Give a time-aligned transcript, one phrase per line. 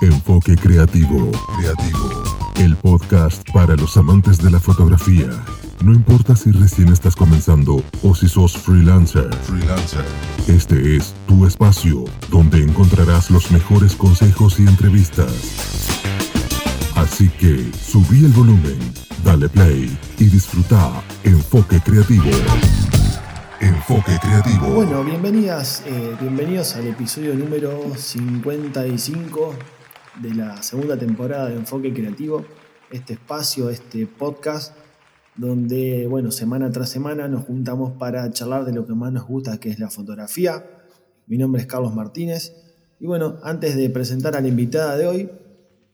[0.00, 1.30] Enfoque Creativo.
[1.58, 2.22] Creativo.
[2.56, 5.28] El podcast para los amantes de la fotografía.
[5.82, 9.34] No importa si recién estás comenzando o si sos freelancer.
[9.44, 10.04] Freelancer.
[10.46, 15.32] Este es tu espacio donde encontrarás los mejores consejos y entrevistas.
[16.94, 18.78] Así que subí el volumen,
[19.24, 22.30] dale play y disfruta Enfoque Creativo.
[23.62, 24.74] Enfoque Creativo.
[24.74, 29.54] Bueno, bienvenidas, eh, bienvenidos al episodio número 55
[30.20, 32.44] de la segunda temporada de Enfoque Creativo.
[32.90, 34.76] Este espacio, este podcast,
[35.36, 39.60] donde, bueno, semana tras semana nos juntamos para charlar de lo que más nos gusta,
[39.60, 40.66] que es la fotografía.
[41.28, 42.52] Mi nombre es Carlos Martínez.
[42.98, 45.30] Y bueno, antes de presentar a la invitada de hoy,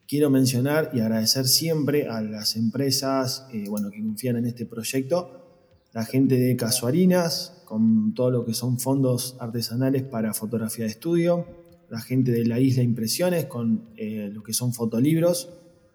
[0.07, 5.45] quiero mencionar y agradecer siempre a las empresas eh, bueno, que confían en este proyecto
[5.93, 11.45] la gente de Casuarinas, con todo lo que son fondos artesanales para fotografía de estudio,
[11.91, 15.51] la gente de la Isla Impresiones, con eh, lo que son fotolibros,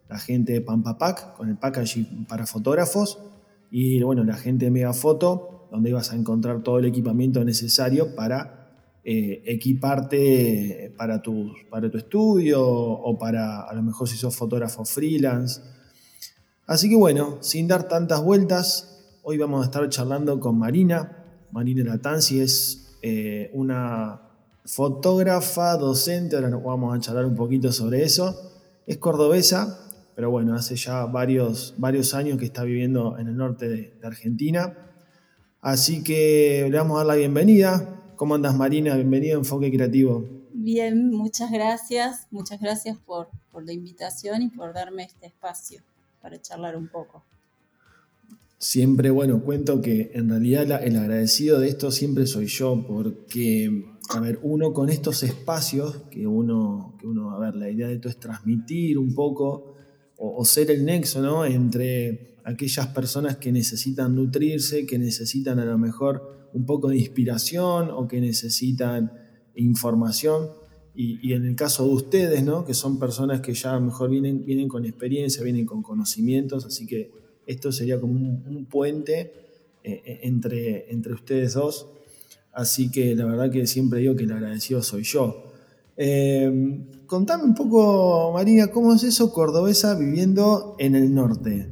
[0.08, 3.20] la gente de Pampapac, con el packaging para fotógrafos,
[3.72, 9.00] y bueno, la gente de Megafoto, donde ibas a encontrar todo el equipamiento necesario para
[9.04, 14.86] eh, equiparte para tu, para tu estudio o para, a lo mejor si sos fotógrafo
[14.86, 15.60] freelance.
[16.68, 18.94] Así que bueno, sin dar tantas vueltas,
[19.26, 21.23] Hoy vamos a estar charlando con Marina.
[21.54, 24.22] Marina Latanzi es eh, una
[24.66, 28.36] fotógrafa, docente, ahora vamos a charlar un poquito sobre eso.
[28.88, 29.80] Es cordobesa,
[30.16, 34.76] pero bueno, hace ya varios, varios años que está viviendo en el norte de, Argentina.
[35.62, 38.02] Así que le vamos a dar la bienvenida.
[38.16, 38.96] ¿Cómo andas Marina?
[38.96, 40.28] Bienvenida a Enfoque Creativo.
[40.54, 42.26] Bien, muchas gracias.
[42.32, 45.84] Muchas gracias por, por la invitación y por darme este espacio
[46.20, 47.24] para charlar un poco.
[48.64, 54.22] Siempre, bueno, cuento que en realidad el agradecido de esto siempre soy yo, porque, a
[54.22, 58.08] ver, uno con estos espacios, que uno, que uno a ver, la idea de esto
[58.08, 59.76] es transmitir un poco
[60.16, 61.44] o, ser el nexo, ¿no?
[61.44, 67.90] Entre aquellas personas que necesitan nutrirse, que necesitan a lo mejor un poco de inspiración
[67.92, 69.12] o que necesitan
[69.56, 70.48] información.
[70.96, 72.64] Y, en el caso de ustedes, ¿no?
[72.64, 77.23] Que son personas que ya mejor vienen, vienen con experiencia, vienen con conocimientos, así que
[77.46, 79.34] esto sería como un, puente
[79.84, 81.88] eh, eh, entre, entre ustedes dos.
[82.52, 85.52] Así que la verdad que siempre digo que el agradecido soy yo.
[85.98, 91.70] Eh, contame un poco, María, ¿cómo es eso cordobesa viviendo en el norte?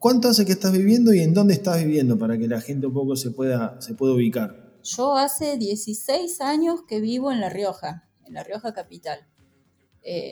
[0.00, 2.94] ¿cuánto hace que estás viviendo y en dónde estás viviendo para que la gente un
[2.94, 4.72] poco se pueda, se pueda ubicar?
[4.82, 9.20] Yo hace 16 años que vivo en La Rioja, en La Rioja capital.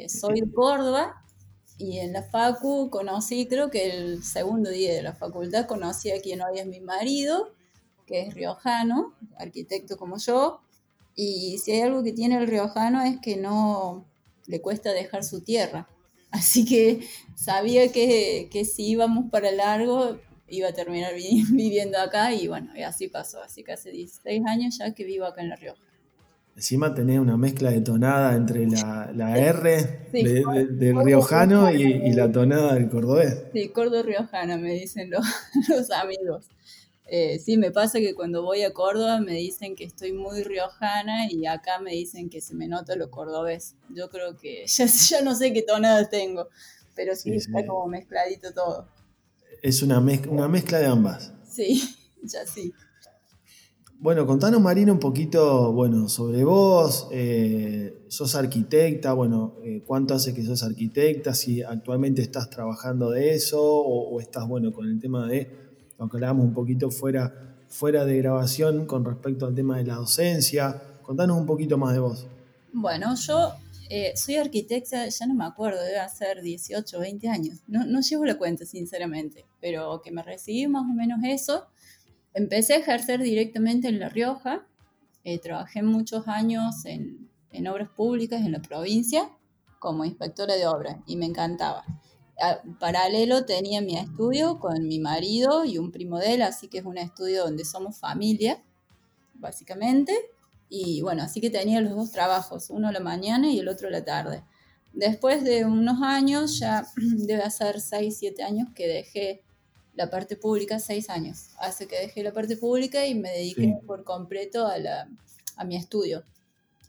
[0.08, 1.25] soy de Córdoba
[1.78, 6.20] y en la facu conocí, creo que el segundo día de la facultad, conocí a
[6.20, 7.52] quien hoy es mi marido,
[8.06, 10.60] que es riojano, arquitecto como yo.
[11.14, 14.06] Y si hay algo que tiene el riojano es que no
[14.46, 15.88] le cuesta dejar su tierra.
[16.30, 21.14] Así que sabía que, que si íbamos para largo iba a terminar
[21.50, 23.42] viviendo acá y bueno, y así pasó.
[23.42, 25.85] Así que hace 16 años ya que vivo acá en La Rioja.
[26.56, 32.72] Encima tenés una mezcla de tonada entre la, la R del riojano y, la tonada
[32.72, 33.44] del cordobés.
[33.52, 35.22] Sí, Córdoba riojana me dicen los,
[35.68, 36.46] los amigos.
[37.08, 41.30] Eh, sí, me pasa que cuando voy a Córdoba me dicen que estoy muy riojana
[41.30, 43.74] y acá me dicen que se me nota lo cordobés.
[43.90, 46.48] Yo creo que ya, ya no sé qué tonada tengo,
[46.94, 48.88] pero sí, está como mezcladito todo.
[49.60, 51.34] Es una, una mezcla de ambas.
[51.46, 51.82] Sí,
[52.22, 52.72] ya sí.
[53.98, 57.08] Bueno, contanos, Marina, un poquito, bueno, sobre vos.
[57.10, 61.34] Eh, sos arquitecta, bueno, eh, ¿cuánto hace que sos arquitecta?
[61.34, 65.50] Si actualmente estás trabajando de eso o, estás, bueno, con el tema de,
[65.98, 70.82] aunque hablábamos un poquito fuera, fuera de grabación con respecto al tema de la docencia.
[71.02, 72.26] Contanos un poquito más de vos.
[72.74, 73.54] Bueno, yo
[73.88, 77.60] eh, soy arquitecta, ya no me acuerdo, debe ser 18 o 20 años.
[77.66, 81.66] No, no llevo la cuenta, sinceramente, pero que me recibí más o menos eso.
[82.36, 84.66] Empecé a ejercer directamente en La Rioja,
[85.24, 87.30] eh, trabajé muchos años en,
[87.66, 89.30] obras públicas en la provincia
[89.78, 91.82] como inspectora de obras y me encantaba.
[92.78, 96.84] paralelo tenía mi estudio con mi marido y un primo de él, así que es
[96.84, 98.62] un estudio donde somos familia,
[99.32, 100.12] básicamente.
[100.68, 103.88] Y bueno, así que tenía los dos trabajos, uno a la mañana y el otro
[103.88, 104.44] a la tarde.
[104.92, 109.45] Después de unos años, ya debe hacer 6, 7 años que dejé
[109.96, 111.48] la parte pública seis años.
[111.58, 115.08] Hace que dejé la parte pública y me dediqué por completo a, la,
[115.56, 116.24] a mi estudio,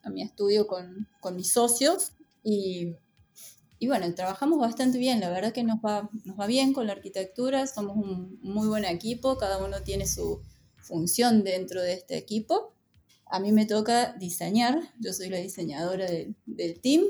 [0.04, 2.12] a mi estudio con, con mis socios.
[2.44, 2.96] Y,
[3.80, 6.94] y, bueno, trabajamos bastante bien, la verdad que nos va, nos va bien con la
[6.94, 10.42] arquitectura, somos un muy buen equipo, cada uno tiene su
[10.78, 12.74] función dentro de este equipo.
[13.26, 16.06] A mí me toca diseñar, yo soy la diseñadora
[16.46, 17.04] del team,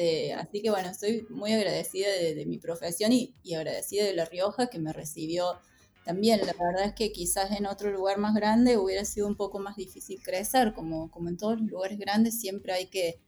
[0.00, 4.24] Este, así que bueno, estoy muy agradecida de, mi profesión y, y, agradecida de La
[4.24, 5.58] Rioja que me recibió
[6.06, 6.40] también.
[6.40, 9.76] La verdad es que quizás en otro lugar más grande hubiera sido un poco más
[9.76, 13.20] difícil crecer, como, como en todos los lugares grandes siempre hay que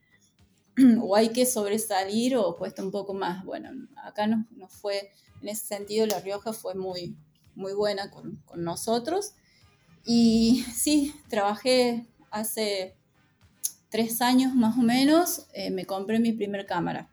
[1.03, 3.45] o hay que sobresalir o cuesta un poco más.
[3.45, 3.69] Bueno,
[4.03, 5.11] acá no fue,
[5.43, 7.19] en ese sentido La Rioja fue muy,
[7.55, 9.35] muy buena con, con nosotros.
[10.07, 12.97] Y sí, trabajé hace
[13.93, 17.09] tres años más o menos, eh, me compré mi primer cámara.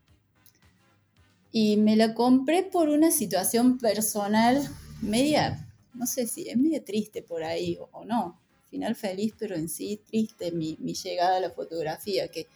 [1.51, 4.67] Y me la compré por una situación personal
[5.01, 8.39] media, no sé si es media triste por ahí o, no.
[8.71, 12.47] Final feliz, pero en sí triste mi, mi llegada a la fotografía, que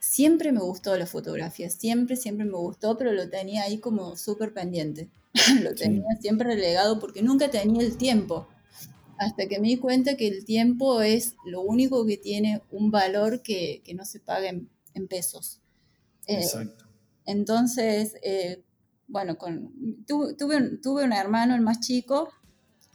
[0.00, 4.52] siempre me gustó la fotografía, siempre, siempre me gustó, pero lo tenía ahí como súper
[4.52, 5.08] pendiente.
[5.62, 8.48] lo tenía siempre relegado porque nunca tenía el tiempo.
[9.20, 13.42] Hasta que me di cuenta que el tiempo es lo único que tiene un valor
[13.42, 14.70] que, no se paga en,
[15.08, 15.60] pesos.
[16.26, 16.86] Eh, Exacto.
[17.26, 18.64] Entonces, eh,
[19.08, 19.74] bueno, con,
[20.06, 22.30] tuve, un, tuve un hermano, el más chico,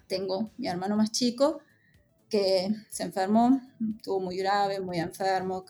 [0.08, 1.60] tengo mi hermano más chico,
[2.28, 3.62] que se enfermó,
[3.96, 5.64] estuvo muy grave, muy enfermo,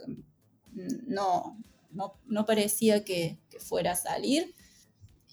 [1.06, 1.58] no,
[1.92, 4.56] no, parecía que, que, fuera a salir.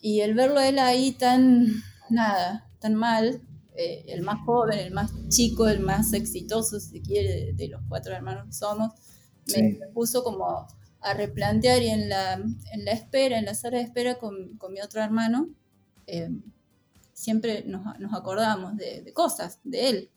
[0.01, 1.69] Y el verlo a él ahí tan,
[2.11, 3.41] nada, tan mal,
[3.75, 7.81] eh, el más joven, el más chico, el más exitoso, si se quiere, de, los
[7.89, 8.93] cuatro hermanos que somos,
[9.55, 10.67] me, puso como
[11.01, 14.73] a replantear y en la, en la espera, en la sala de espera con, con
[14.73, 15.49] mi otro hermano,
[16.07, 16.31] eh,
[17.13, 20.11] siempre nos, nos acordamos de, de, cosas, de él,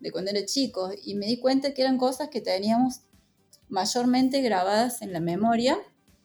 [0.00, 3.02] de cuando era chico, y me di cuenta que eran cosas que teníamos
[3.68, 5.78] mayormente grabadas en la memoria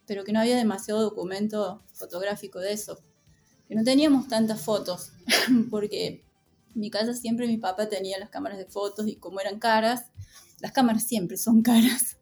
[0.07, 2.97] pero que no había demasiado documento fotográfico de eso.
[3.67, 5.11] Que no teníamos tantas fotos,
[5.69, 6.23] porque
[6.77, 10.05] en mi casa siempre mi papá tenía las cámaras de fotos y como eran caras,
[10.59, 12.17] las cámaras siempre son caras.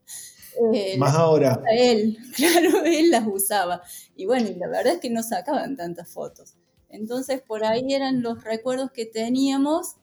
[0.73, 1.61] Eh, Más ahora.
[1.69, 3.81] Él, claro, él las usaba.
[4.15, 6.55] Y bueno, la verdad es que no sacaban tantas fotos.
[6.87, 9.95] Entonces, por ahí eran los recuerdos que teníamos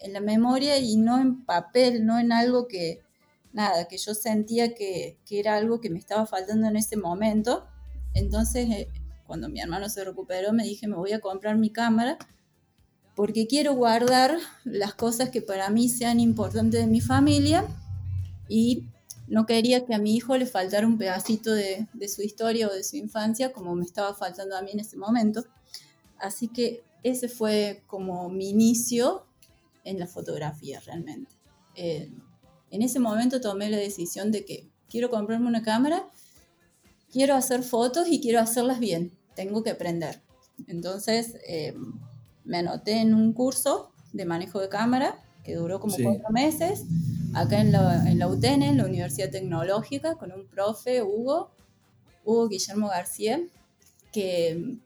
[0.00, 3.02] en la memoria y no en papel, no en algo que,
[3.52, 7.68] nada, que yo sentía que, era algo que me estaba faltando en ese momento.
[8.14, 8.88] Entonces, eh,
[9.28, 12.18] cuando mi hermano se recuperó, me dije, me voy a comprar mi cámara
[13.16, 17.66] porque quiero guardar las cosas que para mí sean importantes de mi familia
[18.48, 18.84] y
[19.26, 22.72] no quería que a mi hijo le faltara un pedacito de, de, su historia o
[22.72, 25.44] de su infancia como me estaba faltando a mí en ese momento.
[26.18, 29.24] Así que ese fue como mi inicio
[29.82, 31.32] en la fotografía realmente.
[31.74, 32.10] Eh,
[32.70, 36.08] en ese momento tomé la decisión de que quiero comprarme una cámara,
[37.10, 40.20] quiero hacer fotos y quiero hacerlas bien, tengo que aprender.
[40.66, 41.74] Entonces eh,
[42.46, 46.84] me anoté en un curso de manejo de cámara que duró como cuatro meses,
[47.32, 51.52] acá en la, en la UTN, en la Universidad Tecnológica, con un profe, Hugo,
[52.24, 53.40] Hugo Guillermo García,
[54.12, 54.78] que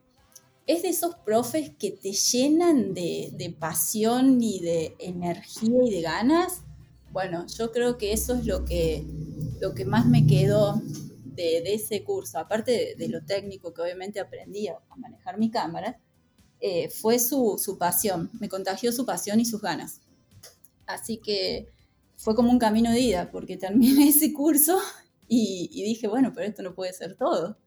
[0.67, 6.01] es de esos profes que te llenan de, de pasión y de energía y de
[6.01, 6.61] ganas.
[7.11, 9.03] Bueno, yo creo que eso es lo que,
[9.59, 10.79] lo que más me quedó
[11.35, 15.99] de, ese curso, aparte de, lo técnico que obviamente aprendí a, manejar mi cámara,
[16.61, 20.01] eh, fue su, pasión, me contagió su pasión y sus ganas.
[20.85, 21.67] Así que
[22.17, 24.79] fue como un camino de ida, porque terminé ese curso
[25.27, 27.57] y, y dije, bueno, pero esto no puede ser todo,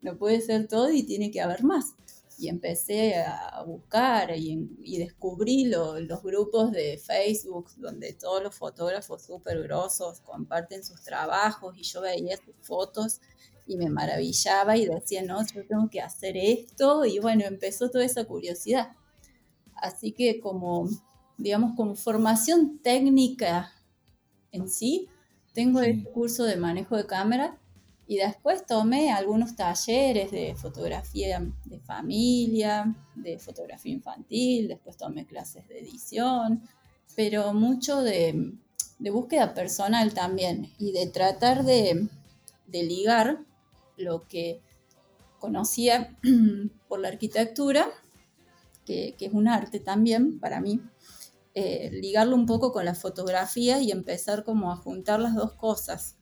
[0.00, 1.94] no puede ser todo y tiene que haber más
[2.38, 9.62] y empecé a buscar y, descubrí los grupos de Facebook donde todos los fotógrafos súper
[9.62, 13.20] grosos comparten sus trabajos y yo veía sus fotos
[13.66, 18.04] y me maravillaba y decía, no, yo tengo que hacer esto y bueno, empezó toda
[18.04, 18.92] esa curiosidad.
[19.74, 20.88] Así que como,
[21.36, 23.72] digamos, como formación técnica
[24.52, 25.08] en sí,
[25.52, 27.58] tengo el curso de manejo de cámara
[28.08, 35.66] y después tomé algunos talleres de fotografía de familia, de fotografía infantil, después tomé clases
[35.66, 36.62] de edición,
[37.16, 38.52] pero mucho de,
[38.98, 42.08] búsqueda personal también y de tratar de,
[42.70, 43.38] ligar
[43.96, 44.60] lo que
[45.40, 46.16] conocía
[46.88, 47.88] por la arquitectura,
[48.84, 50.80] que, es un arte también para mí,
[51.54, 56.16] eh, ligarlo un poco con la fotografía y empezar como a juntar las dos cosas.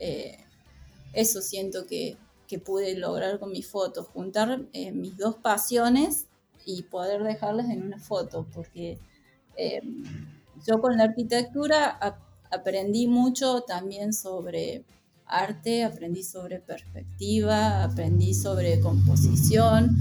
[0.00, 0.36] Eh,
[1.14, 2.16] eso siento que,
[2.64, 6.26] pude lograr con mis fotos, juntar eh, mis dos pasiones
[6.64, 8.96] y poder dejarlas en una foto, porque
[9.56, 9.82] eh,
[10.64, 11.98] yo con la arquitectura
[12.52, 14.84] aprendí mucho también sobre
[15.26, 19.96] arte, aprendí sobre perspectiva, aprendí sobre composición,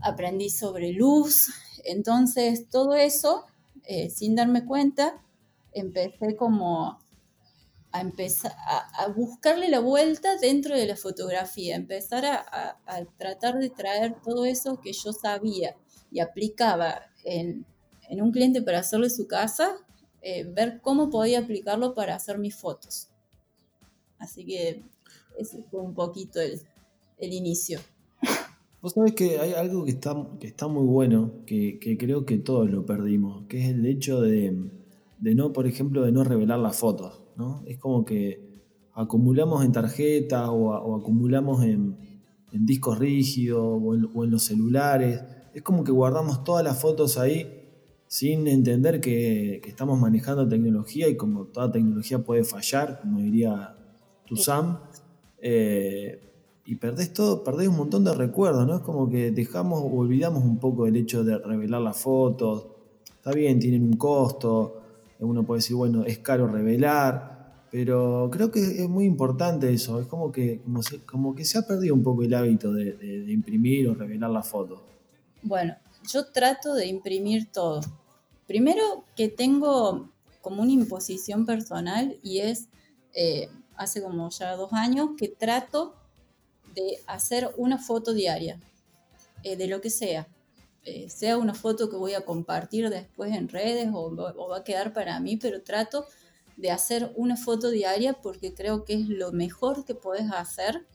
[0.00, 1.52] aprendí sobre luz,
[1.84, 3.44] entonces todo eso,
[3.84, 5.22] eh, sin darme cuenta,
[5.72, 6.98] empecé como
[7.92, 12.78] a empezar a, buscarle la vuelta dentro de la fotografía, empezar a,
[13.18, 15.76] tratar de traer todo eso que yo sabía
[16.10, 17.66] y aplicaba en,
[18.10, 19.76] un cliente para hacerle su casa,
[20.22, 23.08] eh, ver cómo podía aplicarlo para hacer mis fotos.
[24.18, 24.82] Así que
[25.38, 26.60] ese fue un poquito el,
[27.32, 27.80] inicio.
[28.82, 33.46] Vos sabés que hay algo que está, muy bueno, que, creo que todos lo perdimos,
[33.46, 34.56] que es el hecho de,
[35.18, 37.19] de no, por ejemplo, de no revelar las fotos.
[37.66, 38.50] Es como que
[38.94, 41.96] acumulamos en tarjetas o, acumulamos en,
[42.52, 45.22] discos rígidos o en, los celulares.
[45.54, 47.56] Es como que guardamos todas las fotos ahí
[48.06, 53.76] sin entender que, estamos manejando tecnología y como toda tecnología puede fallar, como diría
[54.26, 54.80] tu Sam.
[55.38, 56.26] Eh,
[56.64, 58.76] y perdés todo, perdés un montón de recuerdos, ¿no?
[58.76, 62.66] Es como que dejamos o olvidamos un poco el hecho de revelar las fotos.
[63.16, 64.79] Está bien, tienen un costo,
[65.20, 70.00] uno puede decir, bueno, es caro revelar, pero creo que es muy importante eso.
[70.00, 71.00] Es como que, como, se,
[71.36, 74.82] que se ha perdido un poco el hábito de, imprimir o revelar la foto.
[75.42, 75.76] Bueno,
[76.10, 77.80] yo trato de imprimir todo.
[78.46, 80.08] Primero que tengo
[80.40, 82.68] como una imposición personal y es,
[83.14, 85.94] eh, hace como ya dos años, que trato
[86.74, 88.58] de hacer una foto diaria,
[89.44, 90.26] eh, de lo que sea.
[90.82, 94.94] Eh, sea una foto que voy a compartir después en redes o, va a quedar
[94.94, 96.06] para mí, pero trato
[96.56, 100.86] de hacer una foto diaria porque creo que es lo mejor que puedes hacer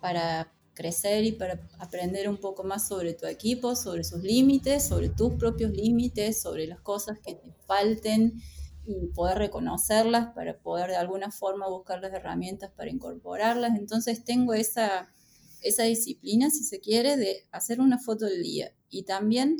[0.00, 5.10] para crecer y para aprender un poco más sobre tu equipo, sobre sus límites, sobre
[5.10, 8.40] tus propios límites, sobre las cosas que te falten
[8.86, 13.76] y poder reconocerlas para poder de alguna forma buscar las herramientas para incorporarlas.
[13.76, 15.12] Entonces tengo esa,
[15.60, 18.72] esa disciplina, si se quiere, de hacer una foto del día.
[18.90, 19.56] Y también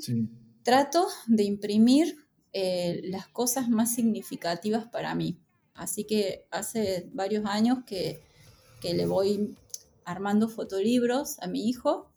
[0.62, 2.16] trato de imprimir
[2.52, 5.38] eh, las cosas más significativas para mí.
[5.74, 8.22] Así que hace varios años que,
[8.82, 9.54] le voy
[10.04, 12.10] armando fotolibros a mi hijo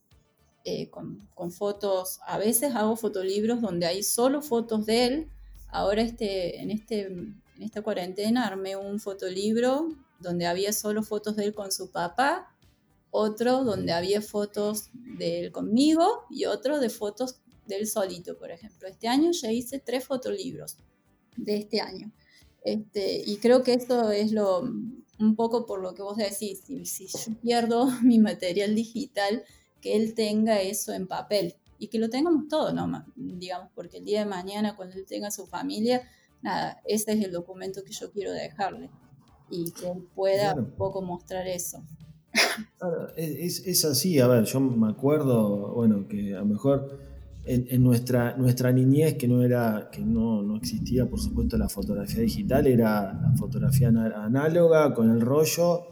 [0.65, 2.19] eh, con, fotos.
[2.25, 5.29] A veces hago fotolibros donde hay solo fotos de él.
[5.67, 9.89] Ahora este, en, este, en esta cuarentena armé un fotolibro
[10.19, 12.52] donde había solo fotos de él con su papá
[13.13, 18.87] otro donde había fotos de él conmigo y otro de fotos del solito, por ejemplo.
[18.87, 20.77] Este año ya hice tres fotolibros
[21.37, 22.11] de este año.
[22.63, 24.61] Este, y creo que esto es lo
[25.19, 29.43] un poco por lo que vos decís, si, si yo pierdo mi material digital,
[29.79, 33.05] que él tenga eso en papel y que lo tengamos todo, ¿no?
[33.15, 36.01] digamos, porque el día de mañana cuando él tenga su familia,
[36.41, 38.89] nada, ese es el documento que yo quiero dejarle
[39.51, 41.83] y que él pueda un poco mostrar eso
[43.15, 46.99] es, así, a ver, yo me acuerdo, bueno, que a lo mejor
[47.45, 52.67] en, nuestra, nuestra niñez, que no era, que no, existía, por supuesto, la fotografía digital,
[52.67, 55.87] era la fotografía análoga con el rollo,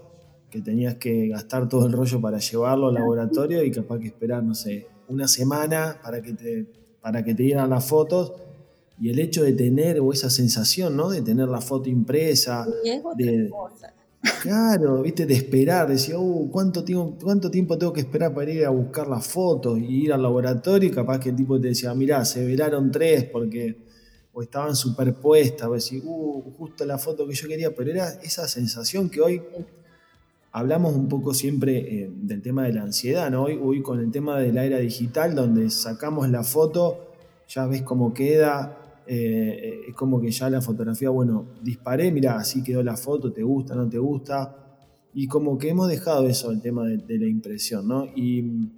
[0.50, 4.44] que tenías que gastar todo el rollo para llevarlo al laboratorio y capaz que esperar,
[4.44, 6.66] no sé, una semana para que te,
[7.02, 8.34] para que te dieran las fotos.
[9.00, 11.10] Y el hecho de tener, o esa sensación, ¿no?
[11.10, 12.68] De tener la foto impresa.
[13.18, 13.50] de,
[14.22, 18.66] Claro, viste, de esperar, decía, uh, ¿cuánto tiempo, ¿cuánto tiempo tengo que esperar para ir
[18.66, 20.90] a buscar las fotos y ir al laboratorio?
[20.90, 23.78] Y capaz que el tipo te decía, mirá, se velaron tres porque
[24.34, 28.48] o estaban superpuestas, o decir, uh, justo la foto que yo quería, pero era esa
[28.48, 29.42] sensación que hoy
[30.52, 33.44] hablamos un poco siempre eh, del tema de la ansiedad, ¿no?
[33.44, 37.14] Hoy, hoy con el tema de la era digital, donde sacamos la foto,
[37.48, 38.81] ya ves cómo queda,
[39.14, 43.44] eh, es como que ya la fotografía, bueno, disparé, mira, así quedó la foto, te
[43.44, 44.80] gusta, no te gusta.
[45.14, 48.06] Y como que hemos dejado eso, el tema de, la impresión, ¿no?
[48.16, 48.70] Y,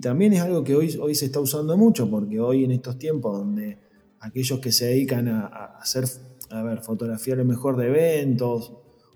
[0.00, 3.36] también es algo que hoy, hoy se está usando mucho, porque hoy en estos tiempos
[3.36, 3.78] donde
[4.20, 5.46] aquellos que se dedican a,
[5.80, 6.04] hacer,
[6.50, 8.72] a ver, fotografía lo mejor de eventos,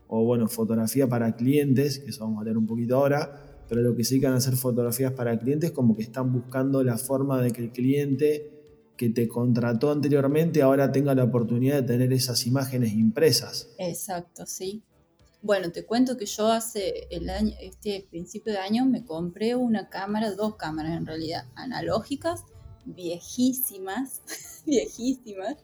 [0.08, 3.94] o bueno, fotografía para clientes, que eso vamos a leer un poquito ahora, pero lo
[3.94, 7.52] que se dedican a hacer fotografías para clientes como que están buscando la forma de
[7.52, 8.55] que el cliente
[8.96, 13.68] que te contrató anteriormente ahora tenga la oportunidad de tener esas imágenes impresas.
[13.78, 14.82] Exacto, sí.
[15.42, 19.88] Bueno, te cuento que yo hace el año, este principio de año me compré una
[19.88, 22.42] cámara, dos cámaras en realidad, analógicas,
[22.84, 24.22] viejísimas,
[24.66, 25.56] viejísimas,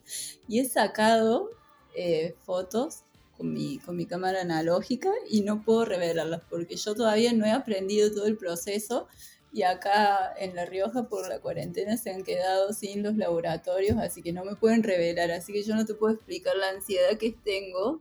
[0.47, 1.51] y he sacado
[1.97, 3.03] eh, fotos
[3.37, 7.51] con mi, con mi cámara analógica y no puedo revelarlas porque yo todavía no he
[7.51, 9.09] aprendido todo el proceso
[9.52, 14.23] y acá en La Rioja por la cuarentena se han quedado sin los laboratorios, así
[14.23, 17.32] que no me pueden revelar, así que yo no te puedo explicar la ansiedad que
[17.32, 18.00] tengo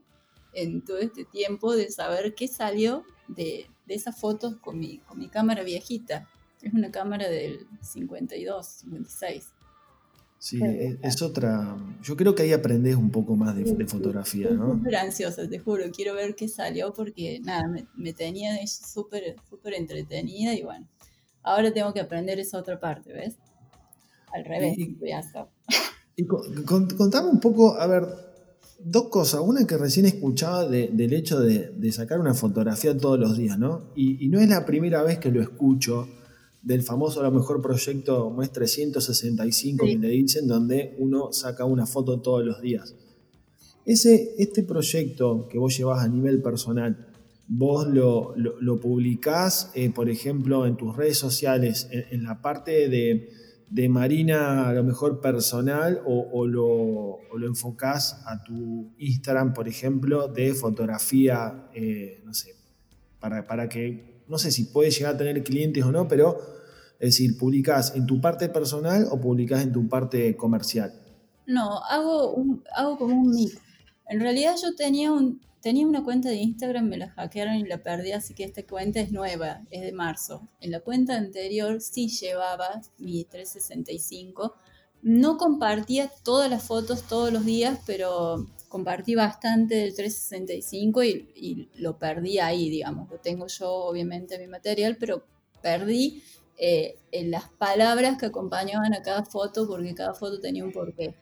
[0.53, 5.27] en todo este tiempo de saber qué salió de, esas fotos con mi, con mi
[5.27, 6.29] cámara viejita.
[6.61, 9.49] Es una cámara del 52, 56.
[10.39, 10.59] Sí,
[11.03, 11.77] es, otra.
[12.01, 14.73] Yo creo que ahí aprendes un poco más de, fotografía, ¿no?
[14.73, 15.83] Súper ansiosa, te juro.
[15.91, 20.87] Quiero ver qué salió porque, nada, me, tenía súper súper entretenida y bueno,
[21.43, 23.35] ahora tengo que aprender esa otra parte, ¿ves?
[24.33, 24.77] Al revés.
[26.15, 28.05] Y contame un poco, a ver,
[28.79, 29.41] dos cosas.
[29.41, 33.91] Una que recién escuchaba del hecho de, sacar una fotografía todos los días, ¿no?
[33.95, 36.07] Y, y no es la primera vez que lo escucho
[36.61, 41.85] del famoso a lo mejor proyecto MES 365 que le dicen, donde uno saca una
[41.85, 42.95] foto todos los días.
[43.85, 47.10] Ese, este proyecto que vos llevas a nivel personal,
[47.53, 53.29] vos lo, lo, publicás, eh, por ejemplo, en tus redes sociales, en, la parte de,
[53.69, 59.67] de, Marina, a lo mejor personal, o, lo, o, lo, enfocás a tu Instagram, por
[59.67, 62.55] ejemplo, de fotografía, eh, no sé,
[63.19, 66.37] para, para que no sé si puedes llegar a tener clientes o no, pero
[67.01, 70.93] es decir, ¿publicás en tu parte personal o publicás en tu parte comercial?
[71.47, 73.57] No, hago, un, hago como un mix.
[74.07, 77.83] En realidad yo tenía, un, tenía una cuenta de Instagram, me la hackearon y la
[77.83, 80.47] perdí, así que esta cuenta es nueva, es de marzo.
[80.59, 84.55] En la cuenta anterior sí llevaba mi 365.
[85.03, 91.69] No compartía todas las fotos todos los días, pero compartí bastante del 365 y, y,
[91.75, 93.09] lo perdí ahí, digamos.
[93.09, 95.23] Lo tengo yo, obviamente, mi material, pero
[95.61, 96.23] perdí
[96.57, 101.15] eh, en las palabras que acompañaban a cada foto, porque cada foto tenía un porqué.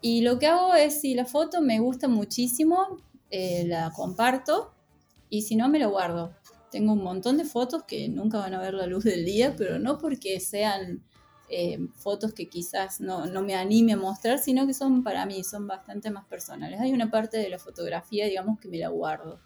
[0.00, 2.96] Y lo que hago es, si la foto me gusta muchísimo,
[3.30, 4.74] eh, la comparto
[5.28, 6.34] y si no, me la guardo.
[6.70, 9.78] Tengo un montón de fotos que nunca van a ver la luz del día, pero
[9.78, 11.02] no porque sean
[11.48, 15.42] eh, fotos que quizás no, no, me anime a mostrar, sino que son para mí,
[15.42, 16.80] son bastante más personales.
[16.80, 19.40] Hay una parte de la fotografía, digamos, que me la guardo.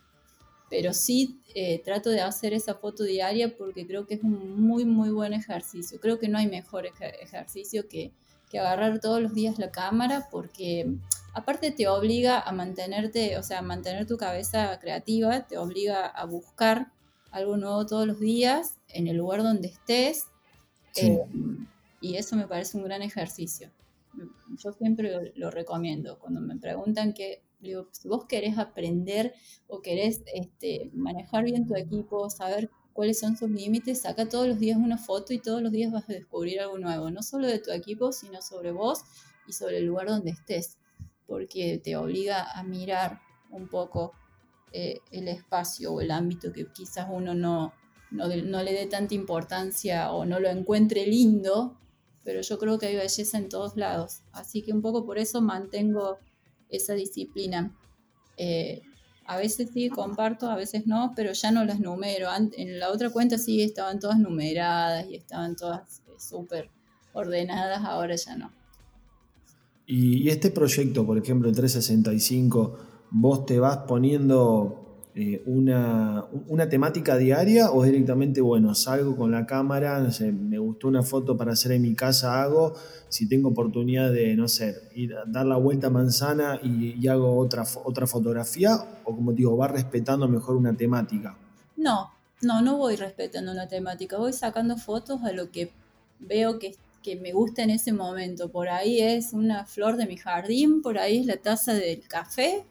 [0.70, 4.84] Pero sí eh, trato de hacer esa foto diaria porque creo que es un muy,
[4.84, 6.00] muy buen ejercicio.
[6.00, 8.12] Creo que no hay mejor ejercicio que,
[8.50, 10.98] que agarrar todos los días la cámara porque
[11.34, 16.24] aparte te obliga a mantenerte, o sea, a mantener tu cabeza creativa, te obliga a
[16.24, 16.92] buscar
[17.30, 20.26] algo nuevo todos los días en el lugar donde estés.
[20.96, 21.20] Eh,
[22.00, 23.70] y eso me parece un gran ejercicio.
[24.56, 26.18] Yo siempre lo, recomiendo.
[26.20, 29.34] Cuando me preguntan que, digo, si vos querés aprender
[29.66, 34.60] o querés este, manejar bien tu equipo, saber cuáles son sus límites, saca todos los
[34.60, 37.58] días una foto y todos los días vas a descubrir algo nuevo, no solo de
[37.58, 39.00] tu equipo, sino sobre vos
[39.48, 40.78] y sobre el lugar donde estés,
[41.34, 43.20] porque te obliga a mirar
[43.50, 44.12] un poco
[44.70, 47.72] eh, el espacio o el ámbito que quizás uno no,
[48.12, 51.76] no, le dé tanta importancia o no lo encuentre lindo,
[52.22, 54.20] pero yo creo que hay belleza en todos lados.
[54.30, 56.18] Así que un poco por eso mantengo
[56.68, 57.76] esa disciplina.
[58.36, 58.82] Eh,
[59.26, 62.28] a veces sí comparto, a veces no, pero ya no las numero.
[62.56, 66.70] En la otra cuenta sí estaban todas numeradas y estaban todas eh, súper
[67.12, 68.52] ordenadas, ahora ya no.
[69.86, 72.78] Y, este proyecto, por ejemplo, el 365,
[73.10, 76.26] vos te vas poniendo eh, una,
[76.70, 81.72] temática diaria o directamente, bueno, salgo con la cámara, me gustó una foto para hacer
[81.72, 82.74] en mi casa, hago,
[83.08, 87.36] si tengo oportunidad de, no sé, ir a dar la vuelta a manzana y, hago
[87.36, 91.36] otra, otra fotografía, o como digo, va respetando mejor una temática?
[91.76, 95.70] No, no, no voy respetando una temática, voy sacando fotos a lo que
[96.18, 98.50] veo que, que me gusta en ese momento.
[98.50, 102.64] Por ahí es una flor de mi jardín, por ahí es la taza del café,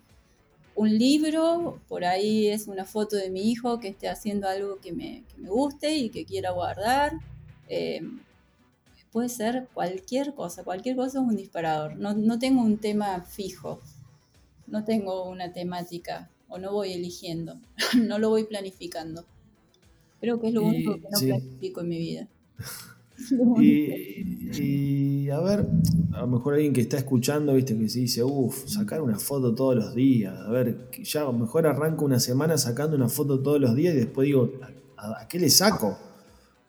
[0.75, 4.91] un libro, por ahí es una foto de mi hijo que esté haciendo algo que
[4.91, 7.13] me, guste y que quiera guardar.
[7.69, 8.01] Eh,
[9.11, 11.95] puede ser cualquier cosa, cualquier cosa es un disparador.
[11.95, 13.81] No, tengo un tema fijo,
[14.65, 17.59] no tengo una temática o no voy eligiendo,
[17.95, 19.25] no lo voy planificando.
[20.19, 22.27] Creo que es lo único que no planifico en mi vida.
[24.55, 25.65] Y, a ver,
[26.11, 29.55] a lo mejor alguien que está escuchando, viste, que se dice, uff, sacar una foto
[29.55, 30.35] todos los días.
[30.37, 33.95] A ver, ya a lo mejor arranco una semana sacando una foto todos los días
[33.95, 34.51] y después digo,
[34.97, 35.97] ¿a, qué le saco?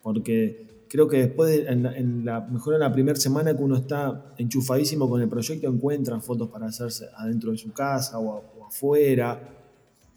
[0.01, 5.09] Porque creo que después, en la, mejor en la primera semana que uno está enchufadísimo
[5.09, 9.51] con el proyecto, encuentra fotos para hacerse adentro de su casa o, afuera.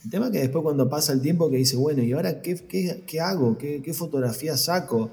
[0.02, 2.54] El tema es que después cuando pasa el tiempo que dice, bueno, ¿y ahora qué,
[3.06, 3.58] qué, hago?
[3.58, 5.10] ¿Qué, ¿Qué fotografía saco?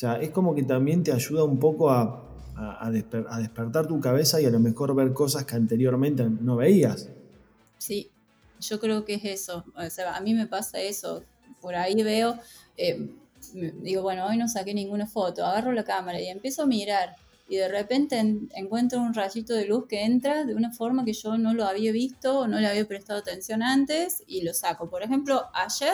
[0.00, 2.24] Sea, es como que también te ayuda un poco a,
[2.56, 7.10] a, despertar tu cabeza y a lo mejor ver cosas que anteriormente no veías.
[7.76, 8.10] Sí,
[8.62, 9.62] yo creo que es eso.
[9.76, 11.22] O sea, a mí me pasa eso.
[11.60, 12.38] Por ahí veo,
[12.78, 13.10] eh,
[13.52, 17.16] digo, bueno, hoy no saqué ninguna foto, agarro la cámara y empiezo a mirar.
[17.50, 18.18] Y de repente
[18.54, 21.92] encuentro un rayito de luz que entra de una forma que yo no lo había
[21.92, 24.88] visto o no le había prestado atención antes y lo saco.
[24.88, 25.92] Por ejemplo, ayer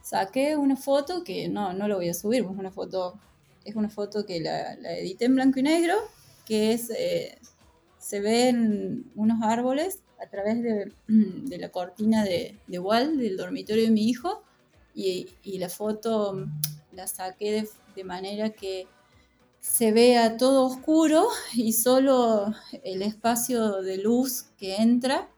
[0.00, 3.18] saqué una foto que no, no lo voy a subir, es una foto,
[3.64, 5.94] es una foto que la, edité en blanco y negro
[6.44, 7.38] que es, eh,
[7.98, 10.92] se ven unos árboles a través de,
[11.58, 14.42] la cortina de, de, wall del dormitorio de mi hijo
[14.94, 16.46] y, la foto
[16.92, 18.86] la saqué de manera que
[19.60, 25.30] se vea todo oscuro y solo el espacio de luz que entra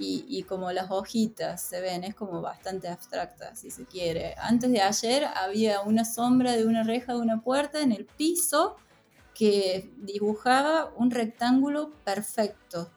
[0.00, 4.34] y, como las hojitas se ven, es como bastante abstracta, si se quiere.
[4.38, 8.76] Antes de ayer había una sombra de una reja de una puerta en el piso
[9.34, 12.90] que dibujaba un rectángulo perfecto.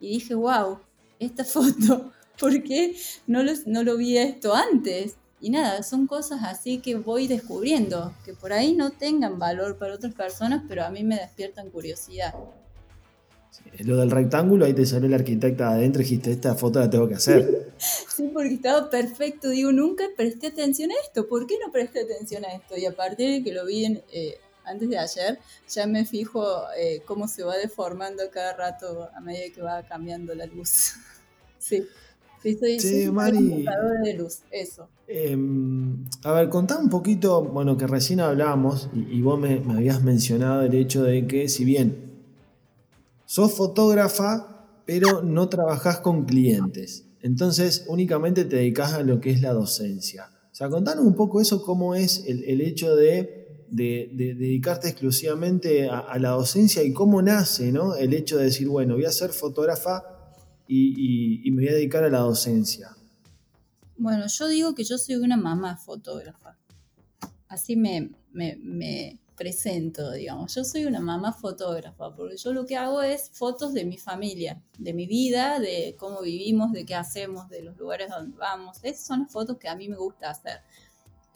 [0.00, 0.80] Y dije, wow,
[1.18, 5.16] esta foto, ¿por qué no lo, no lo vi esto antes?
[5.40, 9.94] Y nada, son cosas así que voy descubriendo, que por ahí no tengan valor para
[9.94, 12.34] otras personas, pero a mí me despiertan curiosidad.
[13.84, 17.08] Lo del rectángulo, ahí te salió la arquitecta adentro y dijiste, esta foto la tengo
[17.08, 17.72] que hacer.
[17.78, 19.50] sí, porque estaba perfecto.
[19.50, 21.26] Digo, nunca presté atención a esto.
[21.28, 22.76] ¿Por qué no presté atención a esto?
[22.76, 26.44] Y a partir de que lo vi eh, antes de ayer, ya me fijo
[26.76, 30.94] eh, cómo se va deformando cada rato a medida que va cambiando la luz.
[31.58, 31.86] sí.
[32.78, 33.64] Sí, Mari.
[34.04, 34.88] De luz, eso.
[35.08, 40.62] Em, a ver, contá un poquito, bueno, que recién hablamos y, vos me, habías mencionado
[40.62, 42.05] el hecho de que, si bien
[43.36, 49.42] sos fotógrafa, pero no trabajás con clientes, entonces únicamente te dedicas a lo que es
[49.42, 50.30] la docencia.
[50.50, 56.30] O sea, contanos un poco eso, cómo es el, hecho de, dedicarte exclusivamente a, la
[56.30, 57.94] docencia y cómo nace ¿no?
[57.94, 60.02] el hecho de decir, bueno, voy a ser fotógrafa
[60.66, 62.96] y, me voy a dedicar a la docencia?
[63.98, 66.56] Bueno, yo digo que yo soy una mamá fotógrafa.
[67.48, 70.54] Así me, me, presento, digamos.
[70.54, 74.62] Yo soy una mamá fotógrafa, porque yo lo que hago es fotos de mi familia,
[74.78, 78.78] de mi vida, de cómo vivimos, de qué hacemos, de los lugares donde vamos.
[78.82, 80.60] Esas son las fotos que a mí me gusta hacer.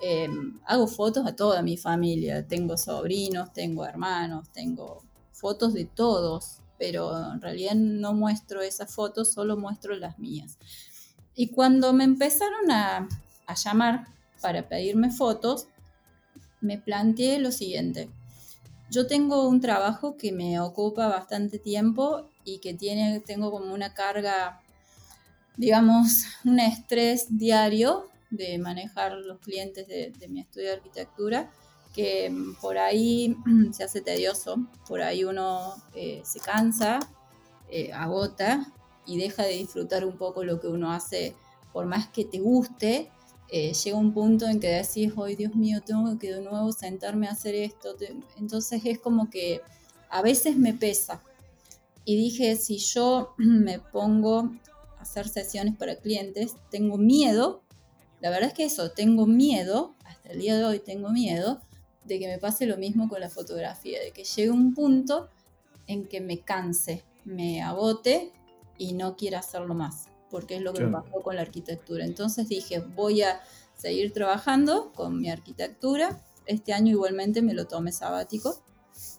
[0.01, 2.47] Em, hago fotos a toda mi familia.
[2.47, 9.35] Tengo sobrinos, tengo hermanos, tengo fotos de todos pero en realidad no muestro esas fotos,
[9.35, 10.59] solo muestro las mías.
[11.35, 13.07] Y cuando me empezaron a,
[13.63, 14.07] llamar
[14.41, 15.67] para pedirme fotos,
[16.61, 18.09] me planteé lo siguiente.
[18.91, 23.95] Yo tengo un trabajo que me ocupa bastante tiempo y que tiene, tengo como una
[23.95, 24.61] carga,
[25.57, 31.51] digamos, un estrés diario de manejar los clientes de, mi estudio de arquitectura
[31.95, 33.37] que por ahí
[33.73, 37.01] se hace tedioso, por ahí uno eh, se cansa,
[37.69, 38.73] eh, agota
[39.07, 41.35] y deja de disfrutar un poco lo que uno hace,
[41.73, 43.11] por más que te guste,
[43.53, 47.27] eh, llega un punto en que decís, hoy Dios mío, tengo que de nuevo sentarme
[47.27, 47.97] a hacer esto.
[48.39, 49.61] Entonces es como que
[50.09, 51.23] a veces me pesa.
[52.05, 54.51] Y dije, si yo me pongo
[54.99, 57.63] a hacer sesiones para clientes, tengo miedo,
[58.21, 61.61] la verdad es que eso, tengo miedo, hasta el día de hoy tengo miedo,
[62.05, 65.29] de que me pase lo mismo con la fotografía, de que llegue un punto
[65.87, 68.33] en que me canse, me agote
[68.79, 72.05] y no quiera hacerlo más, porque es lo que me pasó con la arquitectura.
[72.05, 73.41] Entonces dije, voy a
[73.77, 76.23] seguir trabajando con mi arquitectura.
[76.47, 78.63] Este año igualmente me lo tomé sabático.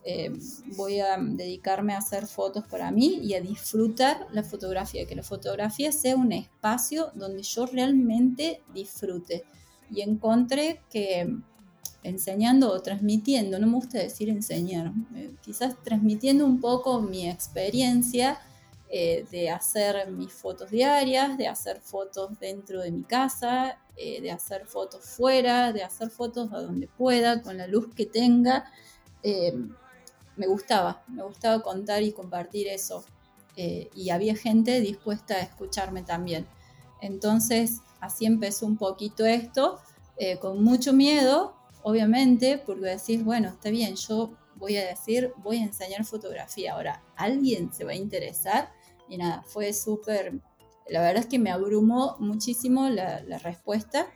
[0.03, 0.31] Eh,
[0.75, 5.23] voy a dedicarme a hacer fotos para mí y a disfrutar la fotografía, que la
[5.23, 9.43] fotografía sea un espacio donde yo realmente disfrute.
[9.89, 11.27] Y encontré que
[12.03, 18.39] enseñando o transmitiendo, no me gusta decir enseñar, eh, quizás transmitiendo un poco mi experiencia
[18.93, 24.31] eh, de hacer mis fotos diarias, de hacer fotos dentro de mi casa, eh, de
[24.31, 28.69] hacer fotos fuera, de hacer fotos a donde pueda, con la luz que tenga.
[30.35, 33.05] me gustaba, me gustaba contar y compartir eso.
[33.55, 36.47] y había gente dispuesta a escucharme también.
[37.01, 39.79] Entonces, así empezó un poquito esto,
[40.41, 45.63] con mucho miedo, obviamente, porque decís, bueno, está bien, yo voy a decir, voy a
[45.63, 46.73] enseñar fotografía.
[46.73, 48.71] Ahora, ¿alguien se va a interesar?
[49.11, 50.39] Y nada, fue súper,
[50.87, 54.07] la verdad es que me abrumó muchísimo la, respuesta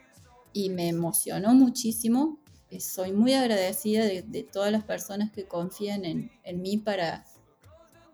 [0.54, 2.40] y me emocionó muchísimo.
[2.70, 7.26] Eh, soy muy agradecida de, todas las personas que confían en, mí para,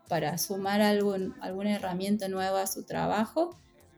[0.08, 3.56] para sumar alguna herramienta nueva a su trabajo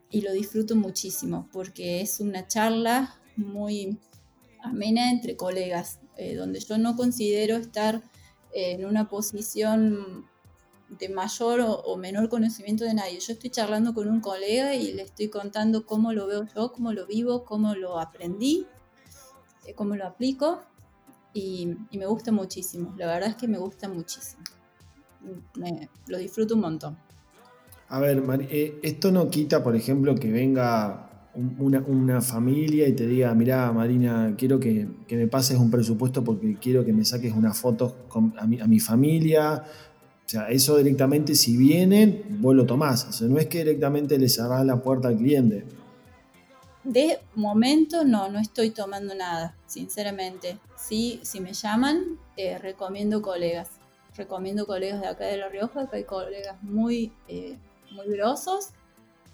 [0.09, 3.97] y lo disfruto muchísimo porque es una charla muy
[4.61, 8.03] amena entre colegas, eh, donde yo no considero estar
[8.51, 10.27] en una posición
[10.99, 13.19] de mayor o, menor conocimiento de nadie.
[13.19, 16.93] Yo estoy charlando con un colega y le estoy contando cómo lo veo yo, cómo
[16.93, 18.67] lo vivo, cómo lo aprendí,
[19.65, 20.63] eh, cómo lo aplico
[21.33, 22.93] y, me gusta muchísimo.
[22.97, 24.43] La verdad es que me gusta muchísimo.
[26.07, 26.97] lo disfruto un montón.
[27.89, 33.33] A ver, eh, esto no quita, por ejemplo, que venga una, familia y te diga,
[33.33, 38.05] mira Marina, quiero que, me pases un presupuesto porque quiero que me saques una foto
[38.37, 39.63] a, mi, familia,
[40.25, 43.05] O sea, eso directamente, si vienen, vos lo tomás.
[43.05, 45.65] O sea, no es que directamente le cerrás la puerta al cliente.
[46.83, 50.59] De momento no, no estoy tomando nada, sinceramente.
[50.77, 53.69] Sí, si me llaman, eh, recomiendo colegas.
[54.15, 57.57] Recomiendo colegas de acá de La Rioja, que hay colegas muy, eh,
[57.91, 58.69] muy grosos,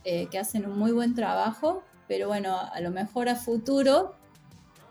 [0.04, 4.16] eh, que hacen un muy buen trabajo, pero bueno, a lo mejor a futuro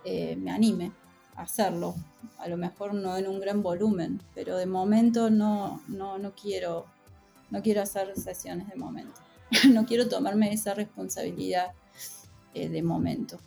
[0.04, 0.90] me anime
[1.36, 1.94] a hacerlo.
[2.38, 6.86] A lo mejor no en un gran volumen, pero de momento no, no, no quiero,
[7.50, 9.20] no quiero hacer sesiones de momento.
[9.72, 11.72] no quiero tomarme esa responsabilidad
[12.54, 13.38] eh, de momento.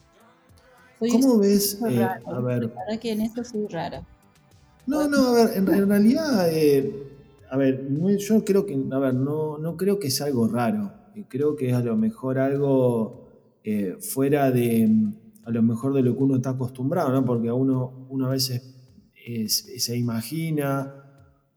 [0.99, 1.79] ¿Cómo ves?
[1.89, 2.71] Eh, a ver.
[2.71, 4.05] Para que en esto soy rara.
[4.85, 7.07] No, no, a ver, en, realidad, eh,
[7.49, 10.91] a ver, yo creo que, a ver, no, no creo que es algo raro.
[11.27, 13.27] Creo que es a lo mejor algo
[13.99, 14.89] fuera de,
[15.43, 17.25] a lo mejor de lo que uno está acostumbrado, ¿no?
[17.25, 18.75] Porque a uno, a veces
[19.47, 20.95] se imagina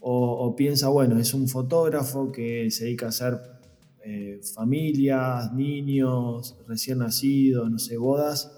[0.00, 3.40] o, o, piensa, bueno, es un fotógrafo que se dedica a hacer
[4.06, 8.52] eh, familias, niños, recién nacidos, no sé, bodas,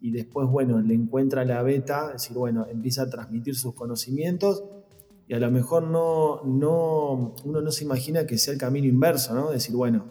[0.00, 4.64] y después, bueno, le encuentra la beta, es decir, bueno, empieza a transmitir sus conocimientos
[5.28, 9.34] y a lo mejor no, no, uno no se imagina que sea el camino inverso,
[9.34, 9.50] ¿no?
[9.50, 10.06] Decir, bueno,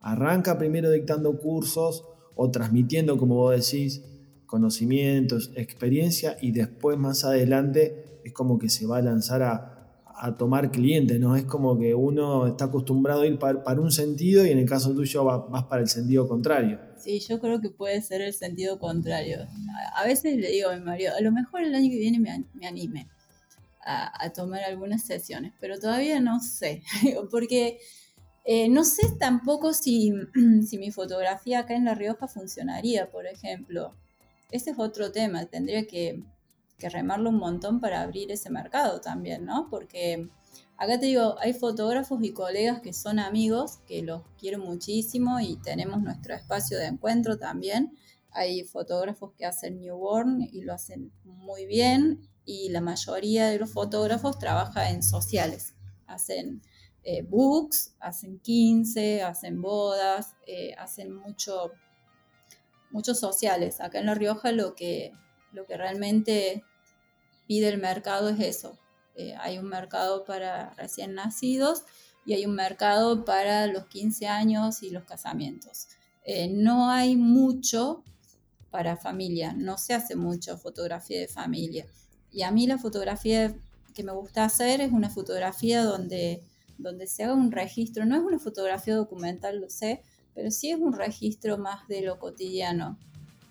[0.00, 4.02] arranca primero dictando cursos o transmitiendo, como vos decís,
[4.46, 9.74] conocimientos, experiencia y después más adelante es como que se va a lanzar a,
[10.16, 11.36] a tomar clientes, ¿no?
[11.36, 14.94] Es como que uno está acostumbrado a ir para, un sentido y en el caso
[14.94, 16.80] tuyo vas para el sentido contrario.
[16.96, 19.46] Sí, yo creo que puede ser el sentido contrario.
[19.94, 22.66] A, veces le digo a mi marido, a lo mejor el año que viene me,
[22.66, 23.08] anime
[23.84, 26.82] a, tomar algunas sesiones, pero todavía no sé,
[27.30, 27.78] porque
[28.44, 30.12] eh, no sé tampoco si,
[30.66, 33.94] si mi fotografía acá en La Rioja funcionaría, por ejemplo.
[34.50, 36.22] Ese es otro tema, tendría que
[36.78, 39.68] que remarlo un montón para abrir ese mercado también, ¿no?
[39.70, 40.28] Porque
[40.76, 45.56] acá te digo, hay fotógrafos y colegas que son amigos, que los quiero muchísimo y
[45.56, 47.96] tenemos nuestro espacio de encuentro también.
[48.30, 53.70] Hay fotógrafos que hacen newborn y lo hacen muy bien y la mayoría de los
[53.70, 55.74] fotógrafos trabaja en sociales,
[56.06, 56.60] hacen
[57.04, 61.72] eh, books, hacen 15, hacen bodas, eh, hacen mucho,
[62.90, 63.80] muchos sociales.
[63.80, 65.12] Acá en La Rioja lo que
[65.54, 66.64] lo que realmente
[67.46, 68.78] pide el mercado es eso.
[69.14, 71.84] Eh, hay un mercado para recién nacidos
[72.26, 75.88] y hay un mercado para los 15 años y los casamientos.
[76.24, 78.02] Eh, no hay mucho
[78.70, 81.86] para familia, no se hace mucho fotografía de familia.
[82.32, 83.54] Y a mí la fotografía
[83.94, 86.42] que me gusta hacer es una fotografía donde,
[86.78, 90.02] donde se haga un registro, no es una fotografía documental, lo sé,
[90.34, 92.98] pero sí es un registro más de lo cotidiano,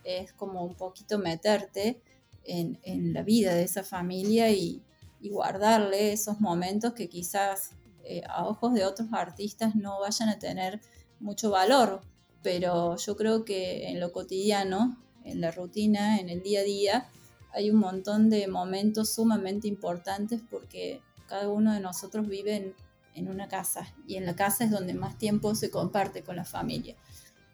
[0.03, 2.01] es como un poquito meterte
[2.43, 4.81] en, la vida de esa familia y,
[5.21, 7.71] guardarle esos momentos que quizás
[8.03, 10.81] eh, a ojos de otros artistas no vayan a tener
[11.21, 12.01] mucho valor,
[12.41, 17.09] pero yo creo que en lo cotidiano, en la rutina, en el día a día,
[17.53, 22.75] hay un montón de momentos sumamente importantes porque cada uno de nosotros vive en,
[23.15, 26.45] en una casa y en la casa es donde más tiempo se comparte con la
[26.45, 26.95] familia.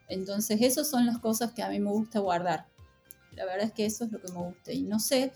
[0.08, 2.65] Entonces, esas son las cosas que a mí me gusta guardar.
[3.36, 4.74] La verdad es que eso es lo que me gusta.
[4.74, 5.32] Y no sé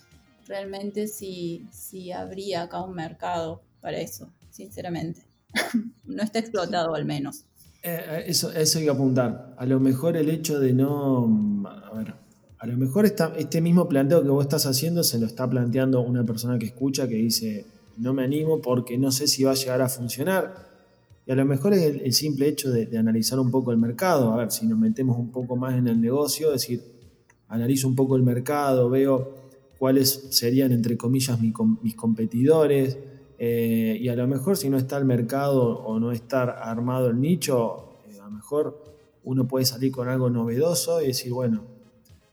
[0.48, 5.22] realmente si, si habría acá un mercado para eso, sinceramente.
[6.06, 7.46] no está explotado al menos.
[7.84, 9.56] Eh, eh, eso, eso hay que apuntar.
[9.58, 11.64] A lo mejor el hecho de no.
[11.66, 12.16] A ver,
[12.58, 16.26] a lo mejor este mismo planteo que vos estás haciendo se lo está planteando una
[16.26, 17.66] persona que escucha que dice:
[17.98, 20.72] No me animo porque no sé si va a llegar a funcionar.
[21.26, 24.38] Y a lo mejor es el, simple hecho de, analizar un poco el mercado, a
[24.38, 26.84] ver si nos metemos un poco más en el negocio, es decir,
[27.48, 29.36] analizo un poco el mercado, veo
[29.78, 32.98] cuáles serían, entre comillas, mis competidores,
[33.38, 37.20] eh, y a lo mejor si no está el mercado o no está armado el
[37.20, 38.84] nicho, eh, a lo mejor
[39.24, 41.64] uno puede salir con algo novedoso y decir, bueno,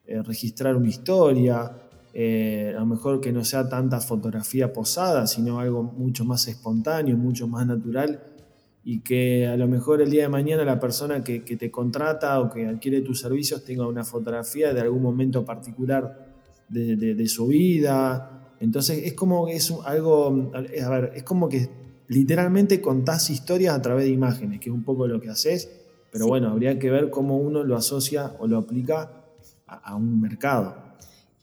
[0.06, 1.72] eh, registrar una historia,
[2.14, 7.46] a lo mejor que no sea tanta fotografía posada, sino algo mucho más espontáneo, mucho
[7.46, 8.20] más natural
[8.84, 12.50] y que a lo mejor el día de mañana la persona que, te contrata o
[12.50, 16.26] que adquiere tus servicios tenga una fotografía de algún momento particular
[16.68, 18.54] de, su vida.
[18.60, 21.68] Entonces es como que es algo, a ver, es como que
[22.08, 25.70] literalmente contás historias a través de imágenes, que es un poco lo que haces,
[26.10, 29.12] pero bueno, habría que ver cómo uno lo asocia o lo aplica
[29.66, 30.89] a un mercado.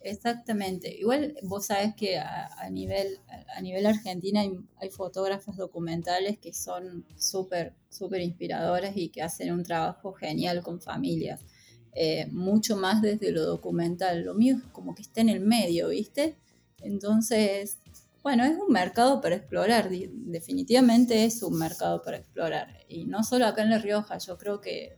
[0.07, 0.97] Exactamente.
[0.97, 3.19] Igual vos sabés que a, nivel,
[3.53, 9.63] a nivel argentina hay, fotógrafos documentales que son súper, súper inspiradores y que hacen un
[9.63, 11.41] trabajo genial con familias.
[11.93, 14.23] Eh, mucho más desde lo documental.
[14.23, 16.37] Lo mío es como que está en el medio, ¿viste?
[16.81, 17.79] Entonces,
[18.23, 22.67] Bueno, es un mercado para explorar, definitivamente es un mercado para explorar.
[22.89, 24.97] Y no solo acá en La Rioja, yo creo que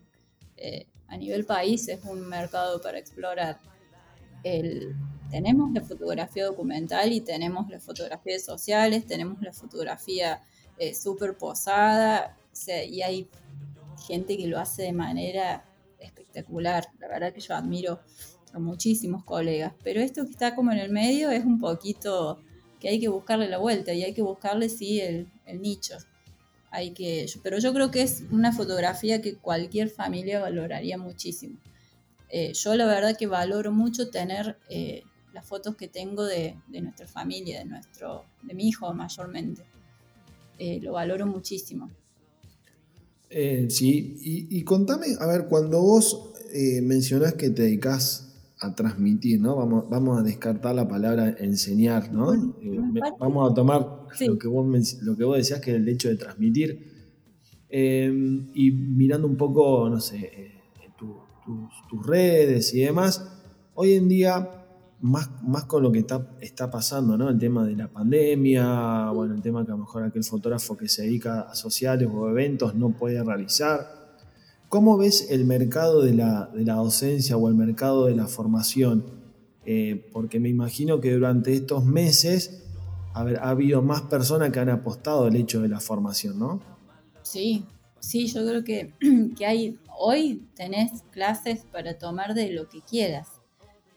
[0.58, 3.60] eh, a nivel país es un mercado para explorar.
[4.44, 10.42] Tenemos la fotografía documental y tenemos las fotografías sociales, tenemos la fotografía
[10.78, 13.28] eh, súper posada y hay
[14.08, 15.66] gente que lo hace de manera
[16.00, 16.88] espectacular.
[17.00, 18.00] La verdad que yo admiro
[18.54, 22.40] a muchísimos colegas, pero esto que está como en el medio es un poquito
[22.80, 25.28] que hay que buscarle la vuelta y hay que buscarle, sí, el,
[25.60, 25.98] nicho.
[26.72, 31.58] Hay que, pero yo creo que es una fotografía que cualquier familia valoraría muchísimo.
[32.30, 37.08] Eh, yo la verdad que valoro mucho tener eh, las fotos que tengo de, nuestra
[37.08, 39.64] familia, de, nuestro, de mi hijo mayormente.
[40.58, 41.90] Eh, lo valoro muchísimo.
[43.30, 46.34] sí, y, y, contame, a ver, cuando vos
[46.82, 48.30] mencionás que te dedicas
[48.62, 49.56] a transmitir, ¿no?
[49.56, 52.34] Vamos, vamos a descartar la palabra enseñar, ¿no?
[52.34, 52.80] Eh,
[53.20, 53.88] vamos a tomar
[54.20, 56.90] lo, que vos, lo que vos decías, que es el hecho de transmitir.
[57.70, 58.12] Eh,
[58.54, 60.59] y mirando un poco, no sé, eh,
[61.90, 63.28] tus redes y demás,
[63.74, 64.50] hoy en día,
[65.02, 67.30] más, más con lo que está, está pasando, ¿no?
[67.30, 70.90] El tema de la pandemia, bueno, el tema que a lo mejor aquel fotógrafo que
[70.90, 74.00] se dedica a sociales o eventos no puede realizar.
[74.68, 79.04] ¿Cómo ves el mercado de la, docencia o el mercado de la formación?
[79.66, 82.64] Eh, porque me imagino que durante estos meses
[83.14, 86.62] ha habido más personas que han apostado al hecho de la formación, ¿no?
[87.24, 87.66] Sí,
[88.00, 88.94] sí, yo creo que,
[89.38, 93.28] que hay, hoy tenés clases para tomar de lo que quieras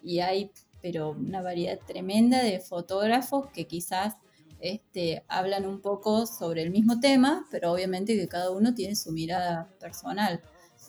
[0.02, 4.16] y hay, pero una variedad tremenda de fotógrafos que quizás
[4.60, 9.12] este, hablan un poco sobre el mismo tema, pero obviamente que cada uno tiene su
[9.12, 10.42] mirada personal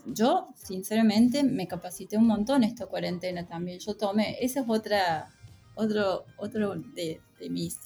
[0.06, 3.80] yo sinceramente me capacité un montón esta cuarentena también.
[3.80, 5.30] Yo tomé, esa es otra,
[5.76, 7.78] otro, otro de, mis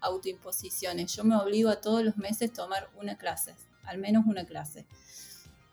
[0.00, 1.14] autoimposiciones.
[1.14, 4.86] Yo me obligo a todos los meses tomar una clase, al menos una clase.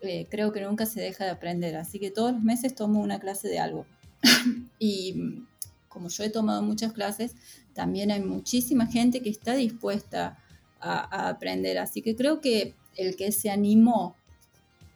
[0.06, 3.20] Eh, creo que nunca se deja de aprender, así que todos los meses tomo una
[3.20, 3.86] clase de algo.
[4.80, 5.44] y
[5.90, 7.36] como yo he tomado muchas clases,
[7.74, 10.38] también hay muchísima gente que está dispuesta
[10.80, 14.16] a aprender, así que creo que el que se animó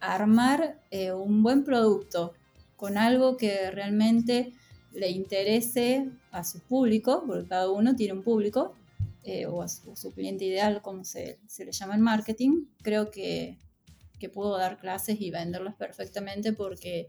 [0.00, 2.34] armar eh, un buen producto
[2.76, 4.52] con algo que realmente
[4.92, 8.74] le interese a su público, porque cada uno tiene un público,
[9.22, 13.58] eh, o a su, cliente ideal, como se, le llama en marketing, creo que,
[14.28, 17.08] puedo dar clases y venderlas perfectamente porque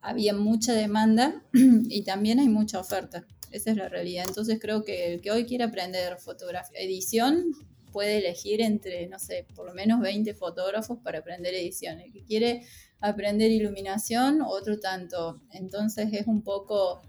[0.00, 3.26] había mucha demanda y también hay mucha oferta.
[3.50, 4.24] Esa es la realidad.
[4.26, 7.52] Entonces creo que el que hoy quiere aprender fotografía, edición,
[7.92, 12.00] puede elegir entre, no sé, por lo menos 20 fotógrafos para aprender edición.
[12.00, 12.66] El que quiere
[13.00, 15.40] aprender iluminación, otro tanto.
[15.52, 17.02] Entonces es un poco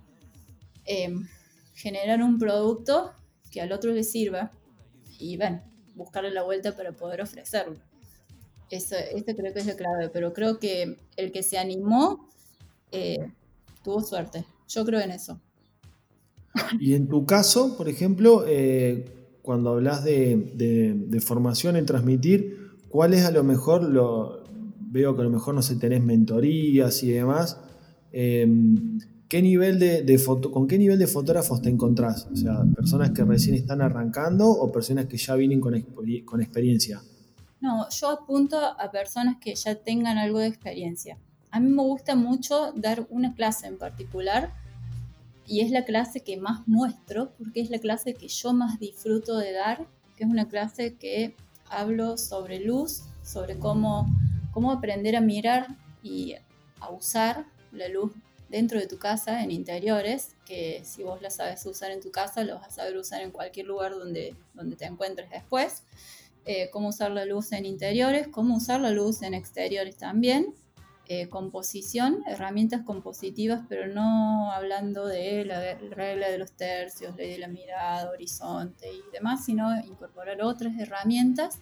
[0.85, 1.15] eh,
[1.73, 3.13] generar un producto
[3.51, 4.51] que al otro le sirva
[5.17, 5.63] y, bueno,
[5.95, 7.79] buscarle la vuelta para poder ofrecerlo.
[8.73, 12.27] Eso, esto creo que es la clave, pero creo que el que se animó
[12.91, 13.31] eh,
[13.83, 14.45] tuvo suerte.
[14.67, 15.39] Yo creo en eso.
[16.79, 19.05] Y en tu caso, por ejemplo, eh,
[19.43, 24.43] cuando hablas de, formación en transmitir, ¿cuál es a lo mejor lo,
[24.89, 27.59] veo que a lo mejor no sé, tenés mentorías y demás.
[28.11, 30.19] Em, ¿qué nivel de,
[30.51, 32.27] ¿Con qué nivel de fotógrafos te encontrás?
[32.31, 37.03] O sea, personas que recién están arrancando o personas que ya vienen con experiencia.
[37.63, 41.17] No, yo apunto a personas que ya tengan algo de experiencia.
[41.49, 44.51] A mí me gusta mucho dar una clase en particular
[45.47, 49.37] y es la clase que más muestro porque es la clase que yo más disfruto
[49.37, 51.37] de dar, que es una clase que
[51.69, 54.07] hablo sobre luz, sobre cómo,
[54.51, 55.67] cómo aprender a mirar
[56.03, 56.35] y
[56.81, 58.11] a usar la luz
[58.49, 62.43] dentro de tu casa, en interiores, que si vos la sabes usar en tu casa,
[62.43, 65.83] lo vas a saber usar en cualquier lugar donde, donde te encuentres después.
[66.45, 70.53] Eh, cómo usar la luz en interiores, cómo usar la luz en exteriores también
[71.05, 77.39] eh, composición, herramientas compositivas, pero no hablando de la regla de los tercios, ley de
[77.39, 81.59] la mirada, horizonte y demás, sino incorporar otras herramientas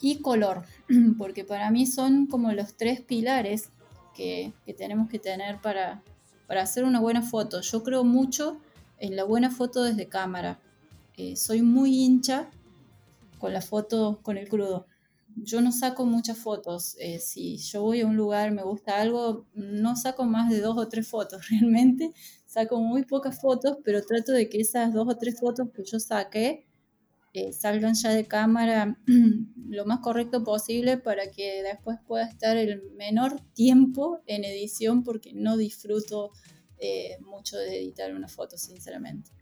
[0.00, 0.64] y color,
[1.18, 3.68] porque para mí son como los tres pilares
[4.14, 6.02] que, tenemos que tener para,
[6.46, 7.60] para, hacer una buena foto.
[7.60, 8.58] Yo creo mucho
[8.98, 10.58] en la buena foto desde cámara.
[11.18, 12.48] Eh, soy muy hincha
[13.38, 14.86] con la foto con el crudo
[15.36, 16.96] yo no saco muchas fotos.
[16.98, 20.76] Eh, si yo voy a un lugar, me gusta algo, no saco más de dos
[20.78, 22.12] o tres fotos realmente.
[22.46, 26.00] Saco muy pocas fotos, pero trato de que esas dos o tres fotos que yo
[26.00, 26.66] saqué
[27.34, 28.98] eh, salgan ya de cámara
[29.68, 35.34] lo más correcto posible para que después pueda estar el menor tiempo en edición porque
[35.34, 36.32] no disfruto
[36.78, 39.35] eh, mucho de editar una foto, sinceramente.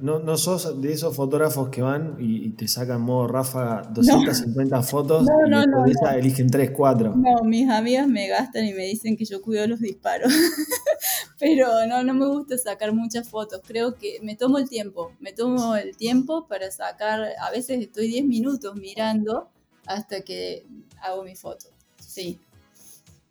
[0.00, 5.24] No, no sos de esos fotógrafos que van y, te sacan modo ráfaga 250 fotos
[5.24, 7.14] y no, no, eligen 3, 4.
[7.14, 10.32] No, mis amigas me gastan y me dicen que yo cuido los disparos.
[11.38, 13.60] Pero no, no me gusta sacar muchas fotos.
[13.66, 15.12] Creo que me tomo el tiempo.
[15.20, 17.20] Me tomo el tiempo para sacar.
[17.38, 19.50] A veces estoy 10 minutos mirando
[19.86, 20.66] hasta que
[21.02, 21.66] hago mi foto.
[21.98, 22.40] Sí.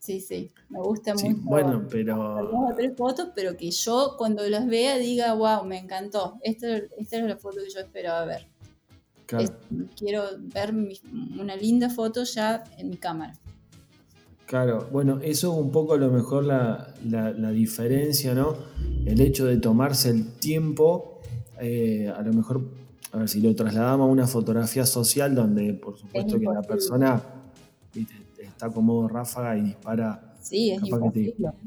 [0.06, 1.36] Sí, sí, me gusta mucho.
[1.42, 2.16] Bueno, pero.
[2.44, 6.38] Dos o tres fotos, pero que yo cuando las vea diga, wow, me encantó.
[6.44, 8.48] Esta, esta era la foto que yo esperaba ver.
[9.98, 10.76] quiero ver
[11.40, 13.34] una linda foto ya en mi cámara.
[14.46, 16.94] Claro, bueno, eso es un poco a lo mejor la,
[17.52, 18.56] diferencia, ¿no?
[19.08, 21.20] El hecho de tomarse el tiempo,
[21.60, 22.62] eh, a lo mejor,
[23.12, 27.24] a ver si lo trasladamos a una fotografía social donde por supuesto que la persona
[28.56, 30.34] está como ráfaga y dispara.
[30.42, 30.82] Sí, es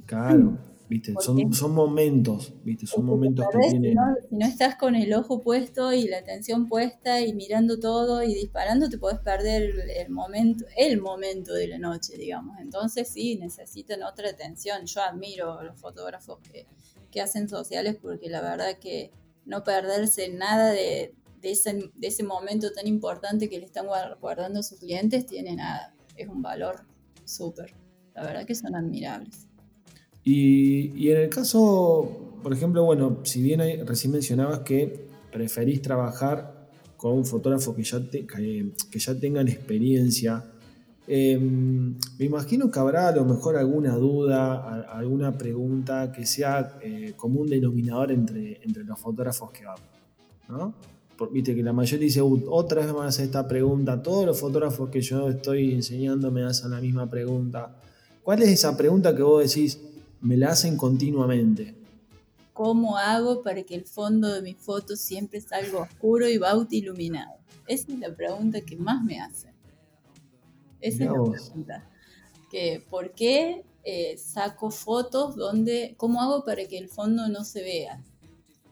[0.07, 0.57] claro,
[0.89, 3.97] viste, son, son momentos, viste, son momentos que tienen.
[4.28, 8.34] Si no, estás con el ojo puesto y la atención puesta y mirando todo y
[8.34, 12.59] disparando, te podés perder el momento, el momento de la noche, digamos.
[12.61, 14.86] Entonces sí, necesitan otra atención.
[14.86, 16.66] Yo admiro a los fotógrafos que,
[17.11, 19.11] que hacen sociales porque la verdad que
[19.45, 23.86] no perderse nada de, de, ese, de ese momento tan importante que le están
[24.20, 26.76] guardando a sus clientes tiene nada es un valor
[27.24, 27.74] súper.
[28.14, 29.46] La verdad que son admirables.
[30.24, 37.12] Y, en el caso, por ejemplo, bueno, si bien recién mencionabas que preferís trabajar con
[37.12, 40.44] un fotógrafo que ya, que, ya tengan experiencia,
[41.06, 47.14] em, me imagino que habrá a lo mejor alguna duda, alguna pregunta que sea eh,
[47.16, 49.80] como un denominador entre, entre los fotógrafos que vamos,
[50.48, 50.74] ¿no?
[51.26, 55.00] Viste que la mayoría dice, otra vez me hacer esta pregunta, todos los fotógrafos que
[55.00, 57.76] yo estoy enseñando me hacen la misma pregunta.
[58.22, 59.80] ¿Cuál es esa pregunta que vos decís,
[60.20, 61.74] me la hacen continuamente?
[62.52, 67.38] ¿Cómo hago para que el fondo de mi foto siempre salga oscuro y bauti iluminado?
[67.66, 69.52] Esa es la pregunta que más me hacen.
[70.80, 71.88] Esa es la pregunta.
[72.50, 77.62] Que, ¿Por qué eh, saco fotos donde, cómo hago para que el fondo no se
[77.62, 78.02] vea?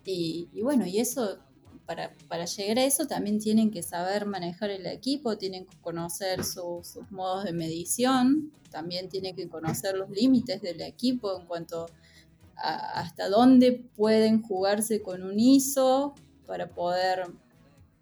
[0.05, 1.39] Y, y bueno, y eso
[1.87, 6.99] para, llegar a eso también tienen que saber manejar el equipo, tienen que conocer sus
[7.11, 11.89] modos de medición, también tienen que conocer los límites del equipo en cuanto a
[12.57, 16.15] hasta dónde pueden jugarse con un ISO
[16.47, 17.27] para poder,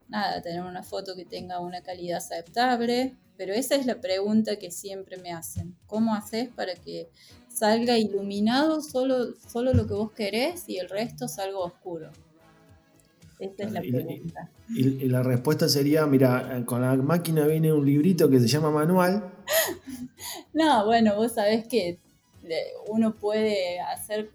[0.08, 3.16] nada, tener una foto que tenga una calidad aceptable.
[3.36, 5.76] Pero esa es la pregunta que siempre me hacen.
[5.88, 7.10] ¿Cómo haces para que
[7.48, 12.12] salga iluminado solo, solo lo que vos querés y el resto salga oscuro?
[13.38, 14.50] Esta es la pregunta.
[14.68, 19.32] Y, la respuesta sería, mira, con la máquina viene un librito que se llama manual.
[20.52, 21.98] no, bueno, vos sabés que
[22.88, 24.30] uno puede hacer,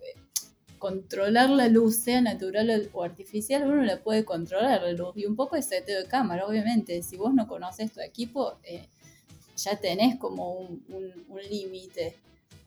[0.77, 5.15] controlar la luz, sea natural o artificial, uno la puede controlar la luz.
[5.15, 7.01] Y un poco es seteo de cámara, obviamente.
[7.01, 8.87] Si vos no conoces tu equipo, eh,
[9.55, 12.15] ya tenés como un, un límite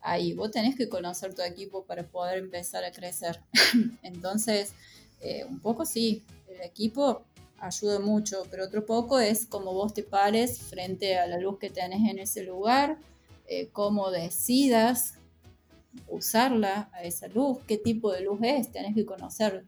[0.02, 0.32] ahí.
[0.32, 3.40] Vos tenés que conocer tu equipo para poder empezar a crecer.
[4.02, 4.74] Entonces,
[5.22, 7.24] eh, un poco sí, el equipo
[7.58, 11.70] ayuda mucho, pero otro poco es como vos te pares frente a la luz que
[11.70, 12.98] tenés en ese lugar,
[13.46, 15.14] eh, cómo decidas
[16.08, 19.64] usarla a esa luz, qué tipo de luz es, tenés que conocer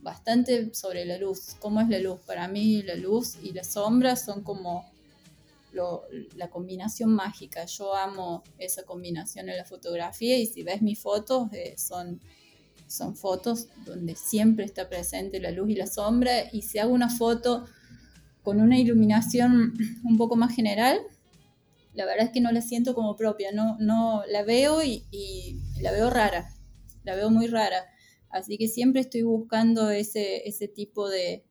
[0.00, 2.20] bastante sobre la luz, cómo es la luz.
[2.26, 4.84] Para mí la luz y la sombra son como
[5.72, 7.64] la combinación mágica.
[7.64, 12.20] Yo amo esa combinación en la fotografía y si ves mis fotos eh, son
[12.92, 17.08] son fotos donde siempre está presente la luz y la sombra y si hago una
[17.08, 17.64] foto
[18.42, 19.74] con una iluminación
[20.04, 21.00] un poco más general,
[21.94, 25.04] la verdad es que no la siento como propia, no, no la veo y,
[25.80, 26.48] la veo rara,
[27.04, 27.84] la veo muy rara.
[28.30, 31.44] Así que siempre estoy buscando ese, ese tipo de,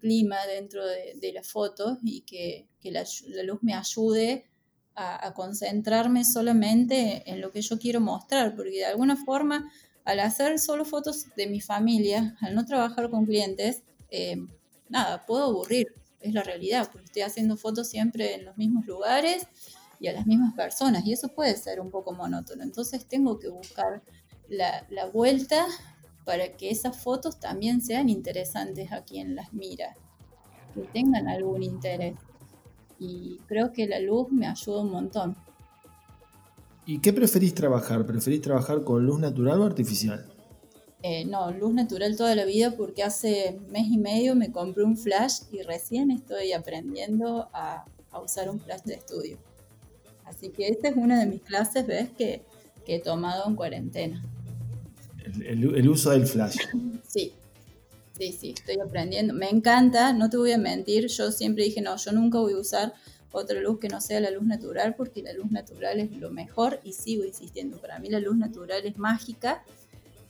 [0.00, 3.04] clima dentro de, la foto y que, la,
[3.44, 4.46] luz me ayude
[4.94, 9.70] a, concentrarme solamente en lo que yo quiero mostrar, porque de alguna forma
[10.04, 14.36] al hacer solo fotos de mi familia, al no trabajar con clientes, eh,
[14.88, 19.46] nada, puedo aburrir, es la realidad, porque estoy haciendo fotos siempre en los mismos lugares
[20.00, 22.62] y a las mismas personas, y eso puede ser un poco monótono.
[22.62, 24.02] Entonces tengo que buscar
[24.48, 25.66] la, la vuelta
[26.24, 29.94] para que esas fotos también sean interesantes a quien las mira,
[30.74, 32.16] que tengan algún interés.
[32.98, 35.36] Y creo que la luz me ayuda un montón.
[36.84, 38.04] ¿Y qué preferís trabajar?
[38.06, 40.26] ¿Preferís trabajar con luz natural o artificial?
[41.04, 44.96] Eh, no, luz natural toda la vida porque hace mes y medio me compré un
[44.96, 47.84] flash y recién estoy aprendiendo a,
[48.22, 49.38] usar un flash de estudio.
[50.24, 52.10] Así que esta es una de mis clases, ¿ves?
[52.16, 52.42] Que,
[52.86, 54.24] he tomado en cuarentena.
[55.44, 56.56] El, uso del flash.
[57.08, 57.32] sí.
[58.18, 59.32] Sí, sí, estoy aprendiendo.
[59.32, 62.58] Me encanta, no te voy a mentir, yo siempre dije, no, yo nunca voy a
[62.58, 62.92] usar
[63.32, 66.80] otra luz que no sea la luz natural, porque la luz natural es lo mejor
[66.84, 67.80] y sigo insistiendo.
[67.80, 69.64] Para mí la luz natural es mágica,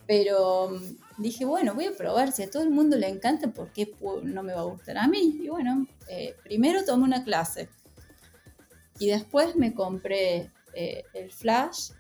[0.07, 3.73] pero mm, dije, bueno, voy a probar, si a todo el mundo le encanta, ¿por
[3.73, 3.93] qué
[4.23, 5.41] no me va a gustar a mí?
[5.43, 7.69] Y bueno, eh, primero tomé una clase
[8.99, 11.91] y después me compré eh, el flash,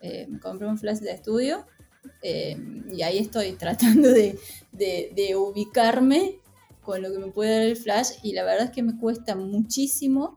[0.00, 1.66] eh, me compré un flash de estudio
[2.22, 4.38] y ahí estoy tratando de,
[4.70, 6.38] de ubicarme
[6.86, 9.34] con lo que me puede dar el flash y la verdad es que me cuesta
[9.34, 10.36] muchísimo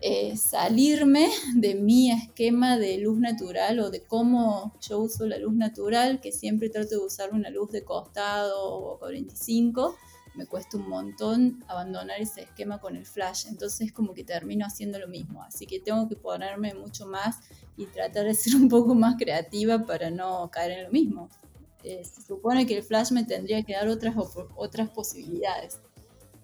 [0.00, 5.54] eh, salirme de mi esquema de luz natural o de cómo yo uso la luz
[5.54, 9.96] natural, que siempre trato de usar una luz de costado o 45,
[10.34, 14.98] me cuesta un montón abandonar ese esquema con el flash, entonces como que termino haciendo
[14.98, 17.36] lo mismo, así que tengo que ponerme mucho más
[17.76, 21.28] y tratar de ser un poco más creativa para no caer en lo mismo.
[21.84, 24.14] Eh, se supone que el flash me tendría que dar otras,
[24.56, 25.78] otras posibilidades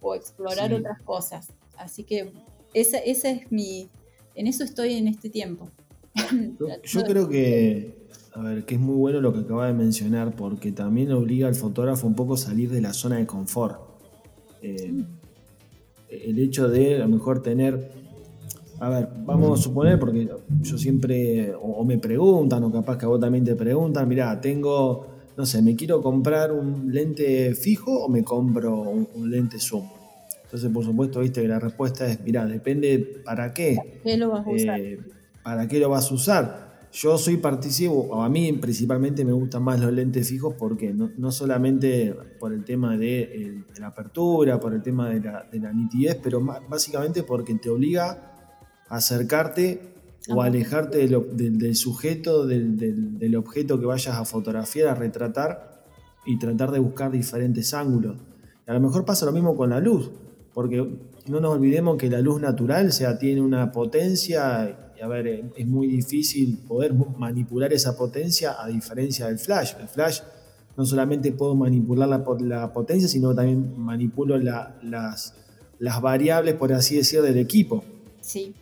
[0.01, 1.49] o explorar otras cosas.
[1.77, 2.33] Así que
[2.75, 3.89] esa, esa es mi...
[4.35, 5.69] En eso estoy en este tiempo.
[6.85, 10.73] Yo, creo que, a ver, que es muy bueno lo que acaba de mencionar, porque
[10.73, 13.81] también obliga al fotógrafo un poco a salir de la zona de confort.
[14.63, 15.05] Eh,
[16.09, 17.91] el hecho de a lo mejor tener,
[18.79, 20.29] a ver, vamos a suponer, porque
[20.61, 25.16] yo siempre, o, me preguntan, o capaz que a vos también te preguntan, mira, tengo
[25.37, 29.87] no sé, ¿me quiero comprar un lente fijo o me compro un, lente zoom?
[30.45, 34.01] Entonces, por supuesto, viste que la respuesta es, mira, depende para qué.
[34.03, 34.81] ¿Qué lo vas a usar?
[34.81, 34.99] Eh,
[35.43, 36.67] ¿Para qué lo vas a usar?
[36.93, 41.31] Yo soy participo, o a mí principalmente me gustan más los lentes fijos porque no,
[41.31, 46.19] solamente por el tema de, la apertura, por el tema de la, de la nitidez,
[46.23, 48.33] pero básicamente porque te obliga
[48.89, 49.96] a acercarte
[50.29, 55.85] o alejarte del, sujeto, del, objeto que vayas a fotografiar, a retratar
[56.25, 58.17] y tratar de buscar diferentes ángulos.
[58.67, 60.11] a lo mejor pasa lo mismo con la luz,
[60.53, 60.79] porque
[61.29, 65.67] no nos olvidemos que la luz natural, sea, tiene una potencia, y a ver, es
[65.67, 69.75] muy difícil poder manipular esa potencia a diferencia del flash.
[69.81, 70.21] El flash
[70.77, 75.35] no solamente puedo manipular la, potencia, sino también manipulo las,
[75.79, 77.85] las variables, por así decir, del equipo.
[78.21, 78.55] Sí,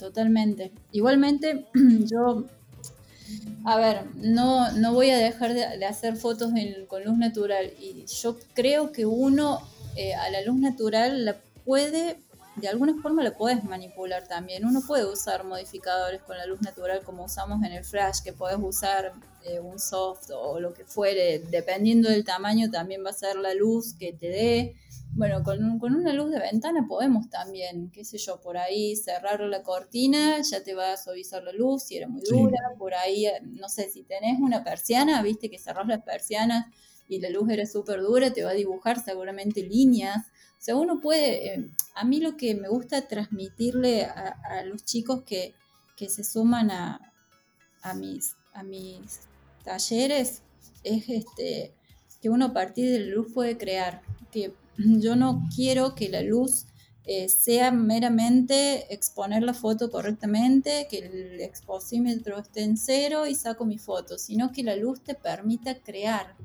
[0.00, 0.72] totalmente.
[0.90, 2.44] Igualmente, yo,
[3.64, 6.50] a ver, no, no voy a dejar de, hacer fotos
[6.88, 9.60] con luz natural y yo creo que uno
[9.96, 12.18] eh, a la luz natural la puede,
[12.56, 14.64] de alguna forma la puedes manipular también.
[14.64, 18.58] Uno puede usar modificadores con la luz natural como usamos en el flash, que puedes
[18.60, 19.12] usar
[19.44, 23.54] eh, un soft o lo que fuere, dependiendo del tamaño también va a ser la
[23.54, 24.76] luz que te dé.
[25.12, 29.40] Bueno, con, con, una luz de ventana podemos también, qué sé yo, por ahí cerrar
[29.40, 33.26] la cortina, ya te va a suavizar la luz si era muy dura, por ahí,
[33.42, 36.66] no sé, si tenés una persiana, viste que cerrás las persianas
[37.08, 40.26] y la luz era súper dura, te va a dibujar seguramente líneas.
[40.52, 45.22] O sea, uno puede, eh, a mí lo que me gusta transmitirle a, los chicos
[45.24, 45.54] que,
[45.96, 47.12] que se suman a,
[47.82, 49.22] a, mis, a mis
[49.64, 50.42] talleres
[50.84, 51.74] es este,
[52.22, 54.54] que uno a partir de la luz puede crear, que
[55.00, 56.66] yo no quiero que la luz
[57.04, 63.64] eh, sea meramente exponer la foto correctamente, que el exposímetro esté en cero y saco
[63.64, 66.36] mi foto, sino que la luz te permita crear,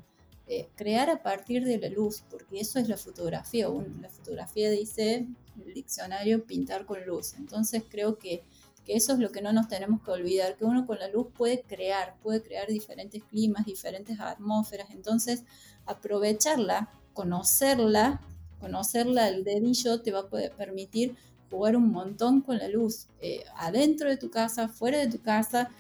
[0.48, 3.68] eh, crear a partir de la luz, porque eso es la fotografía.
[4.02, 5.28] la fotografía dice
[5.66, 7.34] el diccionario pintar con luz.
[7.36, 8.44] Entonces creo que,
[8.86, 11.28] que eso es lo que no nos tenemos que olvidar, que uno con la luz
[11.36, 14.90] puede crear, puede crear diferentes climas, diferentes atmósferas.
[14.92, 15.44] Entonces
[15.86, 18.22] aprovecharla conocerla,
[18.60, 21.16] conocerla al dedillo te va a poder permitir
[21.50, 25.72] jugar un montón con la luz, eh, adentro de tu casa, fuera de tu casa.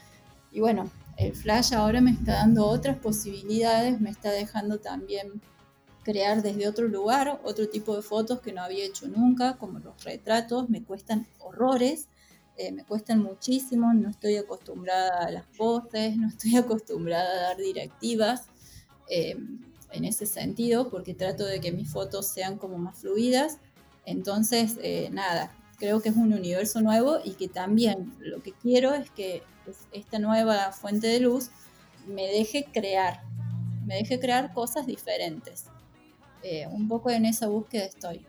[0.51, 5.41] Y bueno, el flash ahora me está dando otras posibilidades, me está dejando también
[6.03, 10.03] crear desde otro lugar otro tipo de fotos que no había hecho nunca, como los
[10.03, 12.07] retratos, me cuestan horrores,
[12.57, 17.57] eh, me cuestan muchísimo, no estoy acostumbrada a las poses, no estoy acostumbrada a dar
[17.57, 18.43] directivas.
[19.09, 19.35] Eh,
[19.95, 23.57] en ese sentido, porque trato de que mis fotos sean como más fluidas.
[24.05, 28.93] Entonces, eh, nada, creo que es un universo nuevo y que también lo que quiero
[28.93, 29.43] es que
[29.91, 31.49] esta nueva fuente de luz
[32.07, 33.23] me deje crear,
[33.85, 35.65] me deje crear cosas diferentes.
[36.43, 38.25] Eh, un poco en esa búsqueda estoy.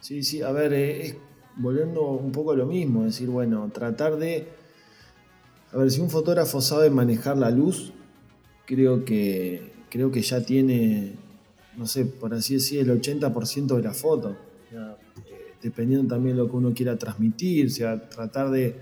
[0.00, 1.18] Sí, sí, a ver, eh,
[1.56, 4.48] volviendo un poco a lo mismo, decir, bueno, tratar de,
[5.72, 7.92] a ver, si un fotógrafo sabe manejar la luz,
[8.66, 11.12] creo que creo que ya tiene,
[11.76, 14.36] no sé, por así decir, el 80% de la foto.
[14.72, 14.76] Eh,
[15.62, 18.76] dependiendo también de lo que uno quiera transmitir, o sea, tratar de,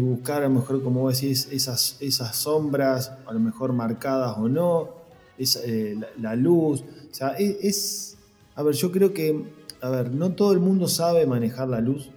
[0.00, 4.48] buscar a lo mejor, como vos decís, esas, esas sombras, a lo mejor marcadas o
[4.48, 4.90] no,
[5.38, 6.80] es eh, la, luz.
[6.82, 8.16] O sea, es,
[8.54, 9.44] A ver, yo creo que.
[9.82, 12.10] A ver, no todo el mundo sabe manejar la luz.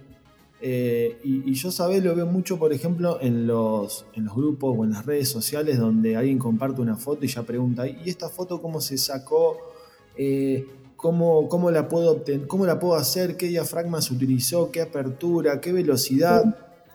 [0.62, 4.84] Eh, y, yo, sabes, lo veo mucho, por ejemplo, en los, en los grupos o
[4.84, 8.60] en las redes sociales donde alguien comparte una foto y ya pregunta, ¿y esta foto
[8.60, 9.56] cómo se sacó?
[10.16, 12.46] Eh, ¿cómo, cómo, la puedo obtener?
[12.46, 13.38] ¿Cómo la puedo hacer?
[13.38, 14.70] ¿Qué diafragma se utilizó?
[14.70, 15.60] ¿Qué apertura?
[15.62, 16.44] ¿Qué velocidad?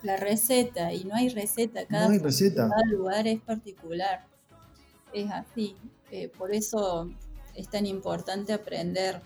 [0.04, 2.70] La receta, y no hay receta, cada, receta.
[2.70, 4.28] cada lugar es particular.
[5.12, 5.76] Es así.
[6.12, 7.10] Eh, por eso
[7.56, 9.22] es tan importante aprender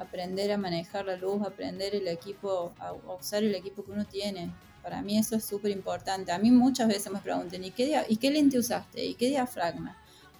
[0.00, 4.50] aprender a manejar la luz, aprender el equipo, a usar el equipo que uno tiene.
[4.82, 6.32] Para mí eso es súper importante.
[6.32, 9.04] A mí muchas veces me preguntan, ¿y qué, ¿y qué lente usaste?
[9.04, 9.98] ¿Y qué diafragma?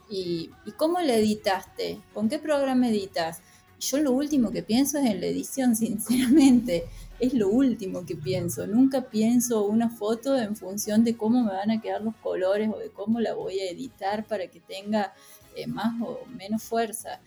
[0.08, 2.00] ¿Y, ¿Y cómo le editaste?
[2.14, 3.42] ¿Con qué programa editas?
[3.78, 6.84] Yo lo último que pienso es en la edición, sinceramente.
[7.18, 8.66] Es lo último que pienso.
[8.66, 12.78] Nunca pienso una foto en función de cómo me van a quedar los colores o
[12.78, 15.12] de cómo la voy a editar para que tenga
[15.54, 17.20] eh, más o menos fuerza.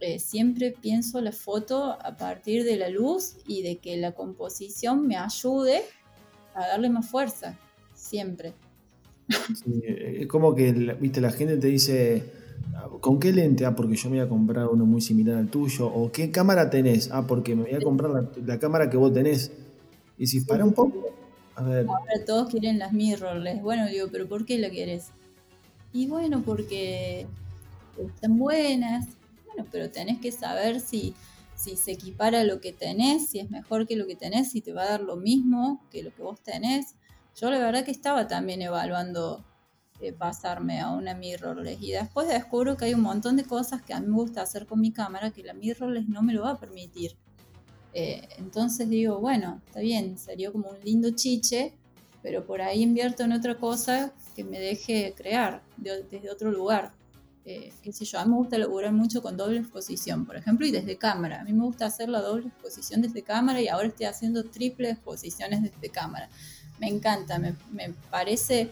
[0.00, 5.06] Eh, siempre pienso la foto a partir de la luz y de que la composición
[5.06, 5.82] me ayude
[6.54, 7.58] a darle más fuerza,
[7.94, 8.52] siempre.
[9.82, 12.24] es como que, viste, la gente te dice,
[13.00, 13.66] ¿con qué lente?
[13.66, 15.86] Ah, porque yo me voy a comprar uno muy similar al tuyo.
[15.86, 17.10] ¿O qué cámara tenés?
[17.12, 19.52] Ah, porque me voy a comprar la, cámara que vos tenés.
[20.16, 21.08] Y si para un poco,
[21.54, 21.86] a ver.
[21.88, 23.62] Ahora todos quieren las mirrorless.
[23.62, 25.10] Bueno, digo, ¿pero por qué la quieres?
[25.92, 27.26] Y bueno, porque
[27.98, 29.06] están buenas,
[29.70, 31.14] pero tenés que saber si,
[31.54, 34.72] si se equipara lo que tenés, si es mejor que lo que tenés, si te
[34.72, 36.94] va a dar lo mismo que lo que vos tenés.
[37.36, 39.44] Yo la verdad que estaba también evaluando
[40.00, 43.92] eh, pasarme a una mirrorless y después descubro que hay un montón de cosas que
[43.92, 46.50] a mí me gusta hacer con mi cámara que la mirrorless no me lo va
[46.52, 47.16] a permitir.
[47.94, 51.74] Eh, entonces digo, bueno, está bien, sería como un lindo chiche,
[52.22, 56.92] pero por ahí invierto en otra cosa que me deje crear desde otro lugar.
[57.50, 60.66] Eh, qué sé yo, a mí me gusta laburar mucho con doble exposición, por ejemplo,
[60.66, 61.40] y desde cámara.
[61.40, 64.90] A mí me gusta hacer la doble exposición desde cámara y ahora estoy haciendo triple
[64.90, 66.28] exposiciones desde cámara.
[66.78, 67.54] Me encanta, me,
[68.10, 68.68] parece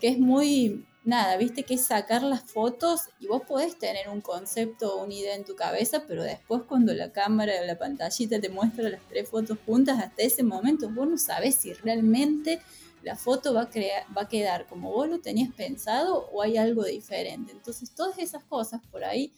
[0.00, 4.22] que es muy, nada, viste que es sacar las fotos y vos podés tener un
[4.22, 8.40] concepto o una idea en tu cabeza, pero después cuando la cámara o la pantallita
[8.40, 12.62] te muestra las tres fotos juntas, hasta ese momento vos no sabés si realmente
[13.04, 16.56] la foto va a, crear, va a quedar como vos lo tenías pensado o hay
[16.56, 17.52] algo diferente.
[17.52, 19.32] Entonces, todas esas cosas por ahí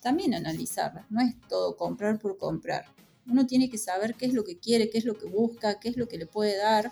[0.00, 2.86] también analizarlas, no es todo comprar por comprar.
[3.26, 5.90] Uno tiene que saber qué es lo que quiere, qué es lo que busca, qué
[5.90, 6.90] es lo que le puede dar.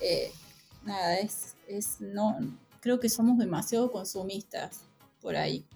[0.00, 0.32] Eh,
[0.84, 2.38] nada, es, es, no,
[2.80, 4.80] creo que somos demasiado consumistas
[5.20, 5.66] por ahí.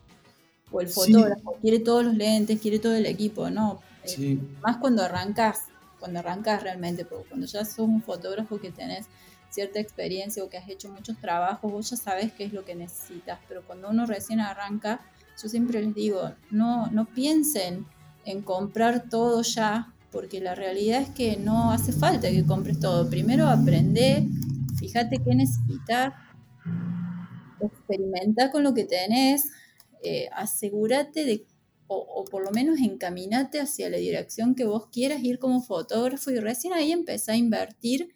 [0.72, 3.80] O el fotógrafo quiere todos los lentes, quiere todo el equipo, ¿no?
[4.04, 5.64] Eh, más cuando arrancas,
[5.98, 9.06] cuando arrancas realmente, porque cuando ya sos un fotógrafo que tenés
[9.50, 12.74] cierta experiencia o que has hecho muchos trabajos, vos ya sabes qué es lo que
[12.74, 15.00] necesitas, pero cuando uno recién arranca,
[15.42, 17.86] yo siempre les digo, no, no piensen
[18.24, 23.08] en comprar todo ya, porque la realidad es que no hace falta que compres todo.
[23.08, 24.26] Primero aprende,
[24.76, 26.14] fíjate qué necesitas,
[27.60, 29.50] experimenta con lo que tenés,
[30.02, 31.46] eh, asegúrate de,
[31.86, 36.30] o, o, por lo menos encaminate hacia la dirección que vos quieras ir como fotógrafo
[36.30, 38.10] y recién ahí empezá a invertir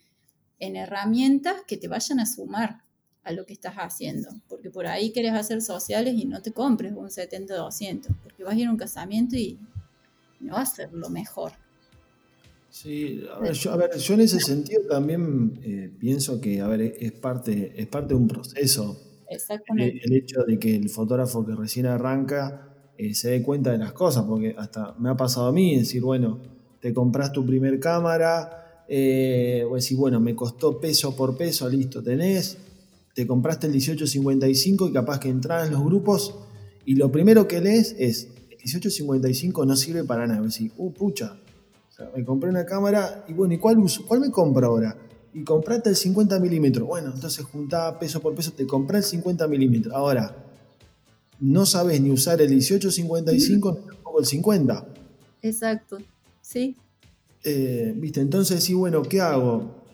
[0.65, 2.83] en herramientas que te vayan a sumar
[3.23, 6.93] a lo que estás haciendo, porque por ahí quieres hacer sociales y no te compres
[6.93, 9.59] un 70-200, porque vas a ir a un casamiento y
[10.41, 11.53] no va a ser lo mejor.
[12.69, 17.73] Sí, a ver, yo, en ese sentido también eh, pienso que, a ver, es parte,
[17.77, 19.01] es parte de un proceso.
[19.29, 20.01] Exactamente.
[20.05, 23.93] El, hecho de que el fotógrafo que recién arranca eh, se dé cuenta de las
[23.93, 26.41] cosas, porque hasta me ha pasado a mí decir, bueno,
[26.81, 32.59] te compras tu primer cámara, eh, decir, bueno, me costó peso por peso, listo, tenés,
[33.15, 36.35] te compraste el 1855 y capaz que entras en los grupos
[36.85, 41.37] y lo primero que lees es, el 1855 no sirve para nada, decir, uh, pucha,
[42.15, 44.05] me compré una cámara y bueno, ¿y cuál uso?
[44.07, 44.97] ¿Cuál me compro ahora?
[45.33, 46.87] Y compraste el 50 milímetros.
[46.87, 49.95] Bueno, entonces juntaba peso por peso, te compré el 50 milímetros.
[49.95, 50.45] Ahora,
[51.41, 54.87] no sabes ni usar el 1855 ni tampoco el 50.
[55.43, 55.99] Exacto,
[56.41, 56.77] sí.
[57.45, 58.21] Eh, ¿Viste?
[58.23, 59.85] Entonces, sí, bueno, ¿qué hago?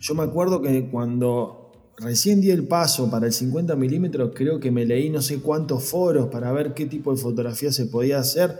[0.00, 4.70] Yo me acuerdo que cuando recién di el paso para el 50 milímetros, creo que
[4.70, 8.56] me leí no sé cuántos foros para ver qué tipo de fotografía se podía hacer,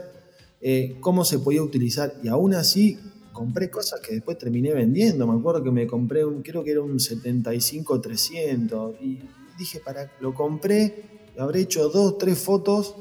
[0.60, 2.98] eh, cómo se podía utilizar, y aún así
[3.32, 5.26] compré cosas que después terminé vendiendo.
[5.26, 9.20] Me acuerdo que me compré un, creo que era un 75-300, y
[9.58, 11.04] dije, para, lo compré,
[11.38, 12.96] habré hecho dos, tres fotos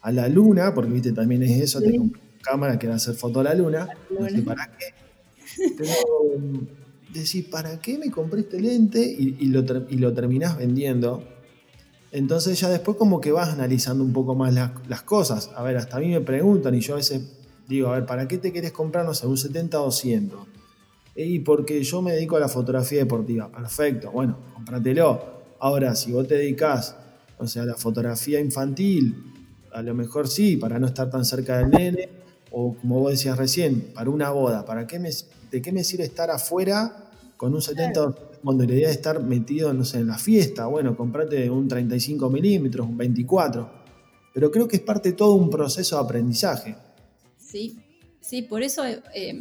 [0.00, 3.44] a la luna, porque viste, también es eso, te compré cámara a hacer foto a
[3.44, 3.88] la luna.
[4.44, 4.86] ¿para qué?
[5.76, 5.92] Pero
[7.12, 9.00] decís, ¿para qué me compré este lente?
[9.00, 11.22] Y, lo, y lo terminás vendiendo.
[12.12, 15.50] Entonces ya después como que vas analizando un poco más las, cosas.
[15.56, 17.22] A ver, hasta a mí me preguntan y yo a veces
[17.66, 20.40] digo, a ver, ¿para qué te querés comprar, no sé, un 70 o 200?
[21.16, 23.50] Y porque yo me dedico a la fotografía deportiva.
[23.50, 25.42] Perfecto, bueno, cómpratelo.
[25.58, 26.96] Ahora, si vos te dedicas,
[27.38, 29.32] o sea, a la fotografía infantil,
[29.72, 32.08] a lo mejor sí, para no estar tan cerca del nene,
[32.52, 35.10] o como vos decías recién, para una boda, ¿para qué me,
[35.50, 39.72] ¿de qué me sirve estar afuera con un 70 cuando la idea es estar metido,
[39.72, 40.66] no sé, en la fiesta?
[40.66, 43.82] Bueno, comprate un 35 milímetros, un 24.
[44.34, 46.76] Pero creo que es parte de todo un proceso de aprendizaje.
[47.38, 47.78] Sí,
[48.20, 49.34] sí, por eso eh,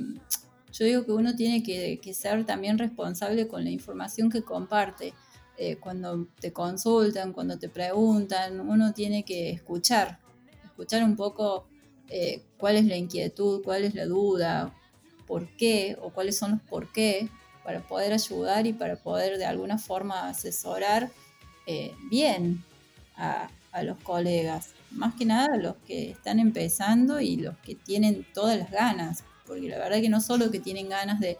[0.74, 5.14] yo digo que uno tiene que, ser también responsable con la información que comparte.
[5.57, 10.20] Eh, cuando te consultan, cuando te preguntan, uno tiene que escuchar,
[10.66, 11.68] escuchar un poco
[12.09, 14.72] eh, cuál es la inquietud, cuál es la duda,
[15.28, 17.28] por qué o cuáles son los por qué
[17.64, 21.12] para poder ayudar y para poder de alguna forma asesorar
[21.66, 22.64] eh, bien
[23.16, 23.49] a,
[23.84, 24.74] los colegas.
[24.91, 29.70] Más que nada los que están empezando y los que tienen todas las ganas, porque
[29.70, 31.38] la verdad que no solo que tienen ganas de,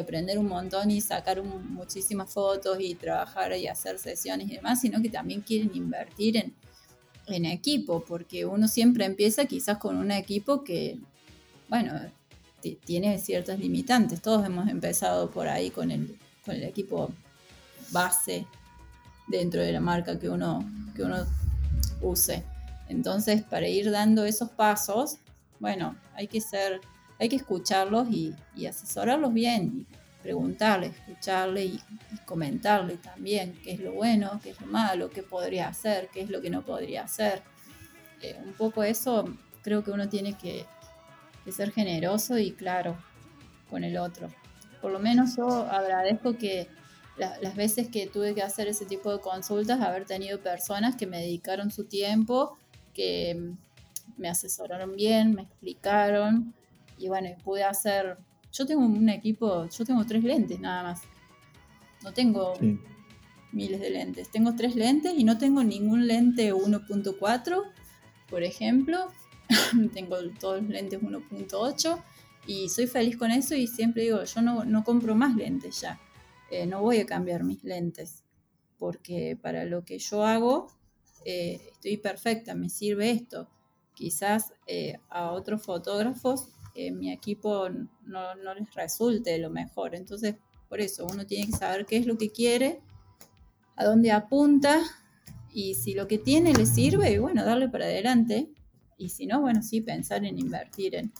[0.00, 5.02] aprender un montón y sacar muchísimas fotos y trabajar y hacer sesiones y demás, sino
[5.02, 6.54] que también quieren invertir en,
[7.32, 10.98] en equipo, porque uno siempre empieza quizás con un equipo que,
[11.68, 11.92] bueno,
[12.84, 14.20] tiene ciertas limitantes.
[14.20, 17.10] Todos hemos empezado por ahí con el, con el equipo
[17.90, 18.46] base
[19.28, 20.64] dentro de la marca que uno,
[20.94, 21.26] que uno
[22.00, 22.44] use.
[22.88, 25.16] Entonces, para ir dando esos pasos,
[25.60, 26.80] bueno, hay que ser,
[27.18, 28.34] hay que escucharlos y,
[28.66, 29.86] asesorarlos bien,
[30.22, 31.80] preguntarle, escucharle y,
[32.24, 36.30] comentarle también qué es lo bueno, qué es lo malo, qué podría hacer, qué es
[36.30, 37.42] lo que no podría hacer.
[38.22, 39.24] Eh, un poco eso
[39.62, 40.66] creo que uno tiene que,
[41.50, 42.96] ser generoso y claro
[43.68, 44.28] con el otro.
[44.80, 46.68] Por lo menos yo agradezco que
[47.16, 51.18] las veces que tuve que hacer ese tipo de consultas, haber tenido personas que me
[51.18, 52.56] dedicaron su tiempo,
[52.94, 53.54] que
[54.16, 56.54] me asesoraron bien, me explicaron
[56.96, 58.16] y bueno, pude hacer
[58.52, 61.02] yo tengo un equipo, yo tengo tres lentes nada más.
[62.02, 62.54] No tengo
[63.52, 64.28] miles de lentes.
[64.30, 67.62] Tengo tres lentes y no tengo ningún lente 1.4,
[68.28, 69.08] por ejemplo.
[69.94, 72.02] tengo todos los lentes 1.8
[72.46, 76.00] y soy feliz con eso y siempre digo, yo no, compro más lentes ya.
[76.50, 78.24] Eh, no voy a cambiar mis lentes
[78.78, 80.66] porque para lo que yo hago
[81.24, 83.48] eh, estoy perfecta, me sirve esto.
[83.94, 87.68] Quizás eh, a otros fotógrafos mi equipo
[88.06, 89.94] no, les resulte lo mejor.
[89.94, 90.36] Entonces,
[90.68, 92.80] por eso uno tiene que saber qué es lo que quiere,
[93.76, 94.80] a dónde apunta
[95.52, 98.48] y si lo que tiene le sirve, bueno, darle para adelante.
[98.96, 101.12] Y si no, bueno, sí, pensar en invertir en,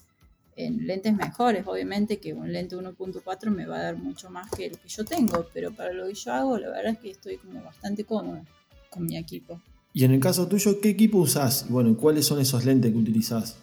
[0.57, 1.67] lentes mejores.
[1.67, 5.05] Obviamente que un lente 1.4 me va a dar mucho más que el que yo
[5.05, 8.45] tengo, pero para lo que yo hago, la verdad es que estoy como bastante cómoda
[8.91, 9.61] con mi equipo.
[9.95, 11.67] Y en el caso tuyo, ¿qué equipo usás?
[11.69, 13.59] Bueno, ¿cuáles son esos lentes que utilizás?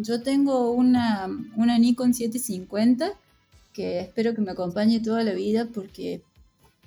[0.00, 1.26] Yo tengo una,
[1.56, 3.14] Nikon 750
[3.72, 6.22] que espero que me acompañe toda la vida porque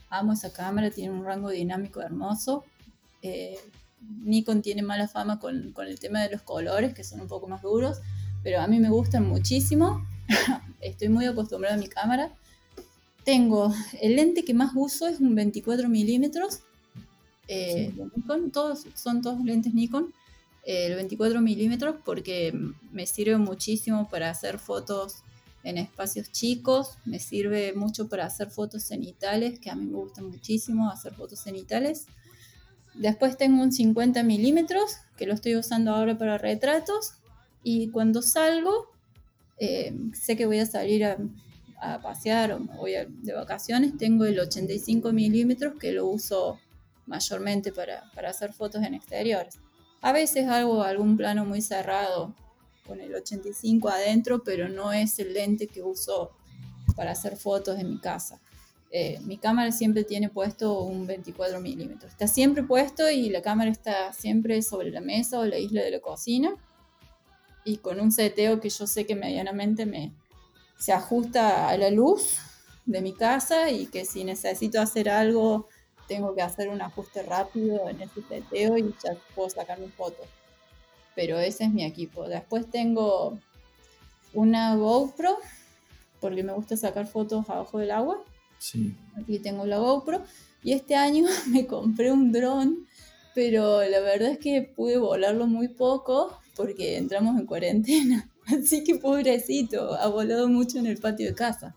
[0.10, 2.64] amo esa cámara, tiene un rango dinámico hermoso.
[3.22, 3.60] Eh,
[4.24, 7.62] Nikon tiene mala fama con, el tema de los colores, que son un poco más
[7.62, 8.00] duros,
[8.44, 10.08] pero a mí me gustan muchísimo.
[10.80, 12.32] Estoy muy acostumbrada a mi cámara.
[13.26, 16.62] Tengo el lente que más uso es un 24 milímetros.
[17.50, 17.94] Eh,
[18.54, 20.14] todos, son todos lentes Nikon
[20.64, 22.54] el 24 milímetros porque
[22.92, 25.24] me sirve muchísimo para hacer fotos
[25.64, 30.22] en espacios chicos, me sirve mucho para hacer fotos cenitales, que a mí me gusta
[30.22, 32.08] muchísimo hacer fotos cenitales.
[32.96, 37.14] Después tengo un 50 milímetros, que lo estoy usando ahora para retratos,
[37.64, 38.88] y cuando salgo,
[39.60, 41.18] eh, sé que voy a salir a,
[42.04, 46.60] pasear o voy de vacaciones, tengo el 85 milímetros que lo uso
[47.08, 49.58] mayormente para hacer fotos en exteriores.
[50.02, 52.34] A veces hago algún plano muy cerrado
[52.88, 56.32] con el 85 adentro, pero no es el lente que uso
[56.96, 58.42] para hacer fotos en mi casa.
[58.90, 62.12] Eh, mi cámara siempre tiene puesto un 24 milímetros.
[62.12, 65.92] Está siempre puesto y la cámara está siempre sobre la mesa o la isla de
[65.92, 66.56] la cocina.
[67.64, 70.14] Y con un seteo que yo sé que medianamente me,
[70.78, 72.40] se ajusta a la luz
[72.86, 75.68] de mi casa y que si necesito hacer algo
[76.12, 80.22] tengo que hacer un ajuste rápido en ese seteo y ya puedo sacar mi foto.
[81.16, 82.28] Pero ese es mi equipo.
[82.28, 83.40] Después tengo
[84.34, 85.38] una GoPro,
[86.20, 88.22] porque me gusta sacar fotos abajo del agua.
[88.60, 88.94] Sí.
[89.16, 90.22] Aquí tengo la GoPro.
[90.64, 92.86] Y este año me compré un dron,
[93.34, 98.30] pero la verdad es que pude volarlo muy poco porque entramos en cuarentena.
[98.48, 101.74] Así que pobrecito, ha volado mucho en el patio de casa.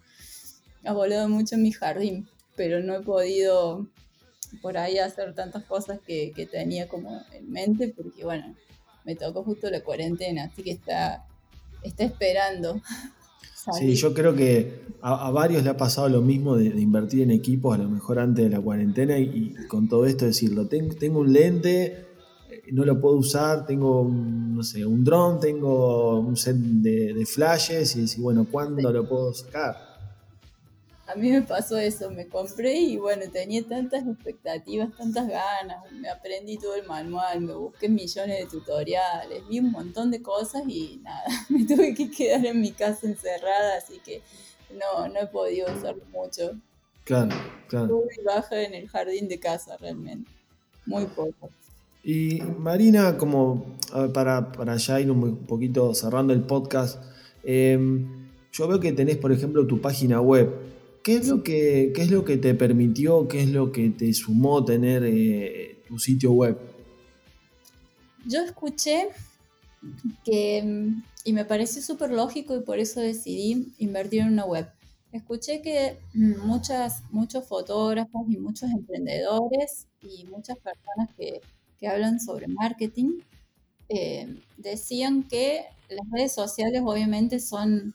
[0.85, 3.87] Ha volado mucho en mi jardín, pero no he podido
[4.61, 8.55] por ahí hacer tantas cosas que, que tenía como en mente, porque bueno,
[9.05, 11.27] me tocó justo la cuarentena, así que está,
[11.83, 12.81] está esperando.
[13.73, 17.75] Sí, yo creo que a, varios le ha pasado lo mismo de, invertir en equipos,
[17.75, 21.33] a lo mejor antes de la cuarentena, y, con todo esto decirlo, tengo, tengo un
[21.33, 22.07] lente,
[22.51, 27.15] eh, no lo puedo usar, tengo, un, no sé, un dron, tengo un set de,
[27.15, 29.94] de flashes, y decir, bueno, ¿cuándo lo puedo sacar?
[31.07, 36.09] A mí me pasó eso, me compré y bueno, tenía tantas expectativas, tantas ganas, me
[36.09, 41.01] aprendí todo el manual, me busqué millones de tutoriales, vi un montón de cosas y
[41.03, 44.23] nada, me tuve que quedar en mi casa encerrada, así que
[44.73, 46.53] no, no he podido usarlo mucho.
[47.05, 47.37] Claro,
[47.69, 47.89] claro.
[47.89, 50.31] Tuve baja en el jardín de casa realmente,
[50.87, 51.51] muy poco.
[52.03, 53.79] Y Marina, como
[54.13, 57.03] para, para ya ir un poquito cerrando el podcast,
[57.43, 60.74] em, yo veo que tenés, por ejemplo, tu página web.
[61.05, 64.65] ¿Qué es, lo que, es lo que te permitió, qué es lo que te sumó
[64.65, 66.59] tener eh, tu sitio web?
[68.27, 69.09] Yo escuché
[70.25, 70.95] que,
[71.25, 74.67] y me pareció súper lógico y por eso decidí invertir en una web.
[75.13, 81.43] Escuché que muchas, muchos fotógrafos y muchos emprendedores y muchas personas que,
[81.87, 83.19] hablan sobre marketing
[83.91, 87.93] eh, decían que las redes sociales obviamente son,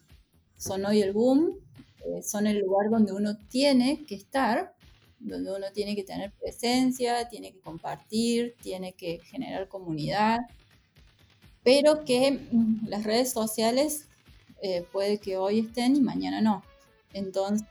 [0.57, 1.55] son hoy el boom
[2.05, 4.73] eh, son el lugar donde uno tiene que estar,
[5.19, 10.39] donde uno tiene que tener presencia, tiene que compartir, tiene que generar comunidad,
[11.63, 12.39] pero que
[12.87, 14.07] las redes sociales
[14.61, 16.63] eh, puede que hoy estén y mañana no.
[17.13, 17.67] Entonces,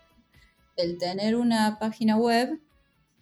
[0.76, 2.60] el tener una página web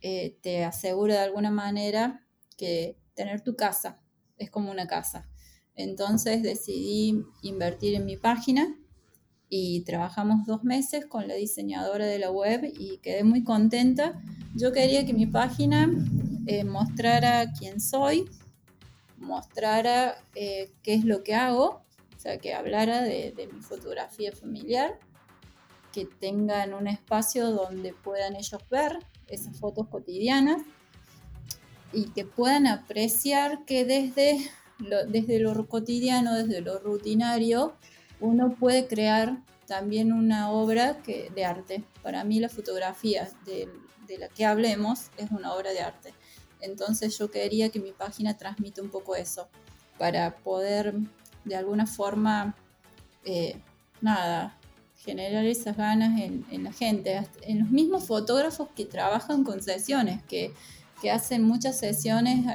[0.02, 2.26] eh, te asegura de alguna manera
[2.56, 4.00] que tener tu casa
[4.38, 5.28] es como una casa.
[5.74, 8.76] Entonces decidí invertir en mi página
[9.48, 14.20] y trabajamos dos meses con la diseñadora de la web y quedé muy contenta.
[14.54, 15.88] Yo quería que mi página
[16.46, 18.24] eh, mostrara quién soy,
[19.18, 21.82] mostrara eh, qué es lo que hago,
[22.16, 24.98] o sea, que hablara de, mi fotografía familiar,
[25.92, 30.62] que tengan un espacio donde puedan ellos ver esas fotos cotidianas
[31.92, 34.38] y que puedan apreciar que desde
[35.08, 37.76] desde lo cotidiano, desde lo rutinario,
[38.20, 41.84] uno puede crear también una obra que, de arte.
[42.02, 43.68] Para mí la fotografía de,
[44.18, 46.14] la que hablemos es una obra de arte.
[46.60, 49.48] Entonces yo quería que mi página transmita un poco eso,
[49.98, 50.94] para poder
[51.44, 52.56] de alguna forma,
[53.24, 53.56] eh,
[54.00, 54.56] nada,
[54.96, 60.52] generar esas ganas en, la gente, en los mismos fotógrafos que trabajan con sesiones, que,
[61.00, 62.46] que hacen muchas sesiones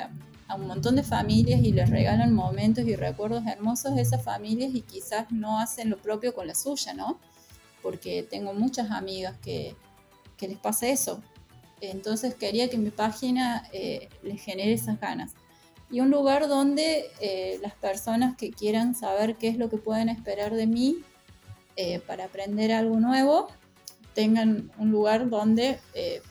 [0.51, 4.71] a un montón de familias y les regalan momentos y recuerdos hermosos de esas familias
[4.75, 7.19] y quizás no hacen lo propio con la suya, ¿no?
[7.81, 9.75] Porque tengo muchas amigas que,
[10.35, 11.21] que les pasa eso.
[11.79, 15.31] Entonces quería que mi página eh, les genere esas ganas.
[15.89, 20.09] Y un lugar donde eh, las personas que quieran saber qué es lo que pueden
[20.09, 20.97] esperar de mí
[21.77, 23.47] eh, para aprender algo nuevo,
[24.13, 25.79] tengan un lugar donde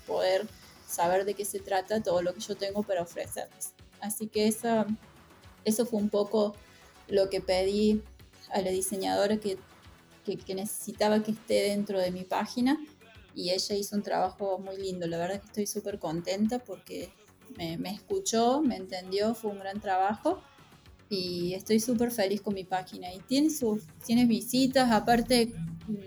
[0.06, 0.46] poder
[0.86, 3.72] saber de qué se trata todo lo que yo tengo para ofrecerles.
[4.01, 4.86] Así que eso,
[5.64, 6.55] eso fue un poco
[7.09, 8.03] lo que pedí
[8.53, 9.59] a la diseñadora que,
[10.55, 12.78] necesitaba que esté dentro de mi página
[13.34, 15.07] y ella hizo un trabajo muy lindo.
[15.09, 17.11] La verdad que estoy súper contenta porque
[17.57, 20.40] me, escuchó, me entendió, fue un gran trabajo
[21.09, 23.12] y estoy súper feliz con mi página.
[23.12, 25.53] Y tiene, sus, tiene visitas, aparte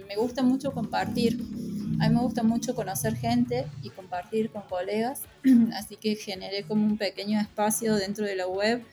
[0.08, 1.38] me gusta mucho compartir.
[2.04, 5.22] A mí me gusta mucho conocer gente y compartir con colegas,
[5.74, 8.84] así que generé como un pequeño espacio dentro de la web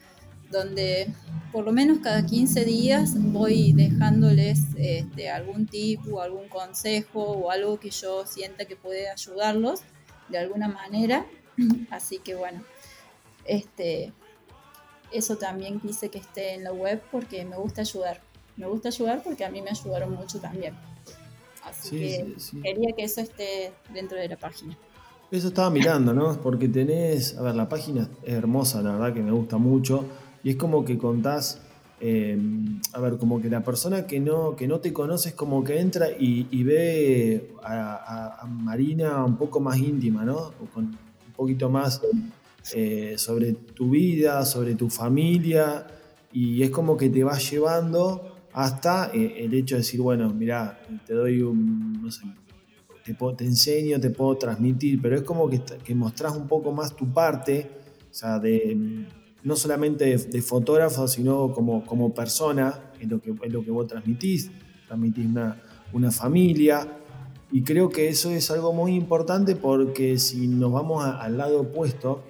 [0.49, 1.13] donde
[1.51, 7.51] por lo menos cada 15 días voy dejándoles este, algún tip o algún consejo o
[7.51, 9.81] algo que yo sienta que puede ayudarlos
[10.29, 11.25] de alguna manera.
[11.91, 12.63] Así que bueno,
[13.43, 14.13] este,
[15.11, 18.21] eso también quise que esté en la web porque me gusta ayudar.
[18.55, 20.90] Me gusta ayudar porque a mí me ayudaron mucho también.
[21.63, 24.77] Así que quería que eso esté dentro de la página.
[25.31, 26.41] Eso estaba mirando, ¿no?
[26.41, 30.05] Porque tenés, a ver, la página es hermosa, la verdad que me gusta mucho.
[30.43, 31.61] Y es como que contás,
[32.01, 32.37] eh,
[32.91, 35.79] a ver, como que la persona que no, que no te conoce es como que
[35.79, 40.51] entra y, ve a, Marina un poco más íntima, ¿no?
[40.73, 42.01] Con un poquito más
[42.73, 45.87] eh, sobre tu vida, sobre tu familia.
[46.33, 50.81] Y es como que te va llevando hasta eh, el hecho de decir, bueno, mira,
[51.05, 52.23] te doy un, no sé,
[53.03, 57.11] te, enseño, te puedo transmitir, pero es como que, que mostrás un poco más tu
[57.11, 57.69] parte,
[58.09, 59.05] o sea, de,
[59.43, 63.87] no solamente de, fotógrafo, sino como, como persona, es lo, que, es lo que vos
[63.87, 64.51] transmitís,
[64.87, 65.61] transmitís una,
[65.93, 66.97] una familia,
[67.53, 72.23] Y creo que eso es algo muy importante porque si nos vamos al lado opuesto,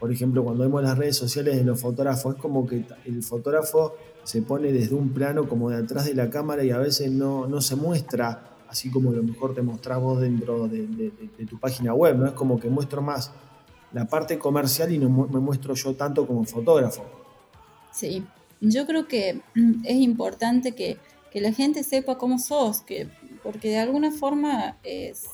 [0.00, 3.94] por ejemplo, cuando vemos las redes sociales de los fotógrafos, es como que el fotógrafo
[4.28, 7.46] se pone desde un plano como de atrás de la cámara y a veces no,
[7.46, 11.10] no se muestra así como lo mejor te mostrás vos dentro de,
[11.48, 12.26] tu página web, ¿no?
[12.26, 13.32] Es como que muestro más
[13.90, 17.06] la parte comercial y no me muestro yo tanto como fotógrafo.
[17.90, 18.22] Sí,
[18.60, 19.40] yo creo que
[19.84, 20.98] es importante que,
[21.32, 23.08] la gente sepa cómo sos, que,
[23.42, 25.28] porque de alguna forma es,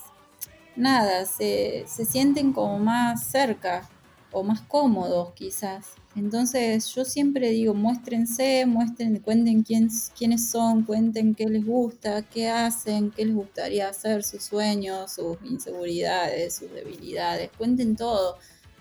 [0.76, 3.88] nada, se, se sienten como más cerca
[4.34, 5.92] o más cómodos quizás.
[6.16, 12.48] Entonces yo siempre digo, muéstrense, muestren, cuenten quién, quiénes son, cuenten qué les gusta, qué
[12.48, 18.36] hacen, qué les gustaría hacer, sus sueños, sus inseguridades, sus debilidades, cuenten todo,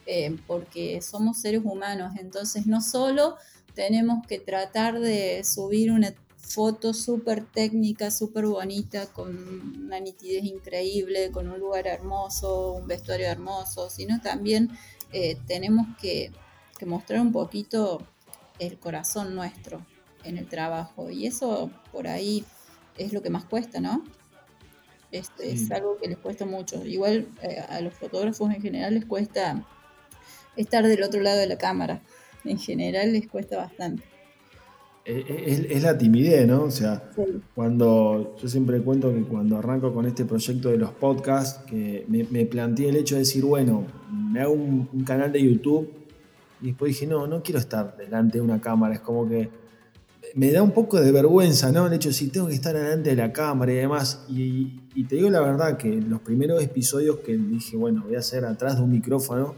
[0.06, 3.38] eh, porque somos seres humanos, entonces no solo
[3.74, 6.14] tenemos que tratar de subir una
[6.54, 13.28] foto súper técnica, súper bonita, con una nitidez increíble, con un lugar hermoso, un vestuario
[13.28, 14.70] hermoso, sino también
[15.14, 16.32] eh, tenemos que,
[16.86, 18.06] mostrar un poquito
[18.60, 19.86] el corazón nuestro
[20.26, 21.10] en el trabajo.
[21.10, 22.44] Y eso por ahí
[22.98, 24.04] es lo que más cuesta, ¿no?
[25.10, 26.86] Este, Es algo que les cuesta mucho.
[26.86, 29.66] Igual eh, a los fotógrafos en general les cuesta
[30.58, 32.02] estar del otro lado de la cámara.
[32.44, 34.04] En general les cuesta bastante.
[35.06, 36.64] Es, la timidez, ¿no?
[36.64, 37.12] O sea,
[37.54, 42.46] cuando yo siempre cuento que cuando arranco con este proyecto de los podcasts, que me,
[42.46, 45.90] planteé el hecho de decir, bueno, me hago un, canal de YouTube
[46.62, 49.50] y después dije, no, no quiero estar delante de una cámara, es como que
[50.36, 51.86] me da un poco de vergüenza, ¿no?
[51.86, 54.24] El hecho de decir, tengo que estar delante de la cámara y demás.
[54.30, 58.20] Y, y te digo la verdad que los primeros episodios que dije, bueno, voy a
[58.20, 59.54] hacer atrás de un micrófono,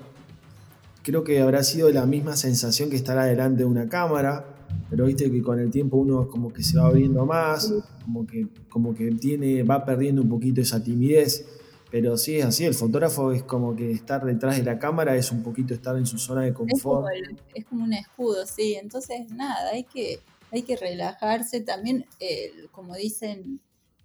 [1.04, 4.55] creo que habrá sido la misma sensación que estar delante de una cámara
[4.90, 8.48] pero viste que con el tiempo uno como que se va abriendo más, como que,
[8.70, 11.46] como que tiene, va perdiendo un poquito esa timidez.
[11.92, 15.32] Pero sí es así, el fotógrafo es como que estar detrás de la cámara es
[15.32, 17.08] un poquito estar en su zona de confort.
[17.54, 18.76] Es como, un escudo, sí.
[18.76, 20.20] Entonces, nada, hay que,
[20.52, 21.62] hay que relajarse.
[21.62, 23.62] También, eh, como dicen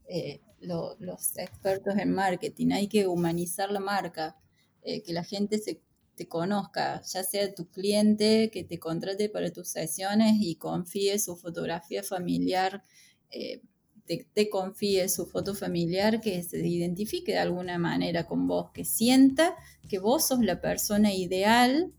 [0.08, 4.36] eh, los expertos en marketing, hay que humanizar la marca,
[4.82, 5.80] eh, que la gente se
[6.14, 11.36] te conozca, ya sea tu cliente que te contrate para tus sesiones y confíe su
[11.36, 12.84] fotografía familiar,
[13.30, 13.62] eh,
[14.34, 19.54] te, confíe su foto familiar, que se identifique de alguna manera con vos, que sienta
[19.88, 21.92] que vos sos la persona ideal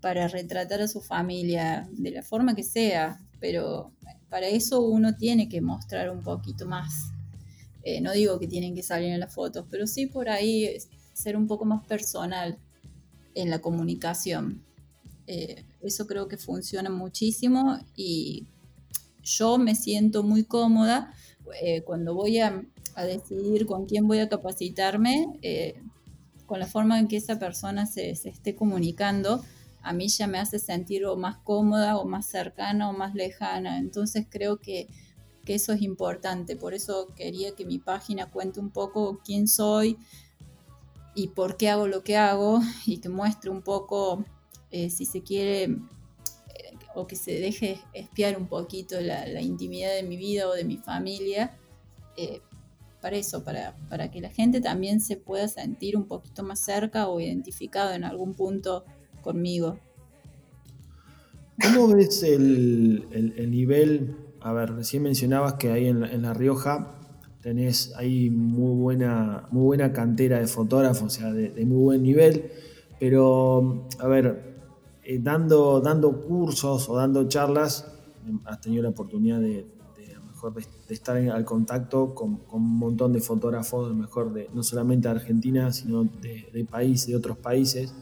[0.00, 3.92] para retratar a su familia, de la forma que sea, pero
[4.28, 7.10] para eso uno tiene que mostrar un poquito más.
[7.82, 10.76] Eh, no digo que tienen que salir en las fotos, pero sí por ahí
[11.14, 12.58] ser un poco más personal
[13.36, 14.64] en la comunicación.
[15.28, 18.46] Eh, eso creo que funciona muchísimo y
[19.22, 21.12] yo me siento muy cómoda
[21.60, 22.64] eh, cuando voy a,
[22.96, 25.82] decidir con quién voy a capacitarme, eh,
[26.46, 29.44] con la forma en que esa persona se, esté comunicando,
[29.82, 33.76] a mí ya me hace sentir o más cómoda o más cercana o más lejana.
[33.78, 34.88] Entonces creo que,
[35.44, 36.56] que eso es importante.
[36.56, 39.98] Por eso quería que mi página cuente un poco quién soy,
[41.16, 44.24] y por qué hago lo que hago y que muestre un poco,
[44.70, 45.78] eh, si se quiere, eh,
[46.94, 50.76] o que se deje espiar un poquito la, intimidad de mi vida o de mi
[50.76, 51.56] familia,
[52.16, 52.40] eh,
[53.00, 57.08] para eso, para, para, que la gente también se pueda sentir un poquito más cerca
[57.08, 58.84] o identificado en algún punto
[59.22, 59.78] conmigo.
[61.62, 64.16] ¿Cómo ves el, el, nivel?
[64.40, 66.95] A ver, recién mencionabas que ahí en en La Rioja
[67.46, 72.50] tenés ahí muy buena, muy buena cantera de fotógrafos, o sea, de, muy buen nivel,
[72.98, 74.56] pero, a ver,
[75.04, 77.86] eh, dando, dando cursos o dando charlas,
[78.46, 79.64] has tenido la oportunidad de,
[80.26, 85.14] mejor de, estar al contacto con, un montón de fotógrafos, mejor de, no solamente de
[85.14, 87.94] Argentina, sino de, países, de otros países,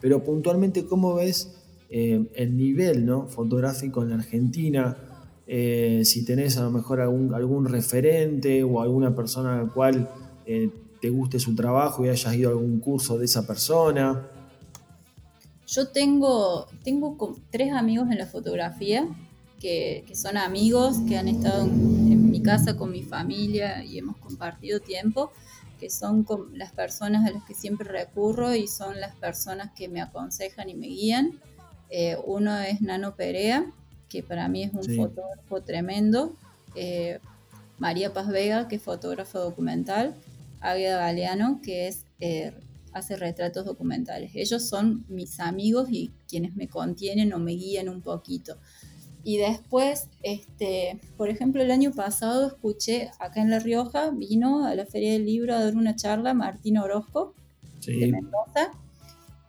[0.00, 1.56] pero puntualmente, ¿cómo ves
[1.88, 3.28] eh, el nivel ¿no?
[3.28, 5.11] fotográfico en la Argentina?
[5.46, 10.08] Eh, si tenés a lo mejor algún, referente o alguna persona a la cual
[10.46, 10.70] eh,
[11.00, 14.28] te guste su trabajo y hayas ido a algún curso de esa persona.
[15.66, 17.16] Yo tengo, tengo
[17.50, 19.08] tres amigos en la fotografía
[19.62, 24.80] que, son amigos, que han estado en, mi casa con mi familia y hemos compartido
[24.80, 25.30] tiempo,
[25.78, 30.00] que son las personas a las que siempre recurro y son las personas que me
[30.00, 31.40] aconsejan y me guían.
[31.90, 33.70] Eh, uno es Nano Perea,
[34.12, 36.36] que para mí es un fotógrafo tremendo,
[36.74, 37.18] eh,
[37.78, 40.14] María Paz Vega, que es fotógrafo documental,
[40.60, 42.52] Águeda Galeano, que es, eh,
[42.92, 44.32] hace retratos documentales.
[44.34, 48.58] Ellos son mis amigos y quienes me contienen o me guían un poquito.
[49.24, 54.74] Y después, este, por ejemplo, el año pasado escuché acá en La Rioja, vino a
[54.74, 57.34] la Feria del Libro a dar una charla Martín Orozco
[57.86, 58.72] de Mendoza.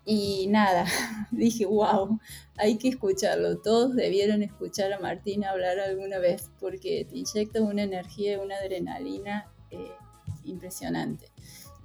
[0.06, 0.86] Y nada,
[1.32, 2.20] dije, wow,
[2.58, 3.58] hay que escucharlo.
[3.60, 9.52] Todos debieron escuchar a Martín hablar alguna vez porque te inyecta una energía, una adrenalina
[9.72, 9.92] eh,
[10.44, 11.32] impresionante.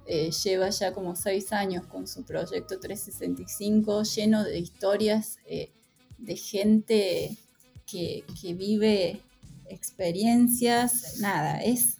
[0.05, 5.71] Eh, lleva ya como seis años con su proyecto 365, lleno de historias eh,
[6.17, 7.37] de gente
[7.85, 9.21] que, vive
[9.67, 11.19] experiencias.
[11.19, 11.99] Nada, es,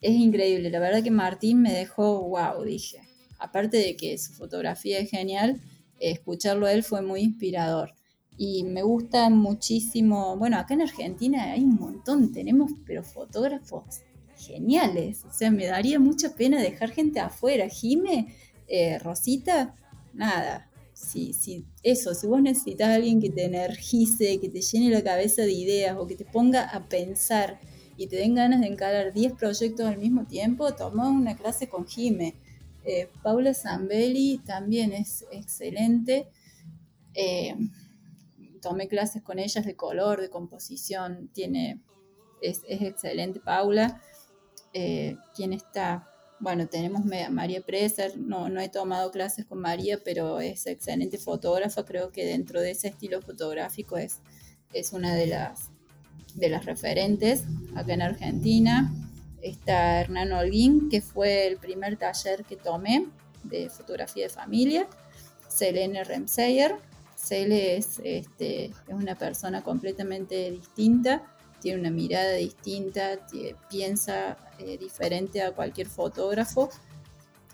[0.00, 0.70] es increíble.
[0.70, 3.05] La verdad que Martín me dejó, wow, dije.
[3.38, 5.60] Aparte de que su fotografía es genial,
[5.98, 7.94] escucharlo a él fue muy inspirador.
[8.38, 14.02] Y me gusta muchísimo, bueno, acá en Argentina hay un montón, tenemos, pero fotógrafos
[14.36, 15.24] geniales.
[15.24, 17.68] O sea, me daría mucha pena dejar gente afuera.
[17.68, 18.34] Jime,
[18.68, 19.74] eh, Rosita,
[20.12, 20.70] nada.
[20.92, 25.02] Si, si, eso, si vos necesitas a alguien que te energice, que te llene la
[25.02, 27.60] cabeza de ideas o que te ponga a pensar
[27.98, 31.86] y te den ganas de encarar 10 proyectos al mismo tiempo, toma una clase con
[31.86, 32.34] Jime.
[32.86, 36.28] Eh, Paula Zambelli también es excelente.
[37.14, 37.56] Eh,
[38.62, 41.82] tomé clases con ellas de color, de composición, tiene,
[42.40, 44.00] es, es excelente Paula.
[44.72, 46.08] Eh, ¿Quién está?
[46.38, 51.84] Bueno, tenemos María Preser, no, no he tomado clases con María, pero es excelente fotógrafa,
[51.84, 54.20] creo que dentro de ese estilo fotográfico es,
[54.74, 55.70] es una de las,
[56.34, 58.92] de las referentes acá en Argentina.
[59.48, 63.06] Está Hernán Holguín, que fue el primer taller que tomé
[63.44, 64.88] de fotografía de familia.
[65.48, 66.76] Selene Remseyer.
[67.14, 71.22] Cele es, este, es una persona completamente distinta
[71.60, 73.18] tiene una mirada distinta,
[73.68, 76.70] piensa eh, diferente a cualquier fotógrafo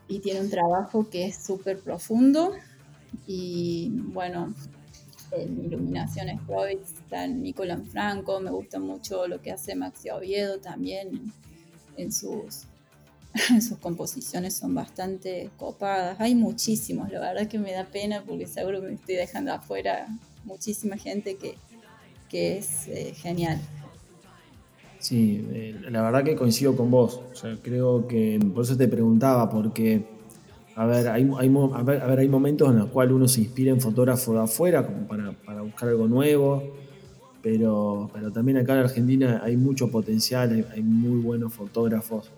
[0.09, 2.53] y tiene un trabajo que es súper profundo.
[3.27, 4.53] Y bueno,
[5.31, 11.33] en iluminaciones Freud está Nicolás Franco, me gusta mucho lo que hace Maxi Oviedo también
[11.97, 12.65] en sus,
[13.61, 16.21] sus composiciones son bastante copadas.
[16.21, 20.07] Hay muchísimos, la verdad que me da pena porque seguro me estoy dejando afuera
[20.45, 21.57] muchísima gente que,
[22.29, 23.61] que es eh, genial.
[24.99, 27.21] Sí, eh, la verdad que coincido con vos.
[27.33, 30.07] O sea, creo que por eso te preguntaba, porque,
[30.77, 33.41] a ver, hay, hay, a ver, a ver, hay momentos en los cuales uno se
[33.41, 36.63] inspira en fotógrafos de afuera como para, para buscar algo nuevo,
[37.43, 42.31] pero, pero también acá en Argentina hay mucho potencial, hay, muy buenos fotógrafos.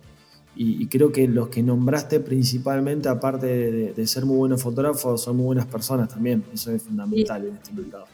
[0.57, 5.47] Y, creo que los que nombraste principalmente, aparte de, ser muy buenos fotógrafos, son muy
[5.47, 6.45] buenas personas también.
[6.53, 8.07] Eso es fundamental en este mercado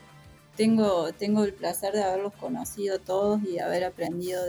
[0.55, 4.43] tengo, tengo el placer de haberlos conocido todos y haber aprendido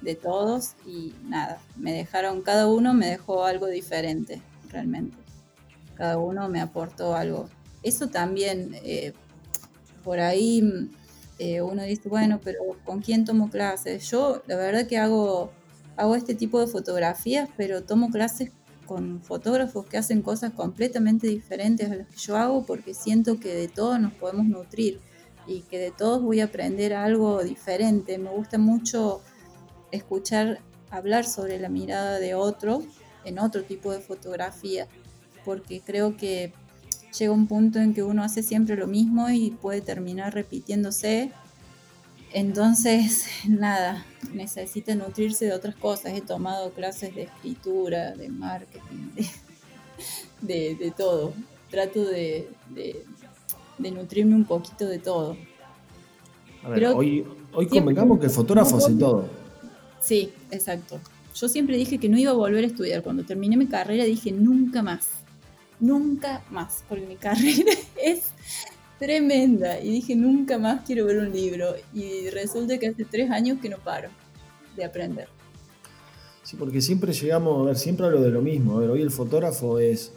[0.00, 5.16] de, todos y nada, me dejaron, cada uno me dejó algo diferente, realmente.
[5.94, 7.48] Cada uno me aportó algo.
[7.82, 9.12] Eso también, eh,
[10.02, 10.90] por ahí
[11.44, 14.08] eh, uno dice, bueno, pero ¿con quién tomo clases?
[14.08, 15.50] Yo la verdad que hago,
[15.96, 18.52] hago este tipo de fotografías, pero tomo clases
[18.86, 23.56] con fotógrafos que hacen cosas completamente diferentes a las que yo hago porque siento que
[23.56, 25.00] de todo nos podemos nutrir
[25.48, 28.18] y que de todos voy a aprender algo diferente.
[28.18, 29.20] Me gusta mucho
[29.90, 32.84] escuchar hablar sobre la mirada de otro
[33.24, 34.86] en otro tipo de fotografía,
[35.44, 36.52] porque creo que
[37.18, 41.32] llega un punto en que uno hace siempre lo mismo y puede terminar repitiéndose.
[42.32, 46.12] Entonces, nada, necesita nutrirse de otras cosas.
[46.14, 49.10] He tomado clases de escritura, de marketing,
[50.40, 51.32] de, todo.
[51.70, 52.48] Trato de,
[53.78, 55.36] de nutrirme un poquito de todo.
[56.64, 59.26] A ver, hoy, hoy convengamos que el fotógrafo hace todo.
[60.00, 61.00] Sí, exacto.
[61.34, 63.02] Yo siempre dije que no iba a volver a estudiar.
[63.02, 65.08] Cuando terminé mi carrera dije nunca más.
[65.82, 66.82] Nunca más.
[66.88, 67.72] Porque mi carrera
[68.02, 68.28] es
[68.98, 69.78] tremenda.
[69.80, 71.74] Y dije nunca más quiero ver un libro.
[71.92, 74.08] Y resulta que hace tres años que no paro
[74.74, 75.28] de aprender.
[76.42, 78.78] Sí, porque siempre llegamos, a ver, siempre hablo de lo mismo.
[78.78, 80.12] A ver, hoy el fotógrafo es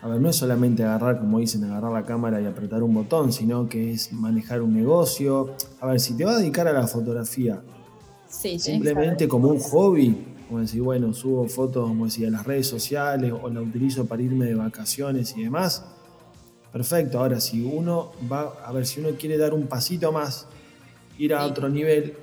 [0.00, 3.32] a ver, no es solamente agarrar, como dicen, agarrar la cámara y apretar un botón,
[3.32, 5.54] sino que es manejar un negocio.
[5.80, 7.60] A ver, si te vas a dedicar a la fotografía,
[8.28, 10.16] simplemente como un hobby,
[10.48, 14.22] como decir, bueno, subo fotos, como decía, a las redes sociales o la utilizo para
[14.22, 15.84] irme de vacaciones y demás,
[16.72, 17.20] perfecto.
[17.20, 20.46] Ahora, si uno va, a ver, si uno quiere dar un pasito más,
[21.18, 22.14] ir a otro nivel,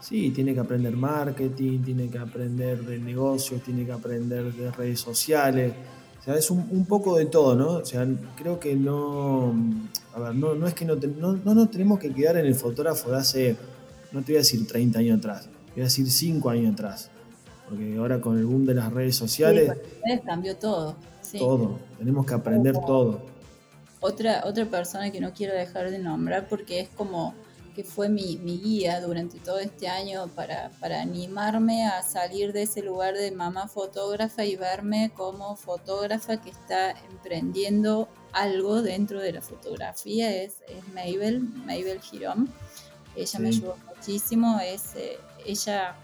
[0.00, 5.00] sí, tiene que aprender marketing, tiene que aprender de negocios, tiene que aprender de redes
[5.00, 5.72] sociales
[6.36, 7.70] es un, poco de todo, ¿no?
[7.74, 8.06] O sea,
[8.36, 9.54] creo que no.
[10.14, 13.16] A ver, no, es que no, no, nos tenemos que quedar en el fotógrafo de
[13.16, 13.56] hace,
[14.12, 17.10] no te voy a decir 30 años atrás, voy a decir 5 años atrás.
[17.68, 19.72] Porque ahora con el boom de las redes sociales.
[20.04, 20.96] Sí, cambió todo.
[21.38, 23.20] Todo, tenemos que aprender todo.
[24.00, 27.34] Otra, otra persona que no quiero dejar de nombrar porque es como
[27.74, 32.82] que fue mi, guía durante todo este año para, para, animarme a salir de ese
[32.82, 39.42] lugar de mamá fotógrafa y verme como fotógrafa que está emprendiendo algo dentro de la
[39.42, 42.52] fotografía es, es Mabel, Mabel Girón.
[43.14, 45.94] Ella me ayudó muchísimo, es, eh, ella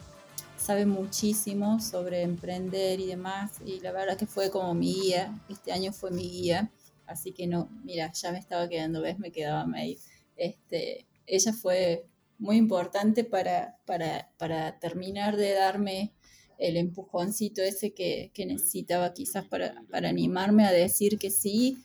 [0.64, 5.72] sabe muchísimo sobre emprender y demás, y la verdad que fue como mi guía, este
[5.72, 6.70] año fue mi guía,
[7.06, 9.98] así que no, mira, ya me estaba quedando, ves, me quedaba May.
[10.36, 12.06] Este, ella fue
[12.38, 16.12] muy importante para, para, terminar de darme
[16.58, 21.76] el empujoncito ese que, necesitaba quizás para, animarme a decir que sí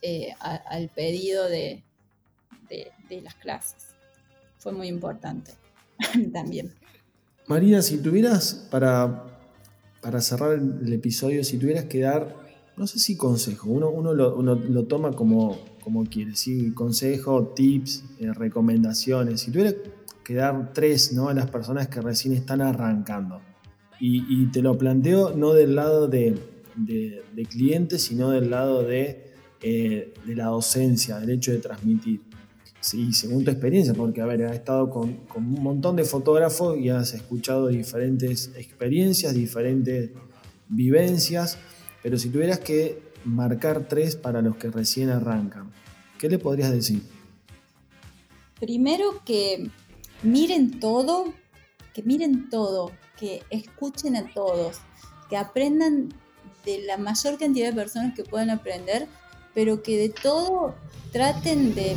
[0.00, 1.84] eh, al pedido de,
[2.70, 3.88] de las clases.
[4.58, 5.52] Fue muy importante
[6.32, 6.72] también.
[7.46, 9.26] Marina, si tuvieras, para,
[10.00, 12.36] para cerrar el episodio, si tuvieras que dar,
[12.76, 16.72] no sé si consejo, uno, uno, lo, toma como, como quiere, ¿sí?
[16.72, 19.74] consejo, tips, eh, recomendaciones, si tuvieras
[20.24, 21.28] que dar tres ¿no?
[21.28, 23.40] a las personas que recién están arrancando,
[24.04, 26.36] y, te lo planteo no del lado de,
[26.74, 32.20] de, cliente, sino del lado de, eh, de la docencia, del hecho de transmitir.
[32.82, 36.88] Sí, según tu experiencia, porque a ver, has estado con, un montón de fotógrafos y
[36.88, 40.10] has escuchado diferentes experiencias, diferentes
[40.68, 41.58] vivencias,
[42.02, 45.70] pero si tuvieras que marcar tres para los que recién arrancan,
[46.18, 47.04] ¿qué le podrías decir?
[48.58, 49.70] Primero que
[50.24, 51.32] miren todo,
[51.94, 54.78] que miren todo, que escuchen a todos,
[55.30, 56.08] que aprendan
[56.64, 59.06] de la mayor cantidad de personas que puedan aprender,
[59.54, 60.74] pero que de todo
[61.12, 61.94] traten de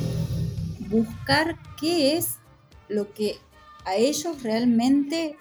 [0.96, 2.38] buscar qué es
[2.88, 3.38] lo que
[3.86, 5.38] a ellos realmente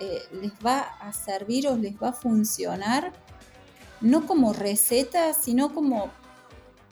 [0.00, 3.12] eh, les va a servir o les va a funcionar,
[4.00, 6.10] no como receta, sino como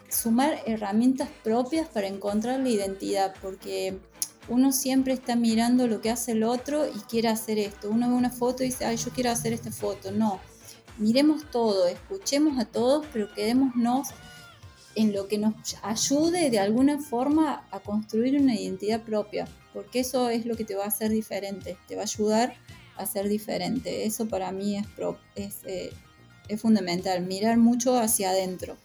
[0.08, 3.98] sumar herramientas propias para encontrar la identidad, porque
[4.48, 7.90] uno siempre está mirando lo que hace el otro y quiere hacer esto.
[7.90, 10.10] Uno ve una foto y dice, ay, yo quiero hacer esta foto.
[10.10, 10.40] No,
[10.98, 14.08] miremos todo, escuchemos a todos, pero quedémonos
[14.96, 20.30] en lo que nos ayude de alguna forma a construir una identidad propia, porque eso
[20.30, 22.54] es lo que te va a hacer diferente, te va a ayudar
[22.96, 24.06] a ser diferente.
[24.06, 24.86] Eso para mí es,
[25.34, 25.92] es, eh,
[26.48, 28.78] es fundamental, mirar mucho hacia adentro,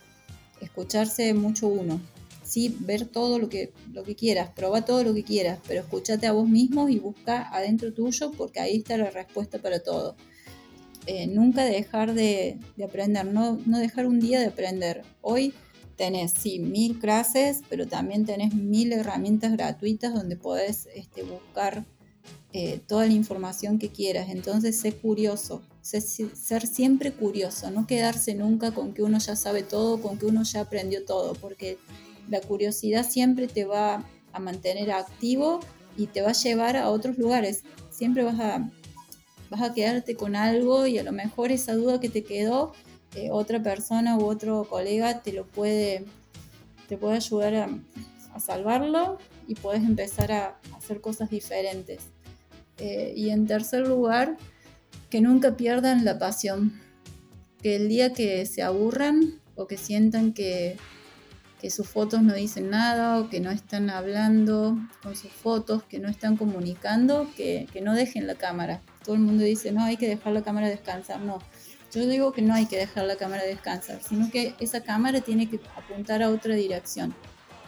[0.59, 2.01] escucharse mucho uno.
[2.43, 6.27] Sí, ver todo lo que, lo que quieras, proba todo lo que quieras, pero escúchate
[6.27, 10.17] a vos mismo y busca adentro tuyo porque ahí está la respuesta para todo.
[11.05, 15.03] Eh, nunca dejar de, de aprender, no, no dejar un día de aprender.
[15.21, 15.53] Hoy
[16.01, 21.85] tenés, sí, mil clases, pero también tenés mil herramientas gratuitas donde podés este, buscar
[22.53, 24.29] eh, toda la información que quieras.
[24.31, 29.61] Entonces, sé curioso, sé, ser siempre curioso, no quedarse nunca con que uno ya sabe
[29.61, 31.77] todo, con que uno ya aprendió todo, porque
[32.27, 34.03] la curiosidad siempre te va
[34.33, 35.59] a mantener activo
[35.95, 37.61] y te va a llevar a otros lugares.
[37.91, 38.67] Siempre vas a,
[39.51, 42.73] vas a quedarte con algo y a lo mejor esa duda que te quedó
[43.15, 46.05] eh, otra persona u otro colega te lo puede,
[46.87, 47.69] te puede ayudar a,
[48.39, 52.03] salvarlo y puedes empezar a hacer cosas diferentes.
[52.77, 54.37] Eh, y en tercer lugar,
[55.09, 56.81] que nunca pierdan la pasión.
[57.61, 60.77] Que el día que se aburran o que sientan que,
[61.59, 65.99] que sus fotos no dicen nada o que no están hablando con sus fotos, que
[65.99, 68.81] no están comunicando, que, que no dejen la cámara.
[69.03, 71.19] Todo el mundo dice, no, hay que dejar la cámara descansar.
[71.19, 71.39] No,
[71.93, 75.49] yo digo que no hay que dejar la cámara descansar, sino que esa cámara tiene
[75.49, 77.13] que apuntar a otra dirección,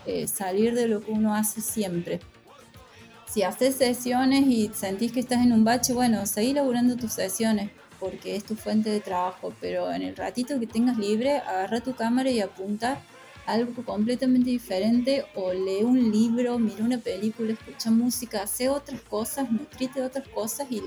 [0.05, 2.21] eh, salir de lo que uno hace siempre.
[3.27, 7.71] Si haces sesiones y sentís que estás en un bache, bueno, seguí laburando tus sesiones
[7.99, 11.95] porque es tu fuente de trabajo, pero en el ratito que tengas libre, agarra tu
[11.95, 13.01] cámara y apunta
[13.45, 19.49] algo completamente diferente o lee un libro, mira una película, escucha música, hace otras cosas,
[19.51, 20.81] nutrite otras cosas y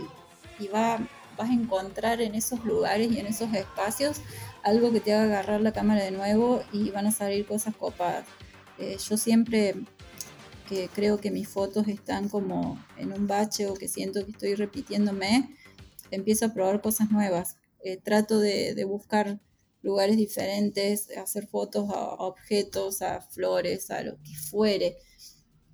[0.68, 0.98] va
[1.36, 4.20] vas a encontrar en esos lugares y en esos espacios
[4.62, 8.26] algo que te haga agarrar la cámara de nuevo y van a salir cosas copadas.
[8.78, 9.74] Eh, yo siempre
[10.68, 14.54] que creo que mis fotos están como en un bache o que siento que estoy
[14.54, 15.54] repitiéndome,
[16.10, 17.56] empiezo a probar cosas nuevas.
[17.84, 19.40] Eh, trato de, buscar
[19.82, 24.96] lugares diferentes, hacer fotos a, objetos, a flores, a lo que fuere.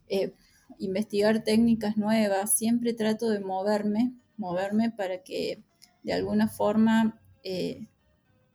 [0.08, 0.34] Eh,
[0.78, 5.62] investigar técnicas nuevas, siempre trato de moverme moverme para que
[6.02, 7.86] de alguna forma eh,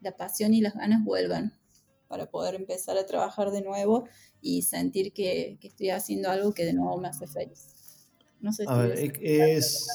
[0.01, 1.53] la pasión y las ganas vuelvan
[2.07, 4.05] para poder empezar a trabajar de nuevo
[4.41, 8.09] y sentir que, estoy haciendo algo que de nuevo me hace feliz.
[8.39, 9.87] No sé a, ver, es,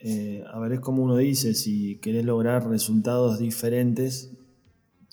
[0.00, 4.30] eh, a ver, es como uno dice, si querés lograr resultados diferentes,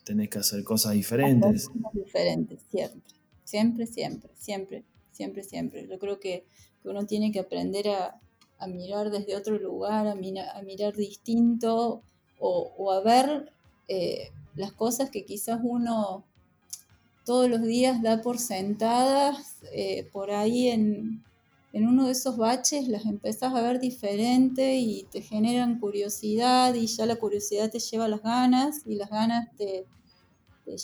[0.03, 1.69] tenés que hacer cosas diferentes.
[1.93, 3.01] diferentes, siempre,
[3.45, 4.83] siempre, siempre, siempre.
[5.11, 5.87] siempre, siempre.
[5.87, 6.45] Yo creo que,
[6.83, 8.19] uno tiene que aprender a,
[8.67, 12.01] mirar desde otro lugar, a, mirar distinto
[12.39, 13.51] o, a ver
[13.87, 16.23] eh, las cosas que quizás uno
[17.25, 21.23] todos los días da por sentadas, eh, por ahí en,
[21.73, 26.85] en uno de esos baches las empezás a ver diferente y te generan curiosidad y
[26.85, 29.87] ya la curiosidad te lleva a las ganas y las ganas te,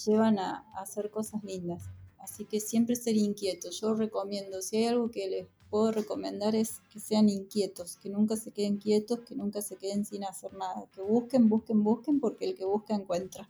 [0.05, 1.83] llevan a, hacer cosas lindas.
[2.17, 3.79] Así que siempre ser inquietos.
[3.79, 8.35] Yo recomiendo, si hay algo que les puedo recomendar es que sean inquietos, que nunca
[8.35, 12.45] se queden quietos, que nunca se queden sin hacer nada, que busquen, busquen, busquen, porque
[12.45, 13.47] el que busca encuentra.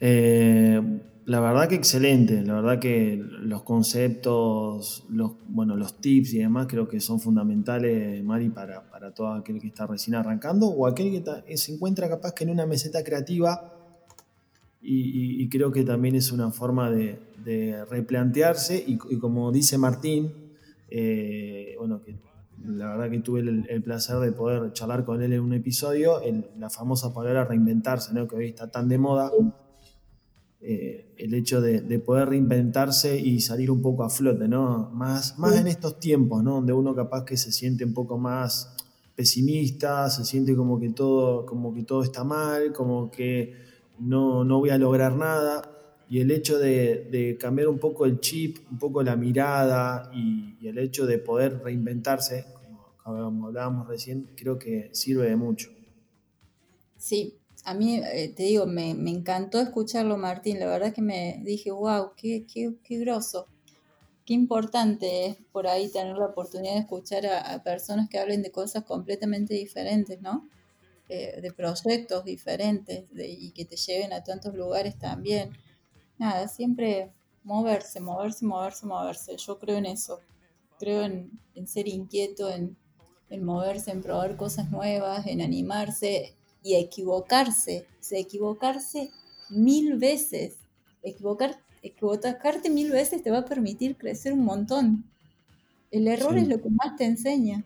[0.00, 0.80] Eh,
[1.24, 6.68] la verdad que excelente, la verdad que los conceptos, los, bueno, los tips y demás
[6.68, 11.22] creo que son fundamentales, Mari, para, para todo aquel que está recién arrancando o aquel
[11.22, 13.77] que se encuentra capaz que en una meseta creativa
[14.80, 17.18] y, creo que también es una forma de,
[17.88, 20.32] replantearse y, como dice Martín,
[20.90, 22.16] eh, bueno, que
[22.64, 26.20] la verdad que tuve el, placer de poder charlar con él en un episodio,
[26.58, 28.28] la famosa palabra reinventarse, ¿no?
[28.28, 29.30] que hoy está tan de moda
[30.60, 34.90] eh, el hecho de, poder reinventarse y salir un poco a flote, ¿no?
[34.92, 36.54] Más, más en estos tiempos, ¿no?
[36.54, 38.74] Donde uno capaz que se siente un poco más
[39.14, 43.67] pesimista, se siente como que todo, como que todo está mal, como que
[43.98, 45.70] no, voy a lograr nada.
[46.10, 50.78] Y el hecho de, cambiar un poco el chip, un poco la mirada y, el
[50.78, 52.44] hecho de poder reinventarse,
[53.02, 55.70] como hablábamos recién, creo que sirve de mucho.
[56.96, 60.58] Sí, a mí, eh, te digo, me, encantó escucharlo, Martín.
[60.58, 63.46] La verdad que me dije, wow, qué, qué, qué grosso.
[64.24, 68.50] Qué importante es por ahí tener la oportunidad de escuchar a, personas que hablen de
[68.50, 70.48] cosas completamente diferentes, ¿no?
[71.10, 75.56] Eh, de proyectos diferentes y que te lleven a tantos lugares también.
[76.18, 77.10] Nada, siempre
[77.44, 79.36] moverse, moverse, moverse, moverse.
[79.38, 80.20] Yo creo en eso.
[80.78, 81.30] Creo en,
[81.66, 82.76] ser inquieto, en,
[83.30, 89.10] en moverse, en probar cosas nuevas, en animarse, y equivocarse, equivocarse
[89.48, 90.56] mil veces.
[91.02, 95.04] Equivocar, equivocarte mil veces te va a permitir crecer un montón.
[95.90, 97.64] El error es lo que más te enseña.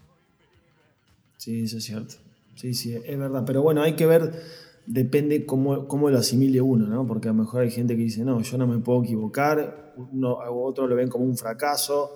[1.38, 2.14] Sí, eso es cierto.
[2.62, 3.42] Sí, sí, es verdad.
[3.44, 4.34] Pero bueno, hay que ver,
[4.86, 7.04] depende cómo, cómo lo asimile uno, ¿no?
[7.08, 10.38] Porque a lo mejor hay gente que dice, no, yo no me puedo equivocar, uno,
[10.48, 12.08] otro lo ven como un fracaso.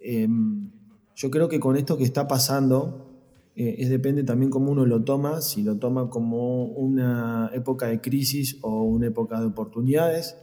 [0.00, 0.72] Em,
[1.14, 3.12] yo creo que con esto que está pasando,
[3.54, 8.00] eh, es depende también cómo uno lo toma, si lo toma como una época de
[8.00, 10.36] crisis o una época de oportunidades,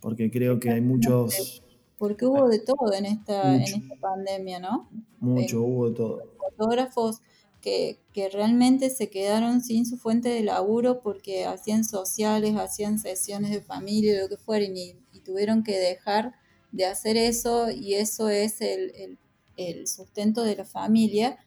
[0.00, 1.64] porque creo que hay muchos...
[1.98, 4.88] Porque hubo de todo en esta, en esta pandemia, ¿no?
[5.18, 6.22] Mucho, eh, hubo de todo.
[6.56, 7.20] Fotógrafos
[7.60, 8.00] que,
[8.32, 14.20] realmente se quedaron sin su fuente de laburo porque hacían sociales, hacían sesiones de familia,
[14.20, 16.34] lo que fueran, y, tuvieron que dejar
[16.72, 19.18] de hacer eso, y eso es el, el,
[19.56, 21.38] el sustento de la familia.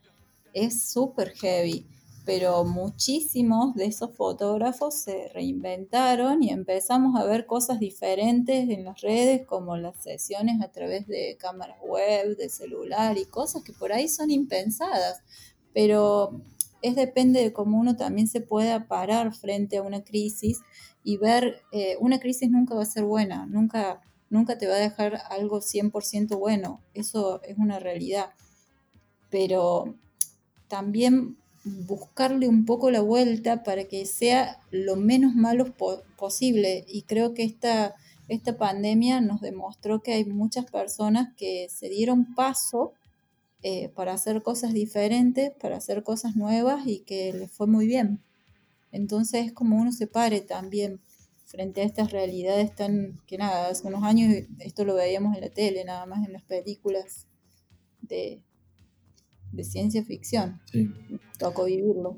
[0.54, 1.88] Es súper heavy,
[2.26, 9.02] pero muchísimos de esos fotógrafos se reinventaron y empezamos a ver cosas diferentes en las
[9.02, 13.92] redes, como las sesiones a través de cámaras web, de celular y cosas que por
[13.92, 15.22] ahí son impensadas,
[15.74, 16.42] pero
[16.82, 20.60] es depende de cómo uno también se pueda parar frente a una crisis
[21.04, 24.80] y ver, eh, una crisis nunca va a ser buena, nunca, nunca te va a
[24.80, 28.32] dejar algo 100% bueno, eso es una realidad,
[29.30, 29.96] pero
[30.68, 35.74] también buscarle un poco la vuelta para que sea lo menos malo
[36.18, 36.86] posible.
[36.88, 37.96] Y creo que esta,
[38.28, 42.94] esta pandemia nos demostró que hay muchas personas que se dieron paso
[43.64, 48.20] eh, para hacer cosas diferentes, para hacer cosas nuevas y que les fue muy bien.
[48.92, 51.00] Entonces es como uno se pare también
[51.46, 55.50] frente a estas realidades tan que nada, hace unos años esto lo veíamos en la
[55.50, 57.28] tele, nada más en las películas
[58.02, 58.42] de,
[59.52, 60.62] de ciencia ficción.
[60.72, 60.90] Sí.
[61.40, 62.18] Tocó vivirlo.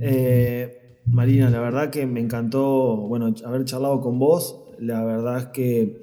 [0.00, 4.62] Eh, Marina, la verdad que me encantó, bueno, haber charlado con vos.
[4.78, 6.02] La verdad es que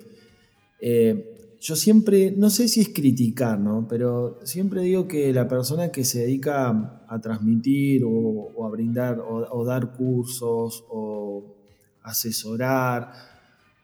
[0.81, 3.87] eh, yo siempre, no sé si es criticar, ¿no?
[3.87, 9.65] Pero siempre digo que la persona que se dedica a, transmitir o, a brindar o,
[9.65, 11.55] dar cursos o
[12.03, 13.11] asesorar,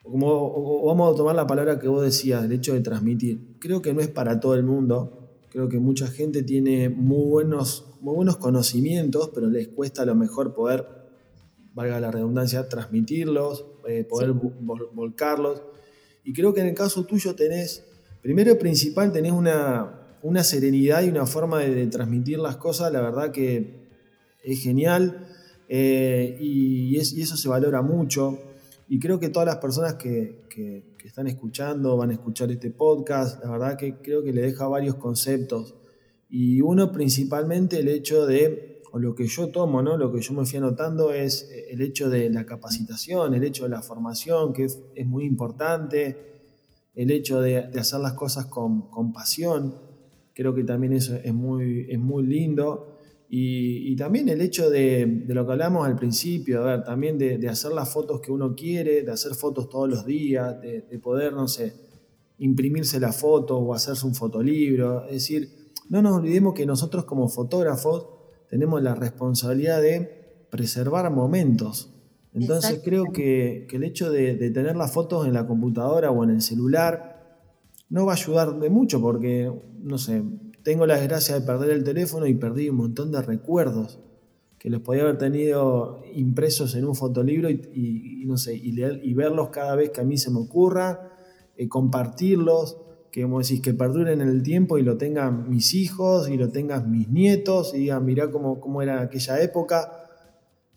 [0.04, 3.94] como, vamos a tomar la palabra que vos decías, el hecho de transmitir, creo que
[3.94, 5.24] no es para todo el mundo
[5.54, 10.16] Creo que mucha gente tiene muy buenos, muy buenos conocimientos, pero les cuesta a lo
[10.16, 10.88] mejor poder,
[11.76, 15.62] valga la redundancia, transmitirlos, eh, poder volcarlos.
[16.24, 17.84] Y creo que en el caso tuyo tenés,
[18.22, 23.02] primero y principal, tenés una, una serenidad y una forma de, transmitir las cosas, la
[23.02, 23.84] verdad que
[24.44, 25.28] es genial
[25.68, 28.40] eh, y, eso se valora mucho.
[28.88, 33.44] Y creo que todas las personas que, que, están escuchando van a escuchar este podcast,
[33.44, 35.76] la verdad que creo que le deja varios conceptos.
[36.30, 39.98] Y uno principalmente el hecho de, o lo que yo tomo, ¿no?
[39.98, 43.70] lo que yo me fui anotando es el hecho de la capacitación, el hecho de
[43.70, 46.16] la formación, que es, muy importante,
[46.94, 49.74] el hecho de, de hacer las cosas con, con, pasión,
[50.36, 53.00] creo que también eso es muy, es muy lindo.
[53.30, 57.72] Y, también el hecho de, lo que hablamos al principio, a ver, también de, hacer
[57.72, 61.74] las fotos que uno quiere, de hacer fotos todos los días, de, poder, no sé,
[62.38, 65.06] imprimirse la foto o hacerse un fotolibro.
[65.06, 65.50] Es decir,
[65.90, 68.22] no nos olvidemos que nosotros como fotógrafos
[68.54, 71.92] tenemos la responsabilidad de preservar momentos.
[72.36, 76.30] Entonces creo que, que, el hecho de, tener las fotos en la computadora o en
[76.30, 77.40] el celular
[77.90, 79.52] no va a ayudar de mucho porque,
[79.82, 80.22] no sé,
[80.62, 84.00] tengo la desgracia de perder el teléfono y perdí un montón de recuerdos
[84.60, 89.16] que los podía haber tenido impresos en un fotolibro y, no sé, y, leer, y
[89.16, 91.12] verlos cada vez que a mí se me ocurra,
[91.58, 92.78] eh, compartirlos,
[93.14, 96.50] que como decís, que perduren en el tiempo y lo tengan mis hijos y lo
[96.50, 100.10] tengan mis nietos y digan, mirá cómo, cómo era aquella época.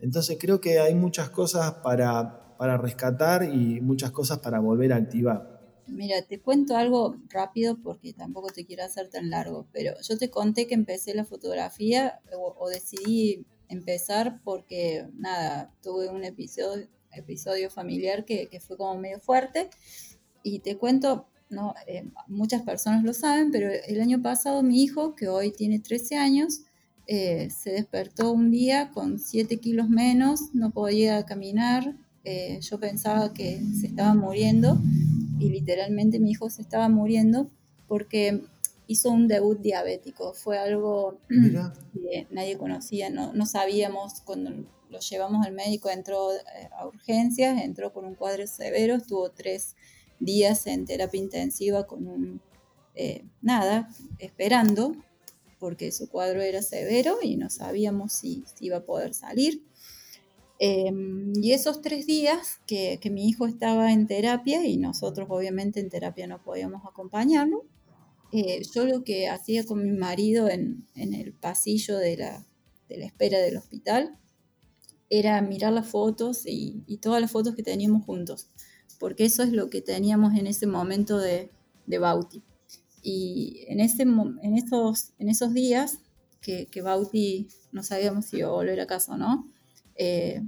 [0.01, 4.97] Entonces creo que hay muchas cosas para, para rescatar y muchas cosas para volver a
[4.97, 5.57] activar.
[5.87, 10.29] Mira, te cuento algo rápido porque tampoco te quiero hacer tan largo, pero yo te
[10.29, 18.27] conté que empecé la fotografía o, decidí empezar porque, nada, tuve un episodio, episodio familiar
[18.27, 19.71] que, fue como medio fuerte
[20.43, 25.15] y te cuento, no, eh, muchas personas lo saben, pero el año pasado mi hijo,
[25.15, 26.63] que hoy tiene 13 años,
[27.07, 31.95] eh, se despertó un día con 7 kilos menos, no podía caminar,
[32.25, 34.81] eh, yo pensaba que se estaba muriendo
[35.39, 37.49] y literalmente mi hijo se estaba muriendo
[37.87, 38.43] porque
[38.89, 40.35] hizo un debut diabético.
[40.35, 44.23] Fue algo que nadie conocía, no, no, sabíamos.
[44.23, 44.51] Cuando
[44.91, 49.77] lo llevamos al médico entró eh, a urgencias, entró con un cuadro severo, estuvo tres
[50.19, 52.41] días en terapia intensiva con un,
[52.95, 53.89] eh, nada,
[54.19, 54.97] esperando,
[55.59, 59.63] porque su cuadro era severo y no sabíamos si, iba a poder salir.
[60.59, 65.91] Em, y esos tres días que, mi hijo estaba en terapia y nosotros obviamente en
[65.91, 67.65] terapia no podíamos acompañarlo,
[68.33, 72.47] eh, yo lo que hacía con mi marido en, el pasillo de la,
[72.89, 74.19] espera del hospital
[75.09, 78.49] era mirar las fotos y, todas las fotos que teníamos juntos,
[78.99, 81.51] porque eso es lo que teníamos en ese momento de,
[81.87, 82.43] de Bauti.
[83.03, 85.99] Y en, ese, en, esos, en esos días
[86.41, 89.47] que, que Bauti no sabíamos si iba a volver a casa o no,
[89.95, 90.43] eh,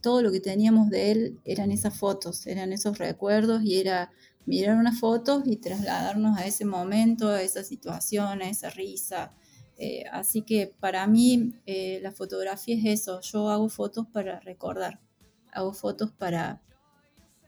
[0.00, 4.10] todo lo que teníamos de él eran esas fotos, eran esos recuerdos y era
[4.46, 9.32] mirar unas fotos y trasladarnos a ese momento, a esa situación, a esa risa.
[9.78, 15.00] Eh, así que para mí eh, la fotografía es eso, yo hago fotos para recordar,
[15.52, 16.60] hago fotos para,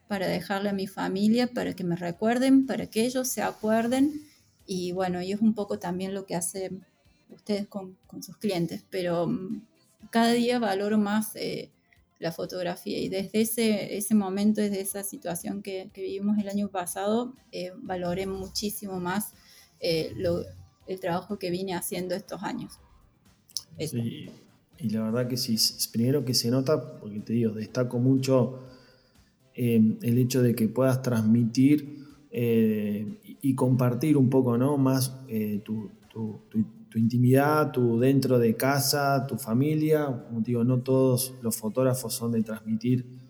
[0.09, 4.23] para dejarle a mi familia, para que me recuerden, para que ellos se acuerden.
[4.67, 6.85] Y bueno, y es un poco también lo que hacen
[7.31, 9.63] ustedes con, con sus clientes, pero mm,
[10.11, 11.71] cada día valoro más eh,
[12.19, 12.99] la fotografía.
[12.99, 18.27] Y desde ese, ese momento, desde esa situación que, vivimos el año pasado, eh, valoré
[18.27, 19.33] muchísimo más
[19.81, 20.15] eh,
[20.87, 22.79] el trabajo que vine haciendo estos años.
[23.79, 24.31] Sí,
[24.79, 25.57] y la verdad que sí,
[25.93, 28.63] primero que se nota, porque te digo, destaco mucho
[29.55, 34.77] el hecho de que puedas transmitir y compartir un poco ¿no?
[34.77, 35.21] más
[35.65, 40.25] tu, tu, intimidad, tu dentro de casa, tu familia.
[40.39, 43.25] Digo, no todos los fotógrafos son de transmitir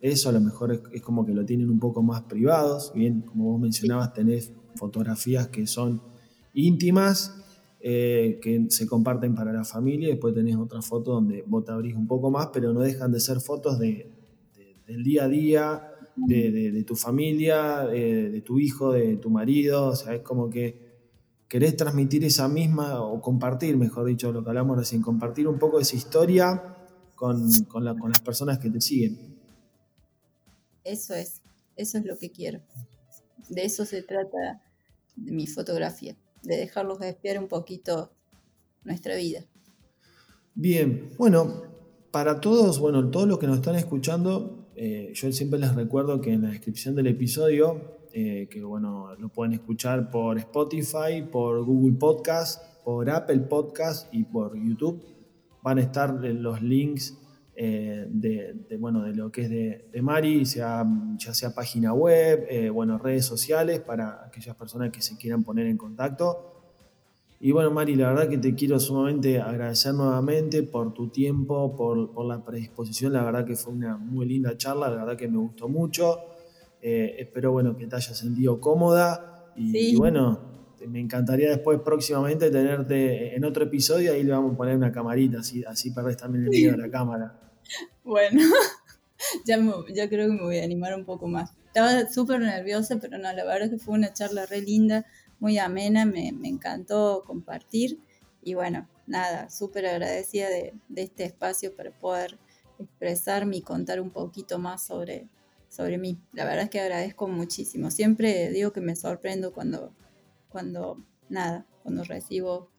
[0.00, 2.92] eso, a lo mejor es, como que lo tienen un poco más privados.
[2.94, 6.00] Bien, como vos mencionabas, tenés fotografías que son
[6.54, 7.34] íntimas,
[7.80, 11.94] eh, que se comparten para la familia, después tenés otra foto donde vos te abrís
[11.94, 14.10] un poco más, pero no dejan de ser fotos de,
[14.88, 20.14] del día a día, de, tu familia, de, tu hijo, de tu marido, o sea,
[20.14, 20.88] es como que
[21.46, 25.78] querés transmitir esa misma, o compartir, mejor dicho, lo que hablamos recién, compartir un poco
[25.78, 26.76] esa historia
[27.14, 27.50] con,
[28.10, 29.38] las personas que te siguen.
[30.84, 31.42] Eso es,
[31.76, 32.60] eso es lo que quiero.
[33.50, 34.62] De eso se trata
[35.16, 38.10] mi fotografía, de dejarlos espiar un poquito
[38.84, 39.44] nuestra vida.
[40.54, 41.62] Bien, bueno,
[42.10, 46.32] para todos, bueno, todos los que nos están escuchando, eh, yo siempre les recuerdo que
[46.32, 51.96] en la descripción del episodio eh, que bueno, lo pueden escuchar por Spotify, por Google
[51.98, 55.04] Podcast, por Apple Podcast y por YouTube.
[55.62, 57.18] Van a estar los links
[57.56, 60.86] eh, de, bueno, de lo que es de, Mari, sea,
[61.16, 65.76] ya sea página web, bueno, redes sociales para aquellas personas que se quieran poner en
[65.76, 66.57] contacto.
[67.40, 72.26] Y bueno, Mari, la verdad que te quiero sumamente agradecer nuevamente por tu tiempo, por,
[72.26, 73.12] la predisposición.
[73.12, 76.18] La verdad que fue una muy linda charla, la verdad que me gustó mucho.
[76.82, 79.52] Eh, espero bueno, que te hayas sentido cómoda.
[79.54, 80.40] Y, bueno,
[80.88, 84.12] me encantaría después próximamente tenerte en otro episodio.
[84.12, 86.90] Ahí le vamos a poner una camarita, así, así perdés también el video de la
[86.90, 87.38] cámara.
[88.02, 88.40] Bueno,
[89.46, 89.58] ya,
[89.94, 91.52] ya creo que me voy a animar un poco más.
[91.66, 95.06] Estaba súper nerviosa, pero no, la verdad que fue una charla re linda
[95.40, 97.98] muy amena, me, encantó compartir
[98.42, 102.38] y bueno, nada, súper agradecida de, este espacio para poder
[102.78, 105.28] expresarme y contar un poquito más sobre,
[105.68, 106.18] sobre mí.
[106.32, 107.90] La verdad es que agradezco muchísimo.
[107.90, 109.92] Siempre digo que me sorprendo cuando,
[110.48, 112.70] cuando, nada, cuando recibo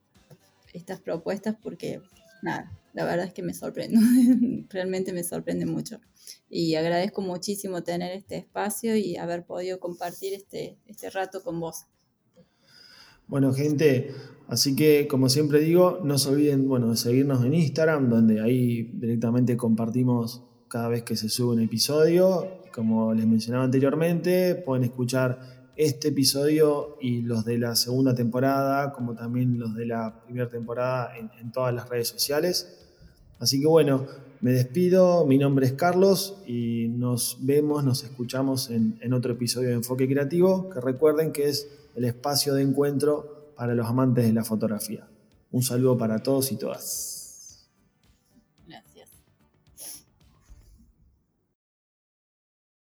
[0.73, 2.01] estas propuestas porque,
[2.41, 3.99] nada, la verdad es que me sorprendo,
[4.69, 5.99] realmente me sorprende mucho.
[6.49, 11.85] Y agradezco muchísimo tener este espacio y haber podido compartir este, este rato con vos.
[13.29, 14.11] Bueno, gente,
[14.47, 18.89] así que como siempre digo, no se olviden bueno, de seguirnos en Instagram, donde ahí
[18.95, 22.47] directamente compartimos cada vez que se sube un episodio.
[22.73, 29.13] Como les mencionaba anteriormente, pueden escuchar este episodio y los de la segunda temporada, como
[29.13, 32.89] también los de la primera temporada en, todas las redes sociales.
[33.37, 34.07] Así que bueno,
[34.41, 39.69] me despido, mi nombre es Carlos y nos vemos, nos escuchamos en, en otro episodio
[39.69, 41.67] de Enfoque Creativo, que recuerden que es
[41.99, 45.05] el espacio de encuentro para los amantes de la fotografía.
[45.51, 47.18] Un saludo para todos y todas.